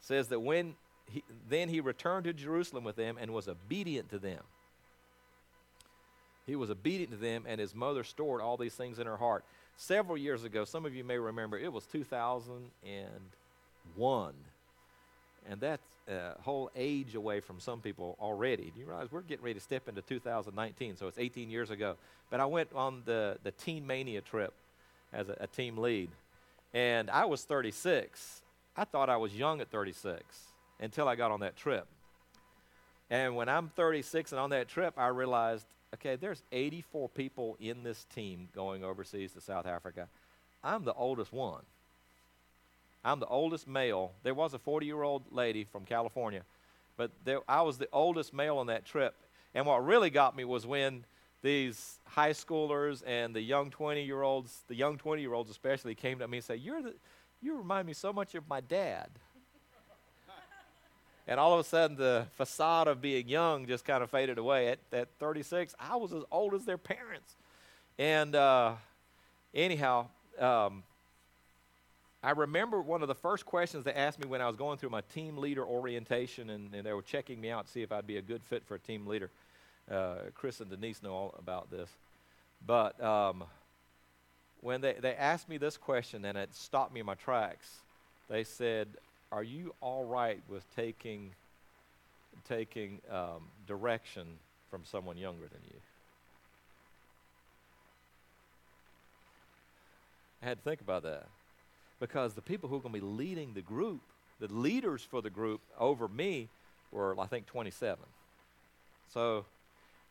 says 0.00 0.28
that 0.28 0.40
when 0.40 0.74
he, 1.10 1.24
then 1.48 1.68
he 1.68 1.80
returned 1.80 2.24
to 2.24 2.32
Jerusalem 2.32 2.84
with 2.84 2.96
them 2.96 3.16
and 3.20 3.32
was 3.32 3.48
obedient 3.48 4.10
to 4.10 4.18
them. 4.18 4.42
He 6.46 6.56
was 6.56 6.70
obedient 6.70 7.10
to 7.10 7.18
them, 7.18 7.44
and 7.46 7.60
his 7.60 7.74
mother 7.74 8.04
stored 8.04 8.40
all 8.40 8.56
these 8.56 8.74
things 8.74 8.98
in 8.98 9.06
her 9.06 9.18
heart. 9.18 9.44
Several 9.76 10.16
years 10.16 10.44
ago, 10.44 10.64
some 10.64 10.86
of 10.86 10.94
you 10.94 11.04
may 11.04 11.18
remember, 11.18 11.58
it 11.58 11.72
was 11.72 11.84
2001. 11.86 14.32
And 15.50 15.60
that's 15.60 15.86
a 16.06 16.34
whole 16.42 16.70
age 16.76 17.14
away 17.14 17.40
from 17.40 17.58
some 17.58 17.80
people 17.80 18.16
already. 18.20 18.70
Do 18.74 18.80
you 18.80 18.86
realize 18.86 19.10
we're 19.10 19.22
getting 19.22 19.44
ready 19.44 19.54
to 19.54 19.60
step 19.60 19.88
into 19.88 20.02
2019, 20.02 20.96
so 20.96 21.08
it's 21.08 21.18
18 21.18 21.48
years 21.48 21.70
ago. 21.70 21.96
But 22.30 22.40
I 22.40 22.44
went 22.46 22.68
on 22.74 23.02
the, 23.06 23.38
the 23.42 23.52
Teen 23.52 23.86
Mania 23.86 24.20
trip 24.20 24.52
as 25.12 25.28
a, 25.30 25.36
a 25.40 25.46
team 25.46 25.78
lead, 25.78 26.10
and 26.74 27.08
I 27.10 27.24
was 27.24 27.44
36. 27.44 28.42
I 28.76 28.84
thought 28.84 29.08
I 29.08 29.16
was 29.16 29.34
young 29.34 29.60
at 29.60 29.70
36 29.70 30.22
until 30.80 31.08
I 31.08 31.16
got 31.16 31.30
on 31.30 31.40
that 31.40 31.56
trip. 31.56 31.86
And 33.10 33.34
when 33.34 33.48
I'm 33.48 33.70
36 33.70 34.32
and 34.32 34.40
on 34.40 34.50
that 34.50 34.68
trip, 34.68 34.94
I 34.98 35.08
realized 35.08 35.66
okay, 35.94 36.16
there's 36.16 36.42
84 36.52 37.08
people 37.08 37.56
in 37.60 37.82
this 37.82 38.04
team 38.14 38.48
going 38.54 38.84
overseas 38.84 39.32
to 39.32 39.40
South 39.40 39.66
Africa. 39.66 40.08
I'm 40.62 40.84
the 40.84 40.92
oldest 40.92 41.32
one. 41.32 41.62
I'm 43.04 43.20
the 43.20 43.26
oldest 43.26 43.68
male. 43.68 44.12
There 44.22 44.34
was 44.34 44.54
a 44.54 44.58
40 44.58 44.86
year 44.86 45.02
old 45.02 45.24
lady 45.30 45.64
from 45.64 45.84
California, 45.84 46.42
but 46.96 47.10
there, 47.24 47.40
I 47.48 47.62
was 47.62 47.78
the 47.78 47.88
oldest 47.92 48.34
male 48.34 48.58
on 48.58 48.66
that 48.66 48.84
trip. 48.84 49.14
And 49.54 49.66
what 49.66 49.84
really 49.84 50.10
got 50.10 50.36
me 50.36 50.44
was 50.44 50.66
when 50.66 51.04
these 51.42 52.00
high 52.04 52.32
schoolers 52.32 53.02
and 53.06 53.34
the 53.34 53.40
young 53.40 53.70
20 53.70 54.02
year 54.02 54.22
olds, 54.22 54.62
the 54.68 54.74
young 54.74 54.98
20 54.98 55.22
year 55.22 55.32
olds 55.32 55.50
especially, 55.50 55.94
came 55.94 56.18
to 56.18 56.28
me 56.28 56.38
and 56.38 56.44
said, 56.44 56.60
You're 56.60 56.82
the, 56.82 56.94
You 57.40 57.56
remind 57.56 57.86
me 57.86 57.92
so 57.92 58.12
much 58.12 58.34
of 58.34 58.48
my 58.48 58.60
dad. 58.60 59.08
And 61.30 61.38
all 61.38 61.52
of 61.52 61.60
a 61.60 61.64
sudden, 61.64 61.98
the 61.98 62.26
facade 62.38 62.88
of 62.88 63.02
being 63.02 63.28
young 63.28 63.66
just 63.66 63.84
kind 63.84 64.02
of 64.02 64.10
faded 64.10 64.38
away. 64.38 64.68
At, 64.68 64.78
at 64.92 65.08
36, 65.18 65.74
I 65.78 65.96
was 65.96 66.14
as 66.14 66.22
old 66.30 66.54
as 66.54 66.64
their 66.64 66.78
parents. 66.78 67.36
And 67.98 68.34
uh, 68.34 68.76
anyhow, 69.52 70.06
um, 70.38 70.84
I 72.22 72.32
remember 72.32 72.80
one 72.82 73.02
of 73.02 73.08
the 73.08 73.14
first 73.14 73.46
questions 73.46 73.84
they 73.84 73.92
asked 73.92 74.18
me 74.18 74.26
when 74.26 74.40
I 74.40 74.48
was 74.48 74.56
going 74.56 74.78
through 74.78 74.90
my 74.90 75.02
team 75.14 75.38
leader 75.38 75.64
orientation, 75.64 76.50
and, 76.50 76.74
and 76.74 76.84
they 76.84 76.92
were 76.92 77.02
checking 77.02 77.40
me 77.40 77.50
out 77.50 77.66
to 77.66 77.72
see 77.72 77.82
if 77.82 77.92
I'd 77.92 78.06
be 78.08 78.16
a 78.16 78.22
good 78.22 78.42
fit 78.42 78.64
for 78.66 78.74
a 78.74 78.78
team 78.78 79.06
leader. 79.06 79.30
Uh, 79.90 80.16
Chris 80.34 80.60
and 80.60 80.68
Denise 80.68 81.02
know 81.02 81.12
all 81.12 81.34
about 81.38 81.70
this. 81.70 81.88
But 82.66 83.00
um, 83.02 83.44
when 84.62 84.80
they, 84.80 84.94
they 85.00 85.14
asked 85.14 85.48
me 85.48 85.58
this 85.58 85.76
question, 85.76 86.24
and 86.24 86.36
it 86.36 86.54
stopped 86.54 86.92
me 86.92 87.00
in 87.00 87.06
my 87.06 87.14
tracks, 87.14 87.68
they 88.28 88.42
said, 88.42 88.88
are 89.30 89.44
you 89.44 89.74
all 89.80 90.04
right 90.04 90.40
with 90.48 90.64
taking 90.74 91.30
taking 92.48 93.00
um, 93.10 93.42
direction 93.66 94.26
from 94.70 94.82
someone 94.84 95.18
younger 95.18 95.46
than 95.48 95.60
you? 95.70 95.76
I 100.42 100.46
had 100.46 100.58
to 100.58 100.64
think 100.64 100.80
about 100.80 101.02
that 101.02 101.26
because 102.00 102.34
the 102.34 102.42
people 102.42 102.68
who 102.68 102.76
are 102.76 102.80
going 102.80 102.94
to 102.94 103.00
be 103.00 103.06
leading 103.06 103.54
the 103.54 103.62
group, 103.62 104.00
the 104.40 104.52
leaders 104.52 105.02
for 105.02 105.22
the 105.22 105.30
group 105.30 105.60
over 105.78 106.08
me, 106.08 106.48
were 106.90 107.18
I 107.18 107.26
think 107.26 107.46
27. 107.46 107.98
So 109.12 109.44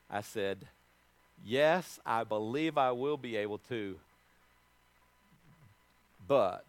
I 0.10 0.22
said, 0.22 0.68
"Yes, 1.46 2.00
I 2.06 2.24
believe 2.24 2.78
I 2.78 2.92
will 2.92 3.18
be 3.18 3.36
able 3.36 3.60
to, 3.70 3.98
but." 6.28 6.66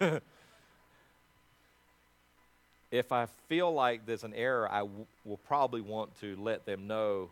if 2.90 3.12
I 3.12 3.26
feel 3.48 3.72
like 3.72 4.06
there's 4.06 4.24
an 4.24 4.34
error, 4.34 4.70
I 4.70 4.80
w- 4.80 5.06
will 5.24 5.38
probably 5.38 5.80
want 5.80 6.18
to 6.20 6.36
let 6.36 6.64
them 6.64 6.86
know 6.86 7.30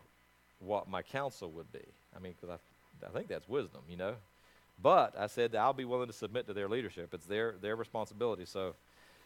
what 0.59 0.87
my 0.87 1.01
counsel 1.01 1.49
would 1.51 1.71
be. 1.71 1.83
I 2.15 2.19
mean, 2.19 2.33
because 2.39 2.59
I, 3.03 3.07
I 3.07 3.09
think 3.11 3.27
that's 3.27 3.47
wisdom, 3.47 3.81
you 3.89 3.97
know. 3.97 4.15
But 4.81 5.17
I 5.17 5.27
said 5.27 5.55
I'll 5.55 5.73
be 5.73 5.85
willing 5.85 6.07
to 6.07 6.13
submit 6.13 6.47
to 6.47 6.53
their 6.53 6.67
leadership. 6.67 7.13
It's 7.13 7.25
their 7.25 7.55
their 7.61 7.75
responsibility. 7.75 8.45
So, 8.45 8.75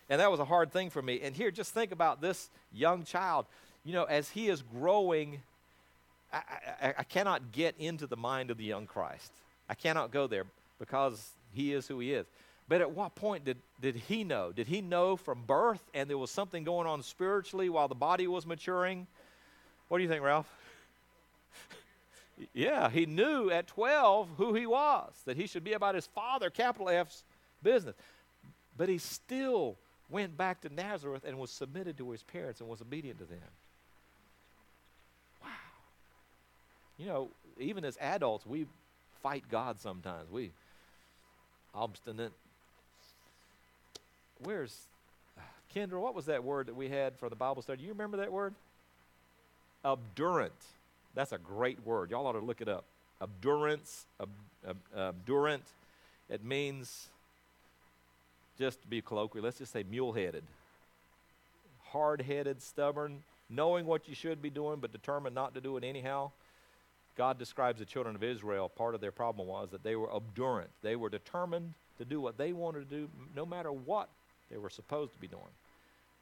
and 0.10 0.22
that 0.22 0.32
was 0.32 0.39
a 0.39 0.45
hard 0.45 0.72
thing 0.72 0.89
for 0.89 1.02
me. 1.02 1.20
And 1.22 1.36
here, 1.36 1.52
just 1.52 1.74
think 1.74 1.91
about 1.91 2.22
this 2.22 2.49
young 2.74 3.04
child. 3.04 3.45
You 3.84 3.93
know, 3.93 4.04
as 4.06 4.30
he 4.30 4.47
is 4.47 4.62
growing, 4.62 5.41
I, 6.32 6.41
I, 6.82 6.93
I 6.99 7.04
cannot 7.04 7.52
get 7.52 7.76
into 7.80 8.08
the 8.08 8.18
mind 8.18 8.52
of 8.52 8.58
the 8.58 8.64
young 8.64 8.86
Christ. 8.86 9.32
I 9.70 9.74
cannot 9.74 10.12
go 10.12 10.28
there 10.28 10.45
because 10.80 11.32
he 11.54 11.74
is 11.74 11.88
who 11.88 11.99
he 11.99 12.14
is. 12.14 12.26
But 12.68 12.82
at 12.82 12.91
what 12.91 13.16
point 13.16 13.43
did, 13.43 13.58
did 13.82 13.95
he 13.95 14.24
know? 14.24 14.52
Did 14.52 14.68
he 14.68 14.82
know 14.82 15.18
from 15.18 15.43
birth 15.45 15.82
and 15.93 16.10
there 16.10 16.18
was 16.18 16.32
something 16.32 16.64
going 16.64 16.88
on 16.88 17.04
spiritually 17.04 17.70
while 17.70 17.89
the 17.89 17.95
body 17.95 18.28
was 18.28 18.45
maturing? 18.45 19.08
What 19.89 19.97
do 19.97 20.04
you 20.04 20.10
think, 20.10 20.24
Ralph? 20.24 20.49
Yeah, 22.54 22.90
he 22.90 23.06
knew 23.06 23.50
at 23.50 23.68
12 23.68 24.30
who 24.38 24.54
he 24.54 24.66
was, 24.66 25.12
that 25.26 25.38
he 25.38 25.48
should 25.48 25.64
be 25.64 25.74
about 25.74 25.96
his 25.96 26.08
father, 26.08 26.50
capital 26.50 26.90
F's 26.90 27.24
business. 27.62 27.96
But 28.78 28.90
he 28.90 28.98
still 28.98 29.78
went 30.10 30.38
back 30.38 30.62
to 30.62 30.74
Nazareth 30.74 31.24
and 31.26 31.38
was 31.38 31.52
submitted 31.52 31.98
to 31.98 32.12
his 32.12 32.24
parents 32.24 32.60
and 32.60 32.70
was 32.70 32.82
obedient 32.82 33.20
to 33.20 33.26
them. 33.26 33.40
Wow. 35.42 35.50
You 36.98 37.06
know, 37.06 37.30
even 37.60 37.86
as 37.86 37.98
adults, 38.00 38.46
we 38.46 38.66
fight 39.22 39.44
God 39.50 39.80
sometimes. 39.80 40.30
We 40.32 40.52
obstinate, 41.74 42.32
where's 44.44 44.76
Kendra? 45.76 46.00
What 46.00 46.16
was 46.16 46.26
that 46.26 46.44
word 46.44 46.68
that 46.68 46.76
we 46.76 46.90
had 46.90 47.18
for 47.18 47.30
the 47.30 47.36
Bible 47.36 47.62
study? 47.62 47.84
You 47.84 47.90
remember 47.90 48.18
that 48.18 48.32
word? 48.32 48.54
Obdurant. 49.86 50.52
That's 51.14 51.32
a 51.32 51.38
great 51.38 51.86
word. 51.86 52.12
Y'all 52.12 52.26
ought 52.28 52.34
to 52.34 52.39
look 52.39 52.62
it 52.62 52.68
up. 52.68 52.86
Ob, 53.22 53.30
ob, 53.45 54.78
obdurant. 54.95 55.64
It 56.30 56.43
means, 56.43 57.09
just 58.57 58.82
to 58.82 58.88
be 58.88 59.01
colloquial, 59.01 59.43
let's 59.43 59.57
just 59.57 59.74
say 59.74 59.84
mule 59.84 60.14
headed. 60.14 60.43
Hard 61.84 62.22
headed, 62.22 62.62
stubborn, 62.62 63.24
knowing 63.49 63.86
what 63.86 64.07
you 64.07 64.16
should 64.16 64.41
be 64.41 64.49
doing, 64.49 64.80
but 64.80 64.91
determined 64.91 65.36
not 65.36 65.53
to 65.55 65.62
do 65.62 65.78
it 65.78 65.84
anyhow. 65.84 66.32
God 67.18 67.38
describes 67.38 67.80
the 67.80 67.86
children 67.86 68.16
of 68.16 68.24
Israel. 68.24 68.70
Part 68.70 68.95
of 68.95 69.01
their 69.01 69.12
problem 69.12 69.47
was 69.47 69.70
that 69.72 69.84
they 69.84 69.97
were 69.97 70.09
obdurant. 70.09 70.70
They 70.82 70.95
were 70.95 71.09
determined 71.09 71.74
to 71.97 72.05
do 72.05 72.22
what 72.22 72.38
they 72.38 72.53
wanted 72.53 72.89
to 72.89 72.95
do, 72.95 73.09
no 73.36 73.45
matter 73.45 73.72
what 73.72 74.07
they 74.49 74.57
were 74.57 74.70
supposed 74.70 75.14
to 75.14 75.20
be 75.20 75.28
doing. 75.28 75.43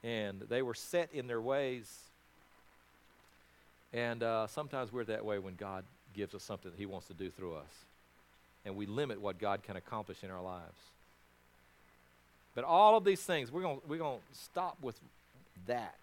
And 0.03 0.41
they 0.49 0.61
were 0.61 0.73
set 0.73 1.09
in 1.13 1.27
their 1.27 1.41
ways. 1.41 2.08
And 3.93 4.21
uh, 4.21 4.47
sometimes 4.47 4.91
we're 4.91 5.05
that 5.05 5.25
way 5.25 5.39
when 5.39 5.55
God 5.55 5.83
gives 6.13 6.35
us 6.35 6.43
something 6.43 6.71
that 6.71 6.77
He 6.77 6.85
wants 6.85 7.07
to 7.07 7.13
do 7.13 7.29
through 7.29 7.55
us. 7.55 7.71
And 8.65 8.75
we 8.75 8.85
limit 8.85 9.21
what 9.21 9.39
God 9.39 9.63
can 9.63 9.77
accomplish 9.77 10.23
in 10.23 10.29
our 10.29 10.41
lives. 10.41 10.77
But 12.55 12.63
all 12.65 12.97
of 12.97 13.03
these 13.03 13.21
things, 13.21 13.51
we're 13.51 13.61
going 13.61 13.79
we're 13.87 13.97
going 13.97 14.19
to 14.19 14.39
stop 14.39 14.77
with 14.81 14.99
that. 15.67 15.95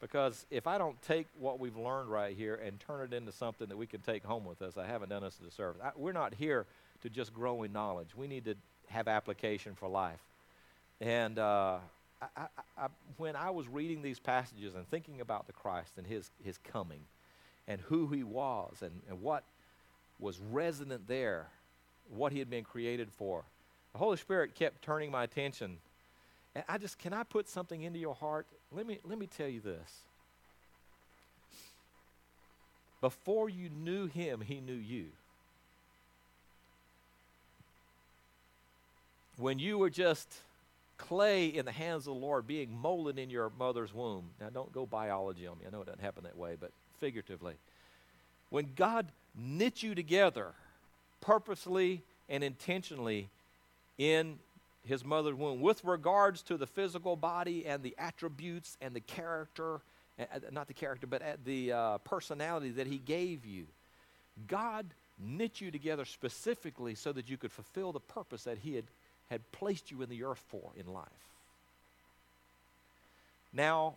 Because 0.00 0.44
if 0.50 0.66
I 0.66 0.76
don't 0.76 1.00
take 1.02 1.26
what 1.38 1.58
we've 1.58 1.76
learned 1.76 2.10
right 2.10 2.36
here 2.36 2.54
and 2.54 2.78
turn 2.80 3.00
it 3.00 3.14
into 3.14 3.32
something 3.32 3.66
that 3.68 3.78
we 3.78 3.86
can 3.86 4.00
take 4.00 4.24
home 4.24 4.44
with 4.44 4.60
us, 4.60 4.76
I 4.76 4.86
haven't 4.86 5.08
done 5.08 5.24
us 5.24 5.38
a 5.40 5.44
disservice. 5.44 5.80
I, 5.82 5.90
we're 5.96 6.12
not 6.12 6.34
here 6.34 6.66
to 7.02 7.08
just 7.08 7.32
grow 7.32 7.62
in 7.62 7.72
knowledge. 7.72 8.08
We 8.14 8.26
need 8.26 8.44
to 8.44 8.56
have 8.88 9.08
application 9.08 9.74
for 9.74 9.88
life. 9.88 10.20
And 11.00 11.38
uh, 11.38 11.78
I, 12.20 12.46
I, 12.78 12.86
when 13.16 13.36
I 13.36 13.50
was 13.50 13.68
reading 13.68 14.02
these 14.02 14.18
passages 14.18 14.74
and 14.74 14.86
thinking 14.88 15.20
about 15.20 15.46
the 15.46 15.52
Christ 15.54 15.92
and 15.96 16.06
his, 16.06 16.30
his 16.44 16.58
coming 16.58 17.00
and 17.68 17.80
who 17.82 18.08
he 18.08 18.22
was 18.22 18.82
and, 18.82 18.92
and 19.08 19.22
what 19.22 19.44
was 20.18 20.38
resonant 20.38 21.08
there, 21.08 21.46
what 22.14 22.32
he 22.32 22.38
had 22.38 22.48
been 22.48 22.64
created 22.64 23.10
for, 23.12 23.44
the 23.92 23.98
Holy 23.98 24.16
Spirit 24.16 24.54
kept 24.54 24.82
turning 24.82 25.10
my 25.10 25.24
attention. 25.24 25.78
And 26.54 26.64
I 26.68 26.78
just, 26.78 26.98
can 26.98 27.12
I 27.12 27.22
put 27.22 27.48
something 27.48 27.82
into 27.82 27.98
your 27.98 28.14
heart? 28.14 28.46
Let 28.72 28.86
me, 28.86 28.98
let 29.04 29.18
me 29.18 29.26
tell 29.26 29.48
you 29.48 29.60
this. 29.60 30.00
Before 33.00 33.48
you 33.48 33.68
knew 33.68 34.06
him, 34.06 34.40
he 34.40 34.60
knew 34.60 34.72
you. 34.74 35.06
When 39.38 39.58
you 39.58 39.76
were 39.76 39.90
just 39.90 40.28
clay 40.96 41.46
in 41.46 41.64
the 41.64 41.72
hands 41.72 42.06
of 42.06 42.14
the 42.14 42.20
Lord 42.20 42.46
being 42.46 42.76
molded 42.76 43.18
in 43.18 43.30
your 43.30 43.50
mother's 43.58 43.92
womb. 43.92 44.24
Now, 44.40 44.48
don't 44.48 44.72
go 44.72 44.86
biology 44.86 45.46
on 45.46 45.58
me. 45.58 45.64
I 45.66 45.70
know 45.70 45.82
it 45.82 45.86
doesn't 45.86 46.00
happen 46.00 46.24
that 46.24 46.36
way, 46.36 46.56
but 46.58 46.70
figuratively. 46.98 47.54
When 48.50 48.72
God 48.76 49.06
knit 49.38 49.82
you 49.82 49.94
together 49.94 50.52
purposely 51.20 52.02
and 52.28 52.42
intentionally 52.42 53.28
in 53.98 54.38
his 54.84 55.04
mother's 55.04 55.34
womb 55.34 55.60
with 55.60 55.84
regards 55.84 56.42
to 56.42 56.56
the 56.56 56.66
physical 56.66 57.16
body 57.16 57.66
and 57.66 57.82
the 57.82 57.94
attributes 57.98 58.76
and 58.80 58.94
the 58.94 59.00
character, 59.00 59.80
eh, 60.18 60.24
eh, 60.32 60.38
not 60.52 60.68
the 60.68 60.74
character, 60.74 61.06
but 61.06 61.22
eh, 61.22 61.36
the 61.44 61.72
uh, 61.72 61.98
personality 61.98 62.70
that 62.70 62.86
he 62.86 62.98
gave 62.98 63.44
you. 63.44 63.66
God 64.46 64.86
knit 65.18 65.60
you 65.60 65.70
together 65.70 66.04
specifically 66.04 66.94
so 66.94 67.12
that 67.12 67.28
you 67.28 67.36
could 67.36 67.50
fulfill 67.50 67.92
the 67.92 68.00
purpose 68.00 68.44
that 68.44 68.58
he 68.58 68.74
had 68.74 68.84
had 69.30 69.50
placed 69.52 69.90
you 69.90 70.02
in 70.02 70.08
the 70.08 70.24
earth 70.24 70.42
for 70.48 70.70
in 70.76 70.92
life. 70.92 71.06
Now, 73.52 73.94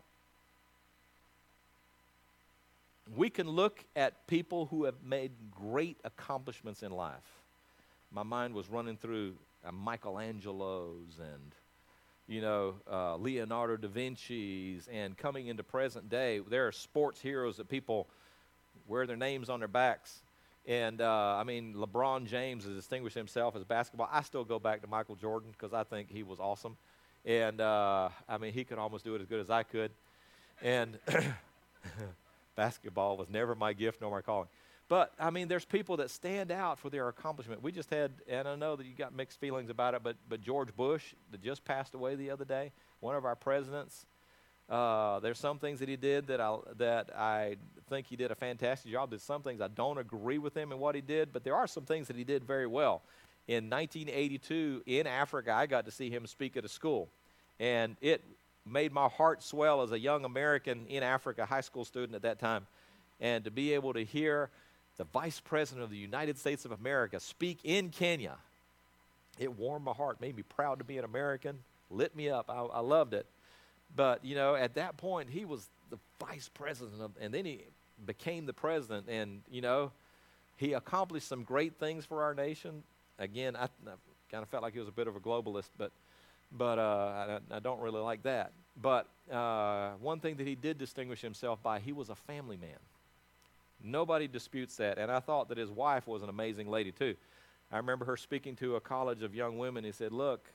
we 3.16 3.30
can 3.30 3.47
look 3.47 3.84
at 3.95 4.28
people 4.28 4.66
who 4.68 4.86
have 4.86 4.95
made 5.03 5.32
great 5.51 5.97
accomplishments 6.03 6.84
in 6.84 6.91
life. 6.91 7.41
My 8.12 8.24
mind 8.24 8.53
was 8.53 8.70
running 8.70 8.97
through 8.97 9.34
uh, 9.66 9.72
Michelangelo's 9.72 11.20
and, 11.20 11.55
you 12.28 12.41
know, 12.41 12.76
uh, 12.89 13.16
Leonardo 13.18 13.78
da 13.78 13.88
Vinci's, 13.88 14.88
and 14.91 15.18
coming 15.18 15.47
into 15.47 15.64
present 15.64 16.10
day, 16.10 16.39
there 16.49 16.68
are 16.68 16.72
sports 16.72 17.22
heroes 17.22 17.57
that 17.57 17.70
people 17.70 18.07
wear 18.88 19.05
their 19.05 19.18
names 19.18 19.49
on 19.49 19.60
their 19.60 19.68
backs 19.68 20.22
and 20.70 21.01
uh, 21.01 21.36
I 21.36 21.43
mean, 21.43 21.74
LeBron 21.74 22.28
James 22.28 22.64
has 22.66 22.76
distinguished 22.76 23.16
himself 23.16 23.55
as 23.55 23.64
basketball. 23.64 24.07
I 24.12 24.22
still 24.22 24.43
go 24.43 24.60
back 24.60 24.82
to 24.82 24.88
Michael 24.88 25.16
Jordan 25.16 25.49
because 25.51 25.74
I 25.74 25.84
think 25.84 26.12
he 26.12 26.22
was 26.22 26.39
awesome. 26.39 26.78
And 27.26 27.60
uh, 27.60 28.10
I 28.28 28.38
mean, 28.38 28.53
he 28.53 28.64
could 28.64 28.78
almost 28.78 29.03
do 29.03 29.16
it 29.16 29.22
as 29.22 29.28
good 29.28 29.39
as 29.39 29.49
I 29.49 29.64
could. 29.64 29.89
And 30.62 30.99
basketball 32.60 33.16
was 33.16 33.30
never 33.30 33.55
my 33.55 33.72
gift 33.72 34.01
nor 34.01 34.12
my 34.12 34.20
calling. 34.20 34.49
But 34.89 35.14
I 35.18 35.30
mean, 35.30 35.47
there's 35.47 35.64
people 35.64 35.95
that 35.97 36.10
stand 36.10 36.51
out 36.51 36.78
for 36.78 36.89
their 36.89 37.07
accomplishment. 37.07 37.64
We 37.64 37.72
just 37.72 37.89
had, 37.89 38.12
and 38.28 38.45
I 38.49 38.55
know 38.55 38.76
that 38.76 38.86
you 38.86 38.93
got 38.93 39.16
mixed 39.16 39.39
feelings 39.39 39.70
about 39.70 39.93
it, 39.93 40.03
but 40.03 40.18
but 40.28 40.41
George 40.41 40.76
Bush 40.76 41.14
that 41.32 41.41
just 41.41 41.64
passed 41.64 41.93
away 41.93 42.16
the 42.16 42.32
other 42.32 42.43
day, 42.43 42.74
one 42.99 43.16
of 43.16 43.24
our 43.24 43.36
presidents. 43.36 44.05
Uh, 44.70 45.20
there's 45.22 45.39
some 45.39 45.57
things 45.57 45.80
that 45.80 45.88
he 45.88 45.95
did 45.95 46.28
that 46.28 46.41
I 46.41 46.57
that 46.78 47.16
I 47.18 47.55
think 47.89 48.07
he 48.07 48.18
did 48.18 48.30
a 48.30 48.36
fantastic 48.36 48.91
job. 48.91 49.10
There's 49.10 49.24
some 49.24 49.41
things 49.41 49.62
I 49.62 49.70
don't 49.70 49.97
agree 49.97 50.38
with 50.38 50.55
him 50.57 50.74
and 50.74 50.82
what 50.82 50.95
he 50.95 51.01
did, 51.01 51.32
but 51.32 51.45
there 51.45 51.55
are 51.55 51.66
some 51.66 51.86
things 51.86 52.07
that 52.07 52.18
he 52.18 52.26
did 52.26 52.43
very 52.43 52.68
well. 52.68 53.01
In 53.47 53.70
1982 53.70 54.84
in 54.86 55.07
Africa, 55.07 55.53
I 55.53 55.66
got 55.66 55.86
to 55.86 55.91
see 55.91 56.10
him 56.10 56.28
speak 56.28 56.57
at 56.57 56.66
a 56.66 56.70
school, 56.70 57.07
and 57.57 57.95
it 58.01 58.22
made 58.70 58.91
my 58.91 59.07
heart 59.07 59.43
swell 59.43 59.82
as 59.82 59.91
a 59.91 59.99
young 59.99 60.26
American 60.26 60.86
in 60.88 61.03
Africa, 61.03 61.45
high 61.45 61.61
school 61.61 61.86
student 61.86 62.15
at 62.15 62.22
that 62.22 62.39
time, 62.39 62.67
and 63.20 63.43
to 63.43 63.51
be 63.51 63.74
able 63.74 63.93
to 63.93 64.03
hear 64.03 64.49
the 64.97 65.03
Vice 65.05 65.39
President 65.39 65.84
of 65.84 65.89
the 65.89 65.97
United 65.97 66.38
States 66.38 66.65
of 66.65 66.72
America 66.72 67.20
speak 67.20 67.59
in 67.63 67.89
Kenya. 67.89 68.36
It 69.38 69.57
warmed 69.57 69.86
my 69.86 69.93
heart, 69.93 70.20
made 70.20 70.36
me 70.36 70.43
proud 70.43 70.80
to 70.80 70.86
be 70.86 70.97
an 70.97 71.05
American, 71.05 71.59
lit 71.89 72.15
me 72.15 72.30
up. 72.30 72.49
I, 72.49 72.59
I 72.59 72.82
loved 72.82 73.13
it. 73.13 73.26
But, 73.95 74.24
you 74.24 74.36
know, 74.36 74.55
at 74.55 74.76
that 74.76 74.97
point, 74.97 75.30
he 75.30 75.45
was 75.45 75.67
the 75.89 75.97
vice 76.20 76.49
president, 76.53 77.01
of, 77.01 77.11
and 77.20 77.34
then 77.34 77.45
he 77.45 77.61
became 78.05 78.45
the 78.45 78.53
president. 78.53 79.07
And, 79.07 79.41
you 79.49 79.61
know, 79.61 79.91
he 80.57 80.74
accomplished 80.74 81.28
some 81.28 81.43
great 81.43 81.76
things 81.80 82.05
for 82.05 82.22
our 82.22 82.34
nation. 82.34 82.84
Again, 83.17 83.55
I, 83.55 83.63
I 83.63 83.95
kind 84.30 84.43
of 84.43 84.49
felt 84.49 84.63
like 84.63 84.74
he 84.74 84.80
was 84.80 84.89
a 84.89 84.91
bit 84.91 85.07
of 85.07 85.15
a 85.15 85.20
globalist, 85.20 85.70
but, 85.78 85.91
but 86.58 86.80
uh, 86.80 87.39
I, 87.52 87.56
I, 87.58 87.60
don't 87.60 87.80
really 87.80 88.00
like 88.00 88.24
that. 88.24 88.52
But 88.82 89.08
uh, 89.32 89.91
one 90.02 90.20
thing 90.20 90.36
that 90.38 90.47
he 90.47 90.56
did 90.56 90.78
distinguish 90.78 91.22
himself 91.22 91.62
by, 91.62 91.80
he 91.80 91.91
was 91.91 92.10
a 92.10 92.16
family 92.16 92.58
man. 92.58 92.80
Nobody 93.84 94.28
disputes 94.28 94.76
that. 94.78 94.97
And 94.97 95.12
I 95.12 95.20
thought 95.20 95.50
that 95.50 95.58
his 95.58 95.70
wife 95.70 96.08
was 96.08 96.22
an 96.22 96.30
amazing 96.30 96.70
lady, 96.70 96.91
too. 96.91 97.16
I 97.72 97.78
remember 97.78 98.06
her 98.06 98.18
speaking 98.18 98.56
to 98.58 98.76
a 98.76 98.82
college 98.82 99.22
of 99.22 99.36
young 99.36 99.58
women. 99.58 99.84
He 99.84 99.91
said, 99.91 100.12
Look, 100.12 100.45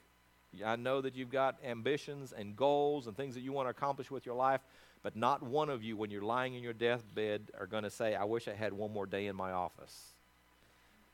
I 0.65 0.77
know 0.77 1.01
that 1.01 1.15
you've 1.15 1.31
got 1.31 1.57
ambitions 1.65 2.33
and 2.37 2.57
goals 2.57 3.07
and 3.07 3.17
things 3.17 3.35
that 3.35 3.41
you 3.41 3.53
want 3.53 3.67
to 3.67 3.71
accomplish 3.71 4.11
with 4.11 4.27
your 4.27 4.35
life, 4.35 4.61
but 5.03 5.17
not 5.17 5.43
one 5.43 5.71
of 5.71 5.83
you, 5.83 5.97
when 5.97 6.11
you're 6.11 6.23
lying 6.23 6.55
in 6.55 6.63
your 6.63 6.73
deathbed, 6.73 7.43
are 7.59 7.67
going 7.67 7.85
to 7.85 7.91
say, 7.91 8.15
I 8.15 8.25
wish 8.25 8.49
I 8.49 8.55
had 8.55 8.73
one 8.73 8.93
more 8.93 9.07
day 9.07 9.27
in 9.27 9.37
my 9.37 9.53
office. 9.53 10.13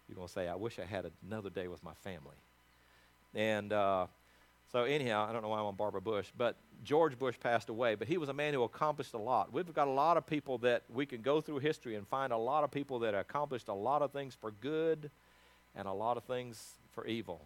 You're 0.09 0.17
going 0.17 0.29
to 0.29 0.33
say, 0.33 0.49
I 0.49 0.55
wish 0.55 0.79
I 0.79 0.85
had 0.85 1.11
another 1.27 1.51
day 1.51 1.69
with 1.69 1.83
my 1.85 1.95
family. 2.03 2.37
And 3.35 3.73
uh, 3.73 4.07
so, 4.73 4.85
anyhow, 4.85 5.27
I 5.29 5.33
don't 5.33 5.43
know 5.43 5.49
why 5.49 5.59
I'm 5.59 5.67
on 5.67 5.75
Barbara 5.75 6.01
Bush, 6.01 6.29
but 6.37 6.57
George 6.85 7.19
Bush 7.19 7.35
passed 7.39 7.69
away, 7.69 7.95
but 7.95 8.09
he 8.09 8.19
was 8.19 8.29
a 8.29 8.33
man 8.33 8.55
who 8.55 8.63
accomplished 8.63 9.15
a 9.15 9.19
lot. 9.19 9.53
We've 9.53 9.75
got 9.75 9.89
a 9.89 9.93
lot 9.93 10.17
of 10.17 10.27
people 10.27 10.59
that 10.59 10.85
we 10.93 11.07
can 11.07 11.23
go 11.23 11.41
through 11.41 11.59
history 11.59 11.97
and 11.97 12.07
find 12.07 12.33
a 12.33 12.37
lot 12.37 12.65
of 12.65 12.71
people 12.71 13.01
that 13.01 13.15
accomplished 13.15 13.69
a 13.69 13.75
lot 13.75 14.03
of 14.03 14.13
things 14.13 14.35
for 14.35 14.51
good 14.51 15.11
and 15.75 15.87
a 15.87 15.93
lot 15.93 16.17
of 16.17 16.25
things 16.25 16.75
for 16.93 17.07
evil. 17.07 17.41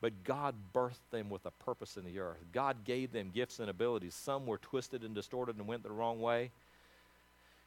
But 0.00 0.24
God 0.24 0.54
birthed 0.74 1.10
them 1.10 1.30
with 1.30 1.46
a 1.46 1.50
purpose 1.50 1.96
in 1.96 2.04
the 2.04 2.18
earth. 2.18 2.44
God 2.52 2.84
gave 2.84 3.12
them 3.12 3.30
gifts 3.34 3.60
and 3.60 3.70
abilities. 3.70 4.14
Some 4.14 4.46
were 4.46 4.58
twisted 4.58 5.02
and 5.02 5.14
distorted 5.14 5.56
and 5.56 5.66
went 5.66 5.82
the 5.82 5.90
wrong 5.90 6.20
way. 6.20 6.50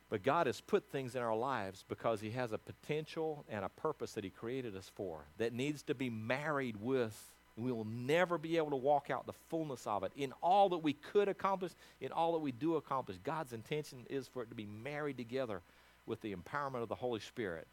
But 0.09 0.23
God 0.23 0.47
has 0.47 0.61
put 0.61 0.91
things 0.91 1.15
in 1.15 1.21
our 1.21 1.35
lives 1.35 1.85
because 1.87 2.21
He 2.21 2.31
has 2.31 2.51
a 2.51 2.57
potential 2.57 3.45
and 3.49 3.63
a 3.63 3.69
purpose 3.69 4.13
that 4.13 4.23
He 4.23 4.29
created 4.29 4.75
us 4.75 4.91
for 4.93 5.25
that 5.37 5.53
needs 5.53 5.83
to 5.83 5.95
be 5.95 6.09
married 6.09 6.77
with. 6.81 7.31
We 7.60 7.72
will 7.72 7.86
never 7.86 8.38
be 8.38 8.57
able 8.57 8.70
to 8.70 8.76
walk 8.76 9.10
out 9.10 9.26
the 9.26 9.34
fullness 9.49 9.86
of 9.86 10.03
it. 10.03 10.12
In 10.16 10.34
all 10.41 10.70
that 10.70 10.78
we 10.78 10.93
could 10.93 11.28
accomplish, 11.28 11.72
in 11.99 12.12
all 12.12 12.34
that 12.34 12.39
we 12.39 12.51
do 12.51 12.76
accomplish, 12.76 13.18
God's 13.24 13.53
intention 13.53 14.05
is 14.10 14.28
for 14.28 14.43
it 14.43 14.49
to 14.49 14.55
be 14.55 14.66
married 14.66 15.18
together 15.18 15.62
with 16.05 16.22
the 16.22 16.34
empowerment 16.34 16.82
of 16.82 16.89
the 16.89 16.95
Holy 16.95 17.20
Spirit 17.20 17.68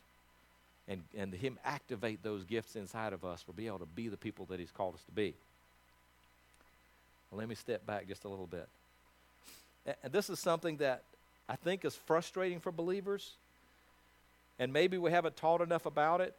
and, 0.88 1.02
and 1.16 1.32
Him 1.34 1.58
activate 1.64 2.22
those 2.22 2.44
gifts 2.44 2.76
inside 2.76 3.12
of 3.12 3.24
us, 3.24 3.44
we'll 3.46 3.54
be 3.54 3.66
able 3.66 3.80
to 3.80 3.86
be 3.86 4.08
the 4.08 4.16
people 4.16 4.46
that 4.46 4.60
He's 4.60 4.70
called 4.70 4.94
us 4.94 5.02
to 5.04 5.12
be. 5.12 5.34
Let 7.32 7.48
me 7.48 7.54
step 7.54 7.84
back 7.86 8.06
just 8.08 8.24
a 8.24 8.28
little 8.28 8.46
bit. 8.46 8.68
And 10.02 10.12
this 10.12 10.30
is 10.30 10.38
something 10.38 10.76
that 10.78 11.02
I 11.48 11.56
think 11.56 11.84
is 11.84 11.94
frustrating 11.94 12.60
for 12.60 12.72
believers, 12.72 13.32
and 14.58 14.72
maybe 14.72 14.96
we 14.96 15.10
haven't 15.10 15.36
taught 15.36 15.60
enough 15.60 15.86
about 15.86 16.20
it, 16.20 16.34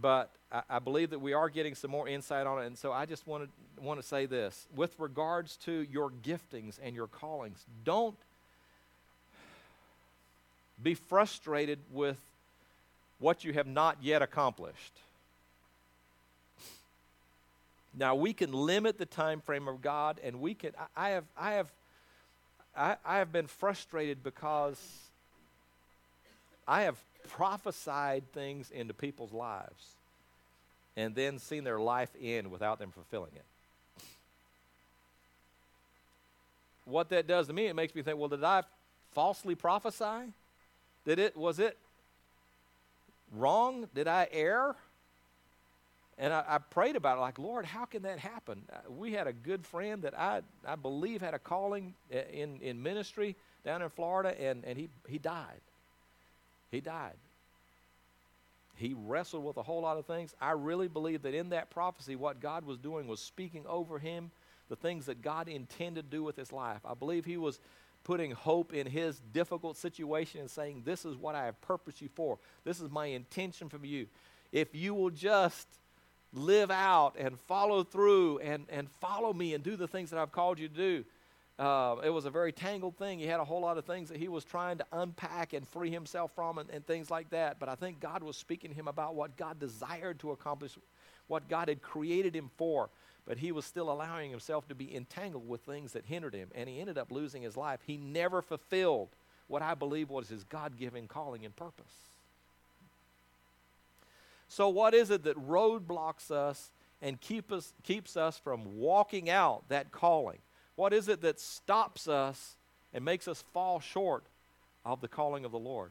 but 0.00 0.30
I, 0.50 0.62
I 0.70 0.78
believe 0.78 1.10
that 1.10 1.18
we 1.18 1.32
are 1.32 1.48
getting 1.48 1.74
some 1.74 1.90
more 1.90 2.08
insight 2.08 2.46
on 2.46 2.62
it. 2.62 2.66
And 2.66 2.78
so 2.78 2.92
I 2.92 3.06
just 3.06 3.26
want 3.26 3.44
to, 3.44 3.82
want 3.82 4.00
to 4.00 4.06
say 4.06 4.26
this 4.26 4.66
with 4.74 4.98
regards 4.98 5.56
to 5.58 5.86
your 5.90 6.10
giftings 6.10 6.78
and 6.82 6.94
your 6.94 7.06
callings, 7.06 7.64
don't 7.84 8.16
be 10.82 10.94
frustrated 10.94 11.78
with 11.92 12.18
what 13.18 13.44
you 13.44 13.52
have 13.52 13.66
not 13.66 13.98
yet 14.02 14.22
accomplished. 14.22 14.92
Now 17.94 18.14
we 18.14 18.32
can 18.32 18.52
limit 18.52 18.98
the 18.98 19.06
time 19.06 19.40
frame 19.40 19.68
of 19.68 19.82
God, 19.82 20.18
and 20.24 20.40
we 20.40 20.54
can. 20.54 20.72
I, 20.96 21.06
I 21.06 21.10
have, 21.10 21.24
I 21.36 21.52
have, 21.52 21.72
I, 22.76 22.96
I 23.04 23.18
have 23.18 23.32
been 23.32 23.46
frustrated 23.46 24.24
because 24.24 24.80
I 26.66 26.82
have 26.82 26.96
prophesied 27.36 28.30
things 28.32 28.70
into 28.70 28.94
people's 28.94 29.32
lives, 29.32 29.94
and 30.96 31.14
then 31.14 31.38
seen 31.38 31.64
their 31.64 31.80
life 31.80 32.10
end 32.20 32.50
without 32.50 32.78
them 32.78 32.90
fulfilling 32.90 33.32
it. 33.34 33.44
What 36.84 37.08
that 37.10 37.26
does 37.26 37.46
to 37.46 37.52
me, 37.52 37.66
it 37.66 37.74
makes 37.74 37.94
me 37.94 38.02
think, 38.02 38.18
well, 38.18 38.28
did 38.28 38.44
I 38.44 38.62
falsely 39.12 39.54
prophesy? 39.54 40.32
Did 41.04 41.18
it 41.18 41.36
was 41.36 41.58
it 41.58 41.78
wrong? 43.32 43.88
Did 43.94 44.08
I 44.08 44.28
err? 44.30 44.74
And 46.18 46.32
I, 46.32 46.44
I, 46.46 46.58
prayed 46.58 46.94
about 46.94 47.16
it, 47.16 47.20
like, 47.22 47.38
Lord, 47.38 47.64
how 47.64 47.86
can 47.86 48.02
that 48.02 48.18
happen? 48.18 48.62
Uh, 48.70 48.92
we 48.92 49.12
had 49.12 49.26
a 49.26 49.32
good 49.32 49.66
friend 49.66 50.02
that 50.02 50.16
I, 50.16 50.42
I 50.64 50.76
believe 50.76 51.22
had 51.22 51.32
a 51.32 51.38
calling 51.38 51.94
uh, 52.14 52.18
in, 52.30 52.60
in 52.60 52.82
ministry 52.82 53.34
down 53.64 53.80
in 53.80 53.88
Florida, 53.88 54.38
and, 54.40 54.62
and 54.64 54.76
he, 54.76 54.90
he 55.08 55.18
died. 55.18 55.60
He 56.72 56.80
died. 56.80 57.14
He 58.74 58.94
wrestled 58.96 59.44
with 59.44 59.58
a 59.58 59.62
whole 59.62 59.82
lot 59.82 59.98
of 59.98 60.06
things. 60.06 60.34
I 60.40 60.52
really 60.52 60.88
believe 60.88 61.22
that 61.22 61.34
in 61.34 61.50
that 61.50 61.70
prophecy, 61.70 62.16
what 62.16 62.40
God 62.40 62.64
was 62.64 62.78
doing 62.78 63.06
was 63.06 63.20
speaking 63.20 63.64
over 63.68 64.00
him 64.00 64.32
the 64.68 64.74
things 64.74 65.06
that 65.06 65.20
God 65.22 65.48
intended 65.48 66.10
to 66.10 66.16
do 66.16 66.24
with 66.24 66.34
his 66.34 66.50
life. 66.50 66.80
I 66.84 66.94
believe 66.94 67.26
he 67.26 67.36
was 67.36 67.60
putting 68.04 68.32
hope 68.32 68.72
in 68.72 68.86
his 68.86 69.20
difficult 69.32 69.76
situation 69.76 70.40
and 70.40 70.50
saying, 70.50 70.82
This 70.84 71.04
is 71.04 71.14
what 71.14 71.34
I 71.34 71.44
have 71.44 71.60
purposed 71.60 72.00
you 72.00 72.08
for. 72.14 72.38
This 72.64 72.80
is 72.80 72.90
my 72.90 73.06
intention 73.06 73.68
from 73.68 73.84
you. 73.84 74.06
If 74.50 74.74
you 74.74 74.94
will 74.94 75.10
just 75.10 75.68
live 76.32 76.70
out 76.70 77.14
and 77.18 77.38
follow 77.40 77.84
through 77.84 78.38
and, 78.38 78.64
and 78.70 78.88
follow 79.00 79.34
me 79.34 79.52
and 79.52 79.62
do 79.62 79.76
the 79.76 79.86
things 79.86 80.10
that 80.10 80.18
I've 80.18 80.32
called 80.32 80.58
you 80.58 80.68
to 80.68 80.74
do. 80.74 81.04
Uh, 81.62 82.00
it 82.02 82.10
was 82.10 82.24
a 82.24 82.30
very 82.30 82.50
tangled 82.50 82.96
thing. 82.96 83.20
He 83.20 83.26
had 83.26 83.38
a 83.38 83.44
whole 83.44 83.60
lot 83.60 83.78
of 83.78 83.84
things 83.84 84.08
that 84.08 84.18
he 84.18 84.26
was 84.26 84.44
trying 84.44 84.78
to 84.78 84.86
unpack 84.90 85.52
and 85.52 85.66
free 85.68 85.90
himself 85.90 86.32
from 86.34 86.58
and, 86.58 86.68
and 86.70 86.84
things 86.84 87.08
like 87.08 87.30
that. 87.30 87.60
But 87.60 87.68
I 87.68 87.76
think 87.76 88.00
God 88.00 88.24
was 88.24 88.36
speaking 88.36 88.70
to 88.70 88.76
him 88.76 88.88
about 88.88 89.14
what 89.14 89.36
God 89.36 89.60
desired 89.60 90.18
to 90.20 90.32
accomplish, 90.32 90.76
what 91.28 91.48
God 91.48 91.68
had 91.68 91.80
created 91.80 92.34
him 92.34 92.50
for. 92.56 92.88
But 93.26 93.38
he 93.38 93.52
was 93.52 93.64
still 93.64 93.92
allowing 93.92 94.28
himself 94.32 94.66
to 94.70 94.74
be 94.74 94.92
entangled 94.92 95.48
with 95.48 95.60
things 95.60 95.92
that 95.92 96.04
hindered 96.04 96.34
him. 96.34 96.48
And 96.52 96.68
he 96.68 96.80
ended 96.80 96.98
up 96.98 97.12
losing 97.12 97.42
his 97.42 97.56
life. 97.56 97.78
He 97.86 97.96
never 97.96 98.42
fulfilled 98.42 99.10
what 99.46 99.62
I 99.62 99.74
believe 99.74 100.10
was 100.10 100.30
his 100.30 100.42
God 100.42 100.76
given 100.76 101.06
calling 101.06 101.44
and 101.44 101.54
purpose. 101.54 101.94
So, 104.48 104.68
what 104.68 104.94
is 104.94 105.10
it 105.10 105.22
that 105.22 105.36
roadblocks 105.36 106.32
us 106.32 106.72
and 107.00 107.20
keep 107.20 107.52
us, 107.52 107.72
keeps 107.84 108.16
us 108.16 108.36
from 108.36 108.80
walking 108.80 109.30
out 109.30 109.62
that 109.68 109.92
calling? 109.92 110.38
What 110.76 110.92
is 110.92 111.08
it 111.08 111.20
that 111.22 111.38
stops 111.38 112.08
us 112.08 112.56
and 112.94 113.04
makes 113.04 113.28
us 113.28 113.42
fall 113.52 113.80
short 113.80 114.24
of 114.84 115.00
the 115.00 115.08
calling 115.08 115.44
of 115.44 115.52
the 115.52 115.58
Lord? 115.58 115.90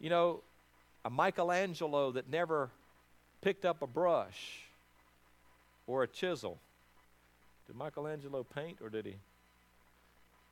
You 0.00 0.10
know, 0.10 0.40
a 1.04 1.10
Michelangelo 1.10 2.12
that 2.12 2.28
never 2.28 2.70
picked 3.40 3.64
up 3.64 3.82
a 3.82 3.86
brush 3.86 4.62
or 5.86 6.02
a 6.02 6.08
chisel. 6.08 6.58
Did 7.66 7.76
Michelangelo 7.76 8.44
paint 8.44 8.78
or 8.82 8.90
did 8.90 9.06
he? 9.06 9.16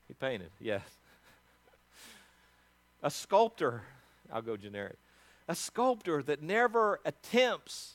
He 0.08 0.14
painted, 0.14 0.50
yes. 0.60 0.82
a 3.02 3.10
sculptor, 3.10 3.82
I'll 4.32 4.42
go 4.42 4.56
generic 4.56 4.96
a 5.48 5.54
sculptor 5.54 6.22
that 6.22 6.42
never 6.42 7.00
attempts 7.04 7.94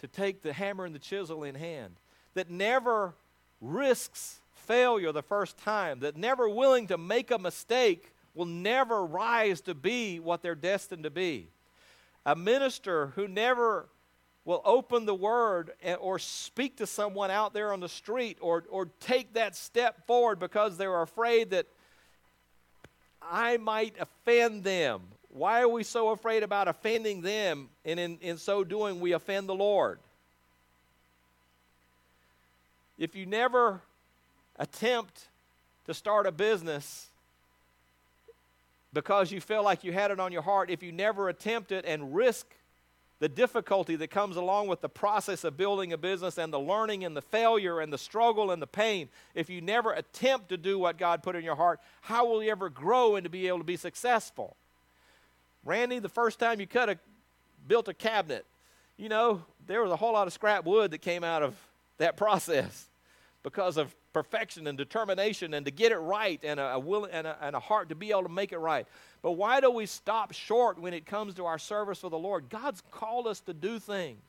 to 0.00 0.06
take 0.06 0.42
the 0.42 0.52
hammer 0.52 0.84
and 0.84 0.94
the 0.94 0.98
chisel 0.98 1.44
in 1.44 1.54
hand, 1.54 1.94
that 2.34 2.50
never 2.50 3.14
risks 3.60 4.40
failure 4.54 5.12
the 5.12 5.22
first 5.22 5.56
time, 5.58 6.00
that 6.00 6.16
never 6.16 6.48
willing 6.48 6.86
to 6.88 6.98
make 6.98 7.30
a 7.30 7.38
mistake 7.38 8.12
will 8.34 8.46
never 8.46 9.04
rise 9.04 9.60
to 9.62 9.74
be 9.74 10.18
what 10.18 10.42
they're 10.42 10.54
destined 10.54 11.04
to 11.04 11.10
be. 11.10 11.48
A 12.26 12.34
minister 12.34 13.08
who 13.14 13.28
never 13.28 13.88
will 14.44 14.60
open 14.64 15.06
the 15.06 15.14
word 15.14 15.70
or 16.00 16.18
speak 16.18 16.76
to 16.76 16.86
someone 16.86 17.30
out 17.30 17.54
there 17.54 17.72
on 17.72 17.80
the 17.80 17.88
street 17.88 18.38
or, 18.40 18.64
or 18.68 18.86
take 19.00 19.34
that 19.34 19.56
step 19.56 20.06
forward 20.06 20.38
because 20.38 20.76
they're 20.76 21.02
afraid 21.02 21.50
that 21.50 21.66
I 23.22 23.56
might 23.56 23.94
offend 23.98 24.64
them. 24.64 25.02
Why 25.28 25.62
are 25.62 25.68
we 25.68 25.82
so 25.82 26.10
afraid 26.10 26.42
about 26.42 26.68
offending 26.68 27.22
them? 27.22 27.68
And 27.84 27.98
in, 27.98 28.18
in 28.20 28.36
so 28.36 28.64
doing, 28.64 29.00
we 29.00 29.12
offend 29.12 29.48
the 29.48 29.54
Lord. 29.54 29.98
If 32.98 33.14
you 33.14 33.26
never 33.26 33.80
attempt 34.58 35.28
to 35.86 35.94
start 35.94 36.26
a 36.26 36.32
business 36.32 37.08
because 38.92 39.32
you 39.32 39.40
feel 39.40 39.64
like 39.64 39.82
you 39.84 39.92
had 39.92 40.10
it 40.10 40.20
on 40.20 40.32
your 40.32 40.42
heart, 40.42 40.70
if 40.70 40.82
you 40.82 40.92
never 40.92 41.28
attempt 41.28 41.72
it 41.72 41.84
and 41.84 42.14
risk 42.14 42.46
the 43.18 43.28
difficulty 43.28 43.96
that 43.96 44.10
comes 44.10 44.36
along 44.36 44.68
with 44.68 44.80
the 44.80 44.88
process 44.88 45.44
of 45.44 45.56
building 45.56 45.92
a 45.92 45.98
business 45.98 46.38
and 46.38 46.52
the 46.52 46.60
learning 46.60 47.04
and 47.04 47.16
the 47.16 47.22
failure 47.22 47.80
and 47.80 47.92
the 47.92 47.98
struggle 47.98 48.50
and 48.50 48.60
the 48.62 48.66
pain, 48.66 49.08
if 49.34 49.50
you 49.50 49.60
never 49.60 49.92
attempt 49.92 50.48
to 50.50 50.56
do 50.56 50.78
what 50.78 50.98
God 50.98 51.22
put 51.22 51.34
in 51.36 51.44
your 51.44 51.56
heart, 51.56 51.80
how 52.02 52.26
will 52.26 52.42
you 52.42 52.50
ever 52.50 52.68
grow 52.68 53.16
and 53.16 53.24
to 53.24 53.30
be 53.30 53.48
able 53.48 53.58
to 53.58 53.64
be 53.64 53.76
successful? 53.76 54.56
Randy, 55.64 55.98
the 55.98 56.08
first 56.08 56.38
time 56.38 56.60
you 56.60 56.66
cut 56.66 56.88
a 56.88 56.98
built 57.66 57.88
a 57.88 57.94
cabinet, 57.94 58.44
you 58.96 59.08
know, 59.08 59.42
there 59.66 59.82
was 59.82 59.90
a 59.90 59.96
whole 59.96 60.12
lot 60.12 60.26
of 60.26 60.32
scrap 60.32 60.64
wood 60.64 60.90
that 60.90 60.98
came 60.98 61.24
out 61.24 61.42
of 61.42 61.56
that 61.98 62.16
process 62.16 62.88
because 63.42 63.76
of 63.76 63.94
perfection 64.12 64.66
and 64.66 64.78
determination 64.78 65.54
and 65.54 65.66
to 65.66 65.72
get 65.72 65.92
it 65.92 65.98
right 65.98 66.40
and 66.42 66.58
a, 66.58 66.74
a 66.74 66.78
will 66.78 67.04
and 67.04 67.26
a, 67.26 67.36
and 67.42 67.54
a 67.54 67.60
heart 67.60 67.90
to 67.90 67.94
be 67.94 68.10
able 68.10 68.22
to 68.22 68.28
make 68.28 68.52
it 68.52 68.58
right. 68.58 68.86
But 69.22 69.32
why 69.32 69.60
do 69.60 69.70
we 69.70 69.86
stop 69.86 70.32
short 70.32 70.78
when 70.78 70.94
it 70.94 71.04
comes 71.04 71.34
to 71.34 71.44
our 71.44 71.58
service 71.58 71.98
for 71.98 72.10
the 72.10 72.18
Lord? 72.18 72.48
God's 72.48 72.82
called 72.90 73.26
us 73.26 73.40
to 73.40 73.52
do 73.52 73.78
things. 73.78 74.22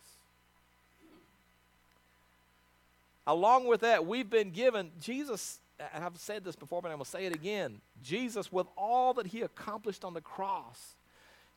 Along 3.27 3.65
with 3.65 3.81
that, 3.81 4.05
we've 4.05 4.29
been 4.29 4.51
given 4.51 4.91
Jesus, 5.01 5.59
and 5.93 6.03
I've 6.03 6.17
said 6.17 6.43
this 6.43 6.55
before, 6.55 6.81
but 6.81 6.89
I'm 6.89 6.97
going 6.97 7.05
to 7.05 7.09
say 7.09 7.25
it 7.25 7.33
again. 7.33 7.79
Jesus, 8.03 8.51
with 8.51 8.67
all 8.77 9.13
that 9.15 9.27
he 9.27 9.41
accomplished 9.41 10.03
on 10.03 10.13
the 10.13 10.21
cross, 10.21 10.95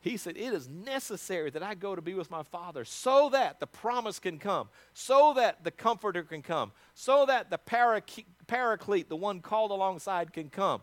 he 0.00 0.16
said, 0.16 0.36
It 0.36 0.52
is 0.52 0.68
necessary 0.68 1.50
that 1.50 1.62
I 1.62 1.74
go 1.74 1.96
to 1.96 2.02
be 2.02 2.14
with 2.14 2.30
my 2.30 2.42
Father 2.42 2.84
so 2.84 3.30
that 3.30 3.58
the 3.58 3.66
promise 3.66 4.18
can 4.18 4.38
come, 4.38 4.68
so 4.94 5.32
that 5.34 5.64
the 5.64 5.70
Comforter 5.70 6.22
can 6.22 6.42
come, 6.42 6.72
so 6.94 7.26
that 7.26 7.50
the 7.50 7.58
Paraclete, 7.58 9.08
the 9.08 9.16
one 9.16 9.40
called 9.40 9.70
alongside, 9.70 10.32
can 10.32 10.50
come. 10.50 10.82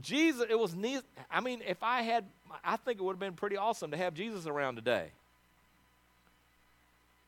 Jesus, 0.00 0.46
it 0.50 0.58
was, 0.58 0.74
ne- 0.74 1.00
I 1.30 1.40
mean, 1.40 1.62
if 1.66 1.82
I 1.82 2.02
had, 2.02 2.24
I 2.64 2.76
think 2.76 2.98
it 2.98 3.02
would 3.02 3.14
have 3.14 3.20
been 3.20 3.34
pretty 3.34 3.56
awesome 3.56 3.92
to 3.92 3.96
have 3.96 4.14
Jesus 4.14 4.46
around 4.46 4.74
today. 4.74 5.08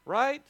Right? 0.05 0.43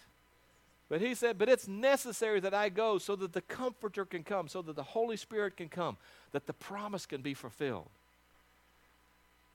But 0.89 1.03
he 1.03 1.15
said, 1.15 1.37
But 1.37 1.51
it's 1.51 1.69
necessary 1.69 2.41
that 2.41 2.55
I 2.55 2.71
go 2.71 2.97
so 2.97 3.15
that 3.17 3.35
the 3.35 3.43
Comforter 3.43 4.07
can 4.07 4.25
come, 4.25 4.49
so 4.49 4.63
that 4.63 4.75
the 4.75 4.83
Holy 4.83 5.19
Spirit 5.19 5.59
can 5.59 5.69
come, 5.69 5.99
that 6.33 6.47
the 6.47 6.55
promise 6.55 7.05
can 7.05 7.21
be 7.21 7.35
fulfilled. 7.35 7.91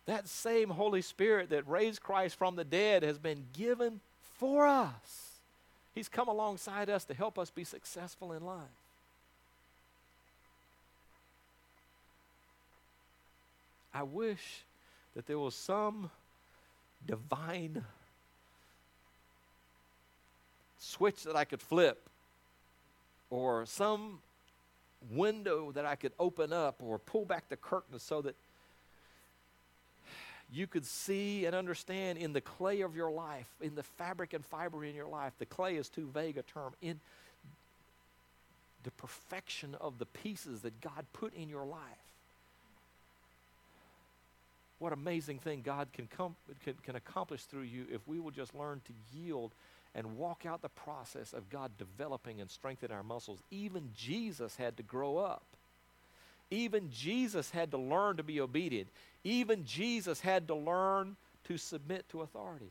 That 0.05 0.27
same 0.27 0.69
Holy 0.69 1.01
Spirit 1.01 1.49
that 1.51 1.67
raised 1.67 2.01
Christ 2.01 2.35
from 2.35 2.55
the 2.55 2.65
dead 2.65 3.03
has 3.03 3.17
been 3.17 3.45
given 3.53 4.01
for 4.37 4.67
us. 4.67 5.39
He's 5.95 6.09
come 6.09 6.27
alongside 6.27 6.89
us 6.89 7.05
to 7.05 7.13
help 7.13 7.39
us 7.39 7.49
be 7.49 7.63
successful 7.63 8.33
in 8.33 8.43
life. 8.43 8.63
I 13.93 14.03
wish 14.03 14.63
that 15.15 15.27
there 15.27 15.37
was 15.37 15.53
some 15.53 16.09
divine 17.05 17.83
switch 20.79 21.23
that 21.23 21.35
I 21.35 21.45
could 21.45 21.61
flip 21.61 22.09
or 23.29 23.65
some 23.65 24.19
window 25.11 25.71
that 25.73 25.85
I 25.85 25.95
could 25.95 26.13
open 26.19 26.51
up 26.51 26.81
or 26.81 26.97
pull 26.97 27.25
back 27.25 27.49
the 27.49 27.55
curtains 27.55 28.01
so 28.01 28.21
that 28.21 28.35
you 30.53 30.67
could 30.67 30.85
see 30.85 31.45
and 31.45 31.55
understand 31.55 32.17
in 32.17 32.33
the 32.33 32.41
clay 32.41 32.81
of 32.81 32.95
your 32.95 33.11
life, 33.11 33.47
in 33.61 33.75
the 33.75 33.83
fabric 33.83 34.33
and 34.33 34.45
fiber 34.45 34.85
in 34.85 34.95
your 34.95 35.07
life. 35.07 35.33
The 35.39 35.45
clay 35.45 35.75
is 35.75 35.89
too 35.89 36.09
vague 36.13 36.37
a 36.37 36.43
term. 36.43 36.73
In 36.81 36.99
the 38.83 38.91
perfection 38.91 39.75
of 39.79 39.97
the 39.97 40.05
pieces 40.05 40.61
that 40.61 40.81
God 40.81 41.05
put 41.13 41.33
in 41.33 41.49
your 41.49 41.65
life. 41.65 41.81
What 44.79 44.91
amazing 44.91 45.39
thing 45.39 45.61
God 45.63 45.87
can, 45.93 46.07
com- 46.07 46.35
can, 46.63 46.73
can 46.83 46.95
accomplish 46.95 47.43
through 47.43 47.61
you 47.61 47.85
if 47.91 48.05
we 48.07 48.19
will 48.19 48.31
just 48.31 48.53
learn 48.53 48.81
to 48.85 49.17
yield 49.17 49.51
and 49.95 50.17
walk 50.17 50.45
out 50.45 50.61
the 50.61 50.69
process 50.69 51.33
of 51.33 51.49
God 51.49 51.71
developing 51.77 52.41
and 52.41 52.49
strengthening 52.49 52.95
our 52.95 53.03
muscles. 53.03 53.39
Even 53.51 53.89
Jesus 53.95 54.55
had 54.55 54.75
to 54.77 54.83
grow 54.83 55.17
up. 55.17 55.43
Even 56.53 56.91
Jesus 56.91 57.49
had 57.49 57.71
to 57.71 57.77
learn 57.77 58.17
to 58.17 58.23
be 58.23 58.39
obedient. 58.39 58.87
Even 59.23 59.65
Jesus 59.65 60.19
had 60.21 60.47
to 60.49 60.55
learn 60.55 61.15
to 61.45 61.57
submit 61.57 62.07
to 62.09 62.21
authority. 62.21 62.69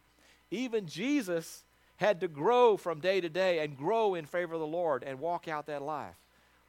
Even 0.53 0.87
Jesus 0.87 1.65
had 1.97 2.21
to 2.21 2.29
grow 2.29 2.77
from 2.77 3.01
day 3.01 3.21
to 3.21 3.29
day 3.29 3.59
and 3.59 3.77
grow 3.77 4.15
in 4.15 4.25
favor 4.25 4.55
of 4.55 4.61
the 4.61 4.67
Lord 4.67 5.03
and 5.03 5.19
walk 5.19 5.49
out 5.49 5.67
that 5.67 5.83
life. 5.83 6.15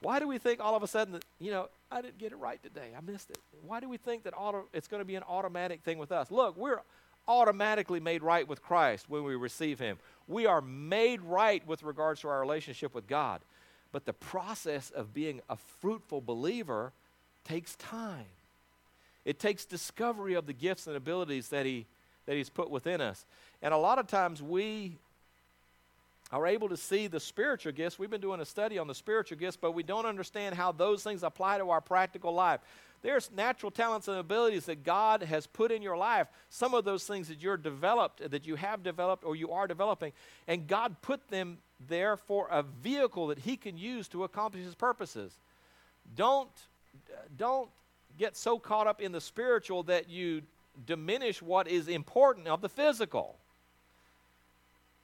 Why 0.02 0.20
do 0.20 0.28
we 0.28 0.40
think 0.40 0.60
all 0.60 0.76
of 0.76 0.82
a 0.82 0.88
sudden 0.88 1.14
that, 1.14 1.24
you 1.40 1.52
know, 1.52 1.70
I 1.92 2.02
didn't 2.02 2.18
get 2.18 2.32
it 2.32 2.38
right 2.38 2.62
today. 2.64 2.90
I 2.98 3.02
missed 3.02 3.30
it. 3.30 3.38
Why 3.62 3.80
do 3.80 3.88
we 3.88 3.98
think 3.98 4.24
that 4.24 4.34
auto, 4.36 4.66
it's 4.74 4.88
going 4.88 5.02
to 5.02 5.06
be 5.06 5.16
an 5.16 5.24
automatic 5.30 5.84
thing 5.84 6.00
with 6.00 6.12
us? 6.12 6.32
Look, 6.32 6.58
we're 6.58 6.82
automatically 7.28 8.00
made 8.00 8.24
right 8.24 8.48
with 8.48 8.64
Christ 8.64 9.06
when 9.08 9.24
we 9.24 9.36
receive 9.36 9.80
Him. 9.80 10.00
We 10.28 10.48
are 10.48 10.62
made 10.62 11.22
right 11.22 11.66
with 11.68 11.84
regards 11.84 12.22
to 12.22 12.30
our 12.30 12.42
relationship 12.42 12.96
with 12.96 13.08
God. 13.08 13.42
But 13.92 14.06
the 14.06 14.14
process 14.14 14.90
of 14.90 15.14
being 15.14 15.42
a 15.48 15.56
fruitful 15.56 16.22
believer 16.22 16.92
takes 17.46 17.76
time. 17.76 18.26
It 19.26 19.40
takes 19.40 19.66
discovery 19.66 20.34
of 20.34 20.46
the 20.46 20.54
gifts 20.54 20.88
and 20.88 20.96
abilities 20.96 21.50
that 21.50 21.66
He 21.66 21.86
that 22.26 22.36
He's 22.36 22.50
put 22.50 22.70
within 22.70 23.02
us. 23.02 23.26
And 23.62 23.74
a 23.74 23.78
lot 23.78 24.00
of 24.00 24.08
times 24.08 24.42
we 24.42 24.98
are 26.32 26.48
able 26.48 26.70
to 26.70 26.78
see 26.78 27.08
the 27.08 27.20
spiritual 27.20 27.72
gifts. 27.72 28.00
We've 28.00 28.10
been 28.10 28.22
doing 28.22 28.40
a 28.40 28.46
study 28.46 28.80
on 28.80 28.88
the 28.88 28.96
spiritual 28.96 29.38
gifts, 29.38 29.58
but 29.58 29.74
we 29.74 29.84
don't 29.84 30.06
understand 30.06 30.56
how 30.56 30.72
those 30.72 31.04
things 31.04 31.22
apply 31.22 31.60
to 31.60 31.70
our 31.70 31.82
practical 31.82 32.34
life. 32.34 32.60
There's 33.04 33.30
natural 33.36 33.70
talents 33.70 34.08
and 34.08 34.18
abilities 34.18 34.66
that 34.66 34.84
God 34.84 35.24
has 35.24 35.46
put 35.46 35.72
in 35.72 35.82
your 35.82 35.98
life. 35.98 36.28
Some 36.50 36.74
of 36.74 36.86
those 36.86 37.06
things 37.06 37.28
that 37.28 37.44
you're 37.44 37.58
developed, 37.58 38.32
that 38.32 38.48
you 38.48 38.56
have 38.56 38.82
developed 38.82 39.26
or 39.26 39.36
you 39.36 39.52
are 39.52 39.68
developing, 39.68 40.14
and 40.48 40.68
God 40.68 40.96
put 41.02 41.28
them 41.30 41.58
there 41.88 42.16
for 42.16 42.48
a 42.50 42.64
vehicle 42.64 43.28
that 43.28 43.40
He 43.40 43.58
can 43.58 43.78
use 43.78 44.08
to 44.08 44.24
accomplish 44.24 44.64
His 44.64 44.76
purposes. 44.76 45.34
Don't, 46.16 46.50
don't 47.38 47.70
get 48.18 48.38
so 48.38 48.60
caught 48.60 48.88
up 48.88 49.02
in 49.02 49.12
the 49.12 49.22
spiritual 49.22 49.84
that 49.84 50.10
you 50.10 50.42
diminish 50.86 51.42
what 51.42 51.68
is 51.68 51.88
important 51.88 52.48
of 52.48 52.62
the 52.62 52.70
physical. 52.70 53.36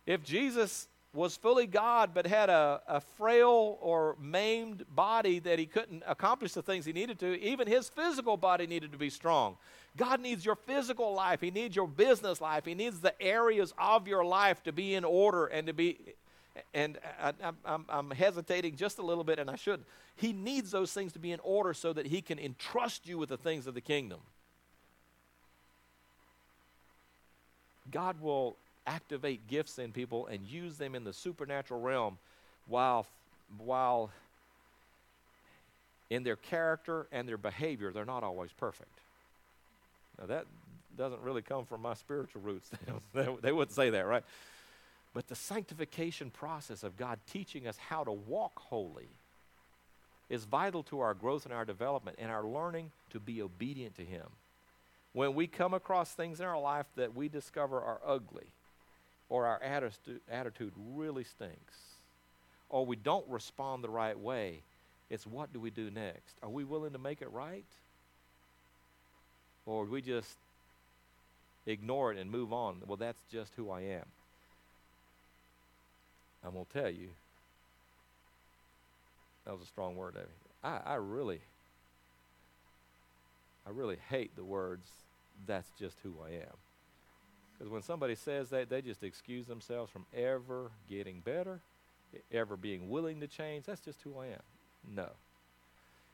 If 0.06 0.24
Jesus 0.24 0.88
was 1.14 1.36
fully 1.36 1.66
God 1.66 2.12
but 2.14 2.28
had 2.28 2.50
a, 2.50 2.82
a 2.88 3.02
frail 3.02 3.78
or 3.82 4.16
maimed 4.22 4.86
body 4.94 5.40
that 5.40 5.58
he 5.58 5.66
couldn't 5.66 6.04
accomplish 6.08 6.54
the 6.54 6.62
things 6.62 6.86
he 6.86 6.94
needed 6.94 7.20
to, 7.20 7.40
even 7.42 7.68
his 7.68 7.90
physical 7.90 8.38
body 8.38 8.68
needed 8.68 8.92
to 8.92 8.98
be 8.98 9.10
strong. 9.10 9.58
God 9.98 10.22
needs 10.22 10.46
your 10.46 10.56
physical 10.56 11.14
life, 11.14 11.42
He 11.42 11.52
needs 11.52 11.76
your 11.76 11.88
business 11.88 12.40
life, 12.40 12.66
He 12.66 12.76
needs 12.76 13.00
the 13.00 13.20
areas 13.22 13.74
of 13.78 14.08
your 14.08 14.24
life 14.24 14.64
to 14.64 14.72
be 14.72 14.96
in 14.96 15.04
order 15.04 15.48
and 15.48 15.68
to 15.68 15.74
be. 15.74 15.98
And 16.74 16.98
I, 17.22 17.34
I'm, 17.66 17.86
I'm 17.88 18.12
hesitating 18.12 18.76
just 18.76 18.98
a 19.00 19.02
little 19.02 19.24
bit, 19.24 19.40
and 19.40 19.50
I 19.50 19.56
should. 19.56 19.84
He 20.16 20.34
needs 20.34 20.72
those 20.72 20.92
things 20.92 21.14
to 21.14 21.20
be 21.20 21.32
in 21.32 21.40
order 21.42 21.74
so 21.74 21.94
that 21.94 22.08
He 22.08 22.22
can 22.22 22.40
entrust 22.40 23.08
you 23.08 23.18
with 23.18 23.30
the 23.30 23.38
things 23.38 23.68
of 23.68 23.74
the 23.74 23.82
kingdom. 23.82 24.20
God 27.92 28.22
will 28.22 28.56
activate 28.86 29.48
gifts 29.48 29.80
in 29.80 29.92
people 29.92 30.28
and 30.28 30.46
use 30.46 30.78
them 30.78 30.96
in 30.96 31.04
the 31.04 31.14
supernatural 31.14 31.80
realm 31.80 32.18
while, 32.68 33.06
while 33.58 34.10
in 36.10 36.24
their 36.24 36.36
character 36.36 37.08
and 37.12 37.28
their 37.28 37.38
behavior, 37.38 37.92
they're 37.92 38.06
not 38.06 38.24
always 38.24 38.52
perfect. 38.52 38.92
Now, 40.20 40.26
that 40.28 40.46
doesn't 40.98 41.22
really 41.22 41.42
come 41.42 41.66
from 41.66 41.82
my 41.82 41.94
spiritual 41.94 42.42
roots. 42.42 42.70
they 43.14 43.52
wouldn't 43.52 43.76
say 43.76 43.92
that, 43.92 44.06
right? 44.06 44.24
But 45.14 45.28
the 45.28 45.36
sanctification 45.36 46.30
process 46.30 46.84
of 46.84 46.98
God 46.98 47.20
teaching 47.32 47.68
us 47.68 47.78
how 47.78 48.04
to 48.04 48.12
walk 48.12 48.60
holy 48.60 49.10
is 50.30 50.46
vital 50.46 50.84
to 50.84 51.00
our 51.00 51.14
growth 51.14 51.46
and 51.46 51.54
our 51.54 51.66
development 51.66 52.18
and 52.20 52.32
our 52.32 52.44
learning 52.44 52.92
to 53.10 53.20
be 53.20 53.42
obedient 53.42 53.96
to 53.96 54.06
Him. 54.06 54.28
When 55.14 55.34
we 55.34 55.48
come 55.48 55.74
across 55.74 56.12
things 56.12 56.40
in 56.40 56.46
our 56.46 56.60
life 56.60 56.86
that 56.96 57.16
we 57.16 57.28
discover 57.28 57.82
are 57.82 58.00
ugly, 58.06 58.46
or 59.28 59.46
our 59.46 59.62
attitude, 59.64 60.74
really 60.94 61.24
stinks, 61.24 61.76
or 62.70 62.86
we 62.86 62.96
don't 62.96 63.28
respond 63.28 63.84
the 63.84 63.90
right 63.90 64.18
way, 64.18 64.62
it's 65.10 65.26
what 65.26 65.52
do 65.52 65.60
we 65.60 65.72
do 65.72 65.90
next? 65.90 66.36
Are 66.44 66.50
we 66.50 66.64
willing 66.64 66.94
to 66.94 67.00
make 67.00 67.22
it 67.22 67.32
right? 67.32 67.66
Or 69.66 69.86
do 69.86 69.92
we 69.92 70.02
just 70.02 70.36
ignore 71.66 72.12
it 72.12 72.20
and 72.20 72.30
move 72.30 72.54
on? 72.54 72.78
Well, 72.86 72.98
that's 72.98 73.22
just 73.32 73.52
who 73.56 73.72
I 73.72 73.82
am. 73.82 74.06
I'm 76.46 76.54
going 76.54 76.66
to 76.66 76.80
tell 76.82 76.90
you, 76.90 77.10
that 79.46 79.54
was 79.54 79.64
a 79.64 79.68
strong 79.68 79.96
word, 79.96 80.14
David. 80.14 80.30
I, 80.64 80.80
I 80.86 80.96
really, 80.96 81.42
I 83.66 83.72
really 83.72 83.98
hate 84.10 84.36
the 84.36 84.44
words, 84.44 84.88
that's 85.48 85.70
just 85.80 85.98
who 86.04 86.14
I 86.26 86.36
am. 86.36 86.58
Because 87.58 87.72
when 87.72 87.82
somebody 87.82 88.16
says 88.16 88.50
that, 88.52 88.70
they 88.70 88.82
just 88.82 89.04
excuse 89.04 89.46
themselves 89.46 89.92
from 89.92 90.06
ever 90.16 90.72
getting 90.90 91.20
better, 91.20 91.60
ever 92.32 92.56
being 92.56 92.90
willing 92.90 93.20
to 93.20 93.28
change. 93.28 93.66
That's 93.66 93.82
just 93.82 94.02
who 94.02 94.18
I 94.18 94.28
am. 94.28 94.42
No. 94.96 95.10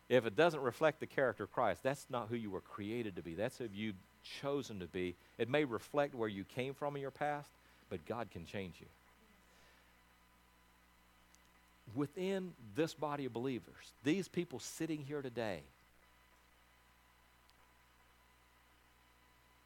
If 0.09 0.25
it 0.25 0.35
doesn't 0.35 0.61
reflect 0.61 0.99
the 0.99 1.05
character 1.05 1.43
of 1.43 1.51
Christ, 1.51 1.83
that's 1.83 2.07
not 2.09 2.27
who 2.29 2.35
you 2.35 2.49
were 2.49 2.61
created 2.61 3.15
to 3.15 3.21
be. 3.21 3.33
That's 3.35 3.57
who 3.57 3.67
you've 3.73 3.95
chosen 4.41 4.79
to 4.79 4.87
be. 4.87 5.15
It 5.37 5.49
may 5.49 5.65
reflect 5.65 6.15
where 6.15 6.29
you 6.29 6.43
came 6.43 6.73
from 6.73 6.95
in 6.95 7.01
your 7.01 7.11
past, 7.11 7.49
but 7.89 8.05
God 8.07 8.29
can 8.31 8.45
change 8.45 8.75
you. 8.79 8.87
Within 11.93 12.53
this 12.75 12.93
body 12.93 13.25
of 13.25 13.33
believers, 13.33 13.93
these 14.03 14.27
people 14.27 14.59
sitting 14.59 15.03
here 15.07 15.21
today, 15.21 15.61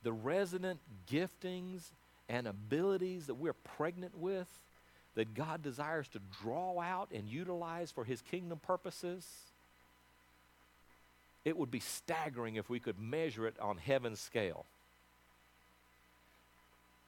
the 0.03 0.11
resident 0.11 0.79
giftings 1.11 1.81
and 2.27 2.47
abilities 2.47 3.27
that 3.27 3.35
we're 3.35 3.53
pregnant 3.53 4.17
with, 4.17 4.47
that 5.15 5.33
God 5.33 5.63
desires 5.63 6.07
to 6.09 6.19
draw 6.41 6.79
out 6.79 7.09
and 7.13 7.27
utilize 7.27 7.91
for 7.91 8.03
His 8.03 8.21
kingdom 8.21 8.59
purposes, 8.65 9.25
it 11.43 11.57
would 11.57 11.71
be 11.71 11.79
staggering 11.79 12.55
if 12.55 12.69
we 12.69 12.79
could 12.79 12.99
measure 12.99 13.47
it 13.47 13.55
on 13.59 13.77
heaven's 13.77 14.19
scale. 14.19 14.65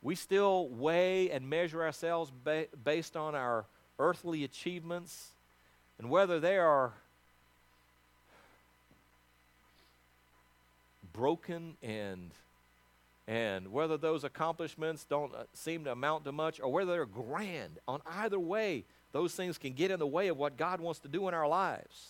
We 0.02 0.16
still 0.16 0.68
weigh 0.68 1.30
and 1.30 1.48
measure 1.48 1.84
ourselves 1.84 2.32
ba- 2.44 2.66
based 2.84 3.16
on 3.16 3.36
our 3.36 3.66
earthly 4.02 4.44
achievements 4.44 5.30
and 6.00 6.10
whether 6.10 6.40
they 6.40 6.58
are 6.58 6.94
broken 11.14 11.76
and 11.84 12.32
and 13.28 13.72
whether 13.72 13.98
those 13.98 14.24
accomplishments 14.24 15.06
don't 15.08 15.34
uh, 15.34 15.44
seem 15.54 15.86
to 15.86 15.92
amount 15.92 16.26
to 16.26 16.32
much 16.32 16.60
or 16.60 16.72
whether 16.72 16.92
they're 16.92 17.06
grand, 17.06 17.80
on 17.88 18.02
either 18.06 18.40
way, 18.40 18.84
those 19.14 19.34
things 19.34 19.58
can 19.58 19.74
get 19.74 19.92
in 19.92 20.00
the 20.00 20.08
way 20.08 20.28
of 20.28 20.38
what 20.38 20.58
God 20.58 20.82
wants 20.82 21.00
to 21.02 21.08
do 21.08 21.28
in 21.28 21.34
our 21.34 21.48
lives. 21.48 22.10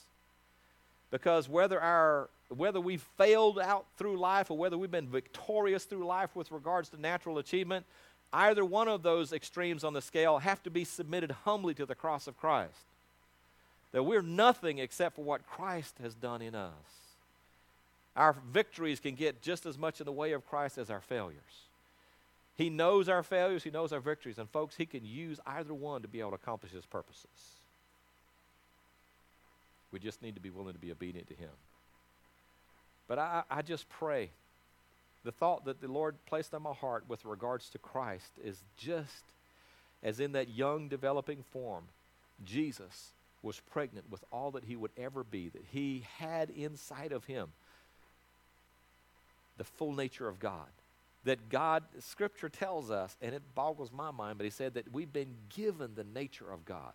Because 1.12 1.50
whether 1.50 1.80
our 1.80 2.30
whether 2.48 2.82
we've 2.82 3.06
failed 3.18 3.60
out 3.60 3.86
through 3.98 4.18
life 4.18 4.50
or 4.50 4.58
whether 4.58 4.78
we've 4.78 4.92
been 4.92 5.08
victorious 5.08 5.84
through 5.86 6.06
life 6.06 6.36
with 6.36 6.52
regards 6.52 6.90
to 6.90 7.00
natural 7.00 7.38
achievement, 7.38 7.86
either 8.34 8.64
one 8.64 8.88
of 8.88 9.04
those 9.04 9.34
extremes 9.34 9.84
on 9.84 9.94
the 9.94 10.02
scale 10.02 10.40
have 10.40 10.64
to 10.64 10.70
be 10.70 10.84
submitted 10.84 11.32
humbly 11.32 11.74
to 11.76 11.86
the 11.86 11.96
cross 11.96 12.28
of 12.28 12.38
Christ. 12.38 12.86
That 13.92 14.04
we're 14.04 14.22
nothing 14.22 14.80
except 14.80 15.16
for 15.16 15.26
what 15.26 15.46
Christ 15.46 15.96
has 16.02 16.16
done 16.16 16.42
in 16.42 16.56
us. 16.56 16.72
Our 18.16 18.36
victories 18.52 19.00
can 19.00 19.16
get 19.16 19.42
just 19.42 19.66
as 19.66 19.78
much 19.78 20.00
in 20.00 20.06
the 20.06 20.12
way 20.12 20.32
of 20.32 20.48
Christ 20.48 20.78
as 20.78 20.90
our 20.90 21.02
failures. 21.02 21.66
He 22.56 22.70
knows 22.70 23.10
our 23.10 23.24
failures, 23.24 23.64
He 23.64 23.72
knows 23.72 23.94
our 23.94 24.00
victories. 24.00 24.38
And, 24.38 24.50
folks, 24.50 24.76
He 24.76 24.86
can 24.86 25.06
use 25.06 25.40
either 25.46 25.74
one 25.74 26.02
to 26.02 26.08
be 26.08 26.20
able 26.20 26.32
to 26.32 26.36
accomplish 26.36 26.72
His 26.72 26.86
purposes. 26.86 27.26
We 29.92 30.00
just 30.00 30.22
need 30.22 30.36
to 30.36 30.42
be 30.42 30.50
willing 30.50 30.74
to 30.74 30.80
be 30.80 30.92
obedient 30.92 31.28
to 31.28 31.34
Him. 31.34 31.50
But 33.08 33.20
I, 33.20 33.44
I 33.50 33.62
just 33.62 33.90
pray 33.90 34.30
the 35.24 35.32
thought 35.32 35.66
that 35.66 35.82
the 35.82 35.88
Lord 35.88 36.16
placed 36.26 36.54
on 36.54 36.64
my 36.64 36.74
heart 36.74 37.06
with 37.08 37.26
regards 37.26 37.70
to 37.70 37.78
Christ 37.78 38.32
is 38.44 38.58
just 38.78 39.24
as 40.04 40.20
in 40.20 40.32
that 40.32 40.50
young 40.50 40.88
developing 40.88 41.44
form, 41.52 41.84
Jesus 42.44 43.12
was 43.44 43.60
pregnant 43.72 44.10
with 44.10 44.24
all 44.32 44.52
that 44.52 44.64
he 44.64 44.76
would 44.76 44.92
ever 44.98 45.24
be, 45.24 45.50
that 45.50 45.66
he 45.72 46.04
had 46.18 46.50
inside 46.50 47.12
of 47.12 47.26
him 47.26 47.50
the 49.58 49.64
full 49.64 49.94
nature 49.94 50.28
of 50.28 50.40
God. 50.40 50.66
That 51.26 51.50
God, 51.50 51.84
Scripture 52.00 52.50
tells 52.50 52.90
us, 52.90 53.16
and 53.22 53.36
it 53.36 53.44
boggles 53.54 53.92
my 53.92 54.10
mind, 54.10 54.40
but 54.40 54.46
He 54.46 54.50
said 54.50 54.74
that 54.74 54.92
we've 54.92 55.14
been 55.14 55.36
given 55.56 55.92
the 55.94 56.04
nature 56.04 56.52
of 56.52 56.66
God. 56.66 56.94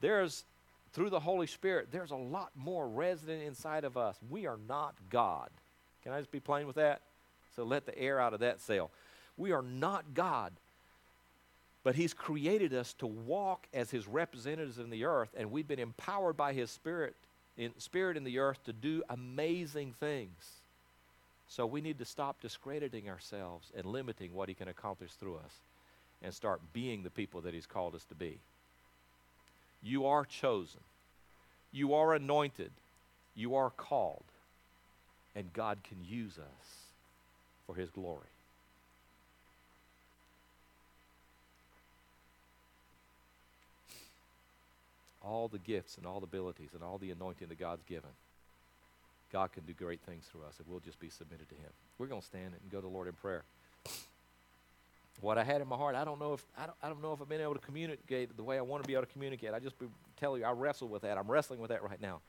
There's, 0.00 0.44
through 0.94 1.10
the 1.10 1.20
Holy 1.20 1.46
Spirit, 1.46 1.88
there's 1.92 2.10
a 2.10 2.16
lot 2.16 2.52
more 2.56 2.88
resident 2.88 3.42
inside 3.42 3.84
of 3.84 3.98
us. 3.98 4.16
We 4.30 4.46
are 4.46 4.58
not 4.66 4.94
God. 5.10 5.50
Can 6.02 6.12
I 6.12 6.20
just 6.20 6.32
be 6.32 6.40
plain 6.40 6.66
with 6.66 6.76
that? 6.76 7.02
So 7.56 7.64
let 7.64 7.86
the 7.86 7.98
air 7.98 8.20
out 8.20 8.34
of 8.34 8.40
that 8.40 8.60
sail. 8.60 8.90
We 9.36 9.52
are 9.52 9.62
not 9.62 10.14
God, 10.14 10.52
but 11.82 11.94
He's 11.94 12.14
created 12.14 12.74
us 12.74 12.92
to 12.94 13.06
walk 13.06 13.66
as 13.72 13.90
His 13.90 14.06
representatives 14.06 14.78
in 14.78 14.90
the 14.90 15.04
earth, 15.04 15.30
and 15.36 15.50
we've 15.50 15.68
been 15.68 15.78
empowered 15.78 16.36
by 16.36 16.52
His 16.52 16.70
Spirit 16.70 17.14
in, 17.56 17.78
Spirit 17.78 18.16
in 18.16 18.24
the 18.24 18.38
earth 18.38 18.62
to 18.64 18.72
do 18.72 19.02
amazing 19.08 19.94
things. 19.98 20.60
So 21.48 21.66
we 21.66 21.80
need 21.80 21.98
to 21.98 22.04
stop 22.04 22.40
discrediting 22.40 23.08
ourselves 23.08 23.72
and 23.76 23.84
limiting 23.84 24.34
what 24.34 24.48
He 24.48 24.54
can 24.54 24.68
accomplish 24.68 25.12
through 25.12 25.36
us 25.36 25.52
and 26.22 26.32
start 26.32 26.60
being 26.72 27.02
the 27.02 27.10
people 27.10 27.40
that 27.40 27.54
He's 27.54 27.66
called 27.66 27.94
us 27.94 28.04
to 28.04 28.14
be. 28.14 28.38
You 29.82 30.06
are 30.06 30.24
chosen, 30.24 30.80
you 31.72 31.94
are 31.94 32.14
anointed, 32.14 32.70
you 33.34 33.54
are 33.56 33.70
called, 33.70 34.24
and 35.34 35.52
God 35.52 35.78
can 35.82 35.98
use 36.06 36.38
us 36.38 36.79
for 37.70 37.80
His 37.80 37.90
glory. 37.90 38.26
All 45.22 45.48
the 45.48 45.58
gifts 45.58 45.96
and 45.96 46.06
all 46.06 46.18
the 46.18 46.24
abilities 46.24 46.70
and 46.74 46.82
all 46.82 46.98
the 46.98 47.10
anointing 47.10 47.48
that 47.48 47.58
God's 47.58 47.82
given 47.84 48.10
God 49.32 49.52
can 49.52 49.62
do 49.64 49.72
great 49.72 50.00
things 50.00 50.24
through 50.30 50.42
us 50.42 50.56
if 50.58 50.66
we'll 50.66 50.80
just 50.80 50.98
be 50.98 51.08
submitted 51.08 51.48
to 51.48 51.54
Him. 51.54 51.70
We're 51.98 52.06
going 52.06 52.20
to 52.20 52.26
stand 52.26 52.46
and 52.46 52.70
go 52.70 52.78
to 52.78 52.82
the 52.82 52.92
Lord 52.92 53.06
in 53.06 53.12
prayer. 53.14 53.44
what 55.20 55.38
I 55.38 55.44
had 55.44 55.60
in 55.60 55.68
my 55.68 55.76
heart, 55.76 55.94
I 55.94 56.04
don't 56.04 56.18
know 56.18 56.32
if 56.32 56.44
I 56.58 56.66
don't, 56.66 56.76
I 56.82 56.88
don't 56.88 57.00
know 57.00 57.12
if 57.12 57.22
I've 57.22 57.28
been 57.28 57.40
able 57.40 57.54
to 57.54 57.60
communicate 57.60 58.36
the 58.36 58.42
way 58.42 58.58
I 58.58 58.62
want 58.62 58.82
to 58.82 58.88
be 58.88 58.94
able 58.94 59.06
to 59.06 59.12
communicate. 59.12 59.54
I 59.54 59.60
just 59.60 59.78
be, 59.78 59.86
tell 60.18 60.36
you, 60.36 60.44
I 60.44 60.50
wrestle 60.50 60.88
with 60.88 61.02
that. 61.02 61.16
I'm 61.16 61.30
wrestling 61.30 61.60
with 61.60 61.70
that 61.70 61.84
right 61.84 62.00
now. 62.00 62.20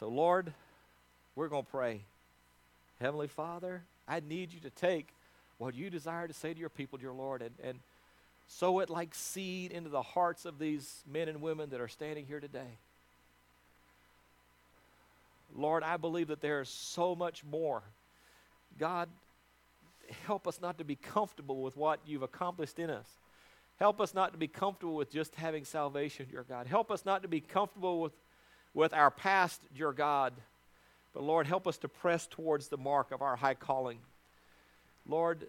So, 0.00 0.08
Lord, 0.08 0.54
we're 1.36 1.48
going 1.48 1.64
to 1.64 1.70
pray. 1.70 2.00
Heavenly 3.00 3.28
Father, 3.28 3.82
I 4.08 4.20
need 4.20 4.52
you 4.52 4.60
to 4.60 4.70
take 4.70 5.08
what 5.58 5.74
you 5.74 5.90
desire 5.90 6.26
to 6.26 6.34
say 6.34 6.52
to 6.52 6.58
your 6.58 6.68
people, 6.68 6.98
dear 6.98 7.12
Lord, 7.12 7.42
and, 7.42 7.54
and 7.62 7.78
sow 8.48 8.80
it 8.80 8.90
like 8.90 9.14
seed 9.14 9.70
into 9.70 9.90
the 9.90 10.02
hearts 10.02 10.44
of 10.44 10.58
these 10.58 11.02
men 11.10 11.28
and 11.28 11.40
women 11.40 11.70
that 11.70 11.80
are 11.80 11.88
standing 11.88 12.26
here 12.26 12.40
today. 12.40 12.78
Lord, 15.54 15.82
I 15.82 15.96
believe 15.96 16.28
that 16.28 16.40
there 16.40 16.60
is 16.60 16.68
so 16.68 17.14
much 17.14 17.44
more. 17.44 17.82
God, 18.78 19.08
help 20.26 20.48
us 20.48 20.60
not 20.60 20.78
to 20.78 20.84
be 20.84 20.96
comfortable 20.96 21.62
with 21.62 21.76
what 21.76 22.00
you've 22.06 22.22
accomplished 22.22 22.78
in 22.78 22.90
us. 22.90 23.06
Help 23.78 24.00
us 24.00 24.14
not 24.14 24.32
to 24.32 24.38
be 24.38 24.48
comfortable 24.48 24.94
with 24.94 25.10
just 25.10 25.34
having 25.34 25.64
salvation, 25.64 26.26
dear 26.30 26.44
God. 26.48 26.66
Help 26.66 26.90
us 26.90 27.04
not 27.04 27.22
to 27.22 27.28
be 27.28 27.40
comfortable 27.40 28.00
with, 28.00 28.12
with 28.74 28.94
our 28.94 29.10
past, 29.10 29.60
dear 29.76 29.92
God. 29.92 30.32
But 31.14 31.22
Lord, 31.22 31.46
help 31.46 31.66
us 31.66 31.78
to 31.78 31.88
press 31.88 32.26
towards 32.26 32.68
the 32.68 32.78
mark 32.78 33.12
of 33.12 33.22
our 33.22 33.36
high 33.36 33.54
calling. 33.54 33.98
Lord, 35.06 35.46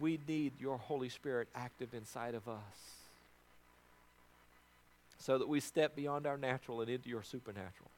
we 0.00 0.18
need 0.26 0.52
your 0.58 0.78
Holy 0.78 1.08
Spirit 1.08 1.48
active 1.54 1.92
inside 1.94 2.34
of 2.34 2.48
us 2.48 2.60
so 5.18 5.38
that 5.38 5.48
we 5.48 5.60
step 5.60 5.96
beyond 5.96 6.26
our 6.26 6.36
natural 6.36 6.80
and 6.80 6.90
into 6.90 7.08
your 7.08 7.22
supernatural. 7.22 7.90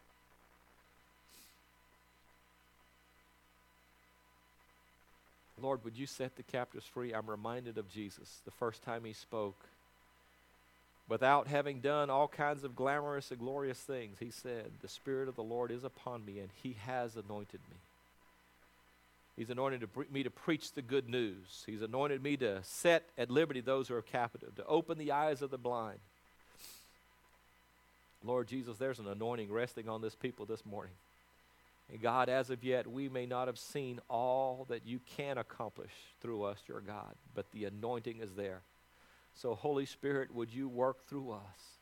Lord, 5.61 5.83
would 5.85 5.97
you 5.97 6.07
set 6.07 6.37
the 6.37 6.43
captives 6.43 6.85
free? 6.85 7.13
I'm 7.13 7.29
reminded 7.29 7.79
of 7.79 7.89
Jesus 7.89 8.41
the 8.45 8.51
first 8.51 8.83
time 8.83 9.05
he 9.05 9.15
spoke. 9.15 9.57
Without 11.09 11.47
having 11.47 11.81
done 11.81 12.11
all 12.11 12.27
kinds 12.27 12.65
of 12.65 12.75
glamorous 12.75 13.31
and 13.31 13.39
glorious 13.39 13.79
things, 13.79 14.19
he 14.19 14.31
said, 14.31 14.73
The 14.81 14.89
Spirit 14.89 15.29
of 15.29 15.37
the 15.37 15.43
Lord 15.43 15.71
is 15.71 15.85
upon 15.85 16.25
me, 16.25 16.41
and 16.41 16.49
he 16.63 16.77
has 16.85 17.17
anointed 17.17 17.61
me. 17.71 17.77
He's 19.37 19.51
anointed 19.51 19.89
me 20.11 20.23
to 20.23 20.31
preach 20.31 20.73
the 20.73 20.83
good 20.83 21.09
news. 21.09 21.63
He's 21.67 21.83
anointed 21.83 22.23
me 22.23 22.37
to 22.39 22.61
set 22.63 23.05
at 23.19 23.31
liberty 23.31 23.61
those 23.61 23.89
who 23.89 23.95
are 23.95 24.03
captive, 24.03 24.57
to 24.57 24.67
open 24.67 24.99
the 24.99 25.13
eyes 25.13 25.43
of 25.43 25.51
the 25.51 25.59
blind. 25.59 25.99
Lord 28.25 28.49
Jesus, 28.49 28.79
there's 28.79 28.99
an 28.99 29.07
anointing 29.07 29.53
resting 29.53 29.89
on 29.89 30.01
this 30.01 30.15
people 30.15 30.47
this 30.47 30.65
morning. 30.67 30.95
And 31.93 32.01
God, 32.01 32.29
as 32.29 32.51
of 32.51 32.65
yet, 32.65 32.91
we 32.91 33.09
may 33.09 33.27
not 33.27 33.47
have 33.47 33.59
seen 33.59 34.01
all 34.09 34.67
that 34.69 34.87
you 34.87 35.01
can 35.17 35.39
accomplish 35.39 35.93
through 36.21 36.43
us, 36.43 36.59
your 36.67 36.81
God, 36.81 37.15
but 37.35 37.47
the 37.53 37.67
anointing 37.67 38.19
is 38.21 38.33
there. 38.33 38.63
So, 39.37 39.55
Holy 39.55 39.87
Spirit, 39.87 40.35
would 40.35 40.53
you 40.53 40.69
work 40.69 41.07
through 41.09 41.33
us? 41.33 41.77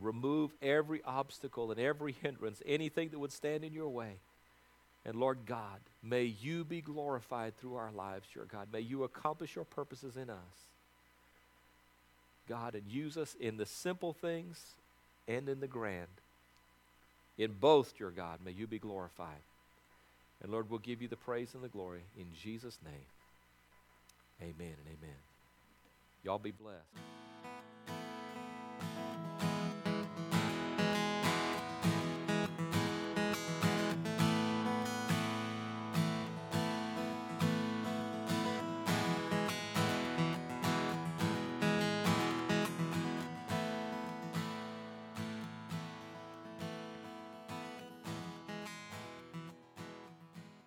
Remove 0.00 0.50
every 0.60 1.00
obstacle 1.04 1.70
and 1.70 1.80
every 1.80 2.12
hindrance, 2.12 2.60
anything 2.66 3.08
that 3.10 3.18
would 3.18 3.32
stand 3.32 3.64
in 3.64 3.72
your 3.72 3.88
way. 3.88 4.12
And 5.06 5.16
Lord 5.16 5.38
God, 5.46 5.80
may 6.02 6.24
you 6.24 6.64
be 6.64 6.82
glorified 6.82 7.56
through 7.56 7.76
our 7.76 7.92
lives, 7.92 8.26
your 8.34 8.44
God. 8.44 8.68
May 8.72 8.80
you 8.80 9.04
accomplish 9.04 9.54
your 9.54 9.64
purposes 9.64 10.16
in 10.16 10.28
us. 10.28 10.36
God, 12.48 12.74
and 12.74 12.84
use 12.88 13.16
us 13.16 13.34
in 13.40 13.56
the 13.56 13.66
simple 13.66 14.12
things 14.12 14.60
and 15.26 15.48
in 15.48 15.60
the 15.60 15.66
grand. 15.66 16.06
In 17.38 17.52
both, 17.52 17.94
your 17.98 18.10
God, 18.10 18.40
may 18.44 18.52
you 18.52 18.66
be 18.66 18.78
glorified. 18.78 19.42
And 20.42 20.52
Lord, 20.52 20.68
we'll 20.68 20.78
give 20.80 21.00
you 21.00 21.08
the 21.08 21.16
praise 21.16 21.54
and 21.54 21.62
the 21.62 21.68
glory 21.68 22.02
in 22.18 22.26
Jesus' 22.42 22.78
name. 22.84 23.15
Amen 24.42 24.74
and 24.78 24.88
amen. 24.88 25.16
Y'all 26.22 26.38
be 26.38 26.50
blessed. 26.50 26.96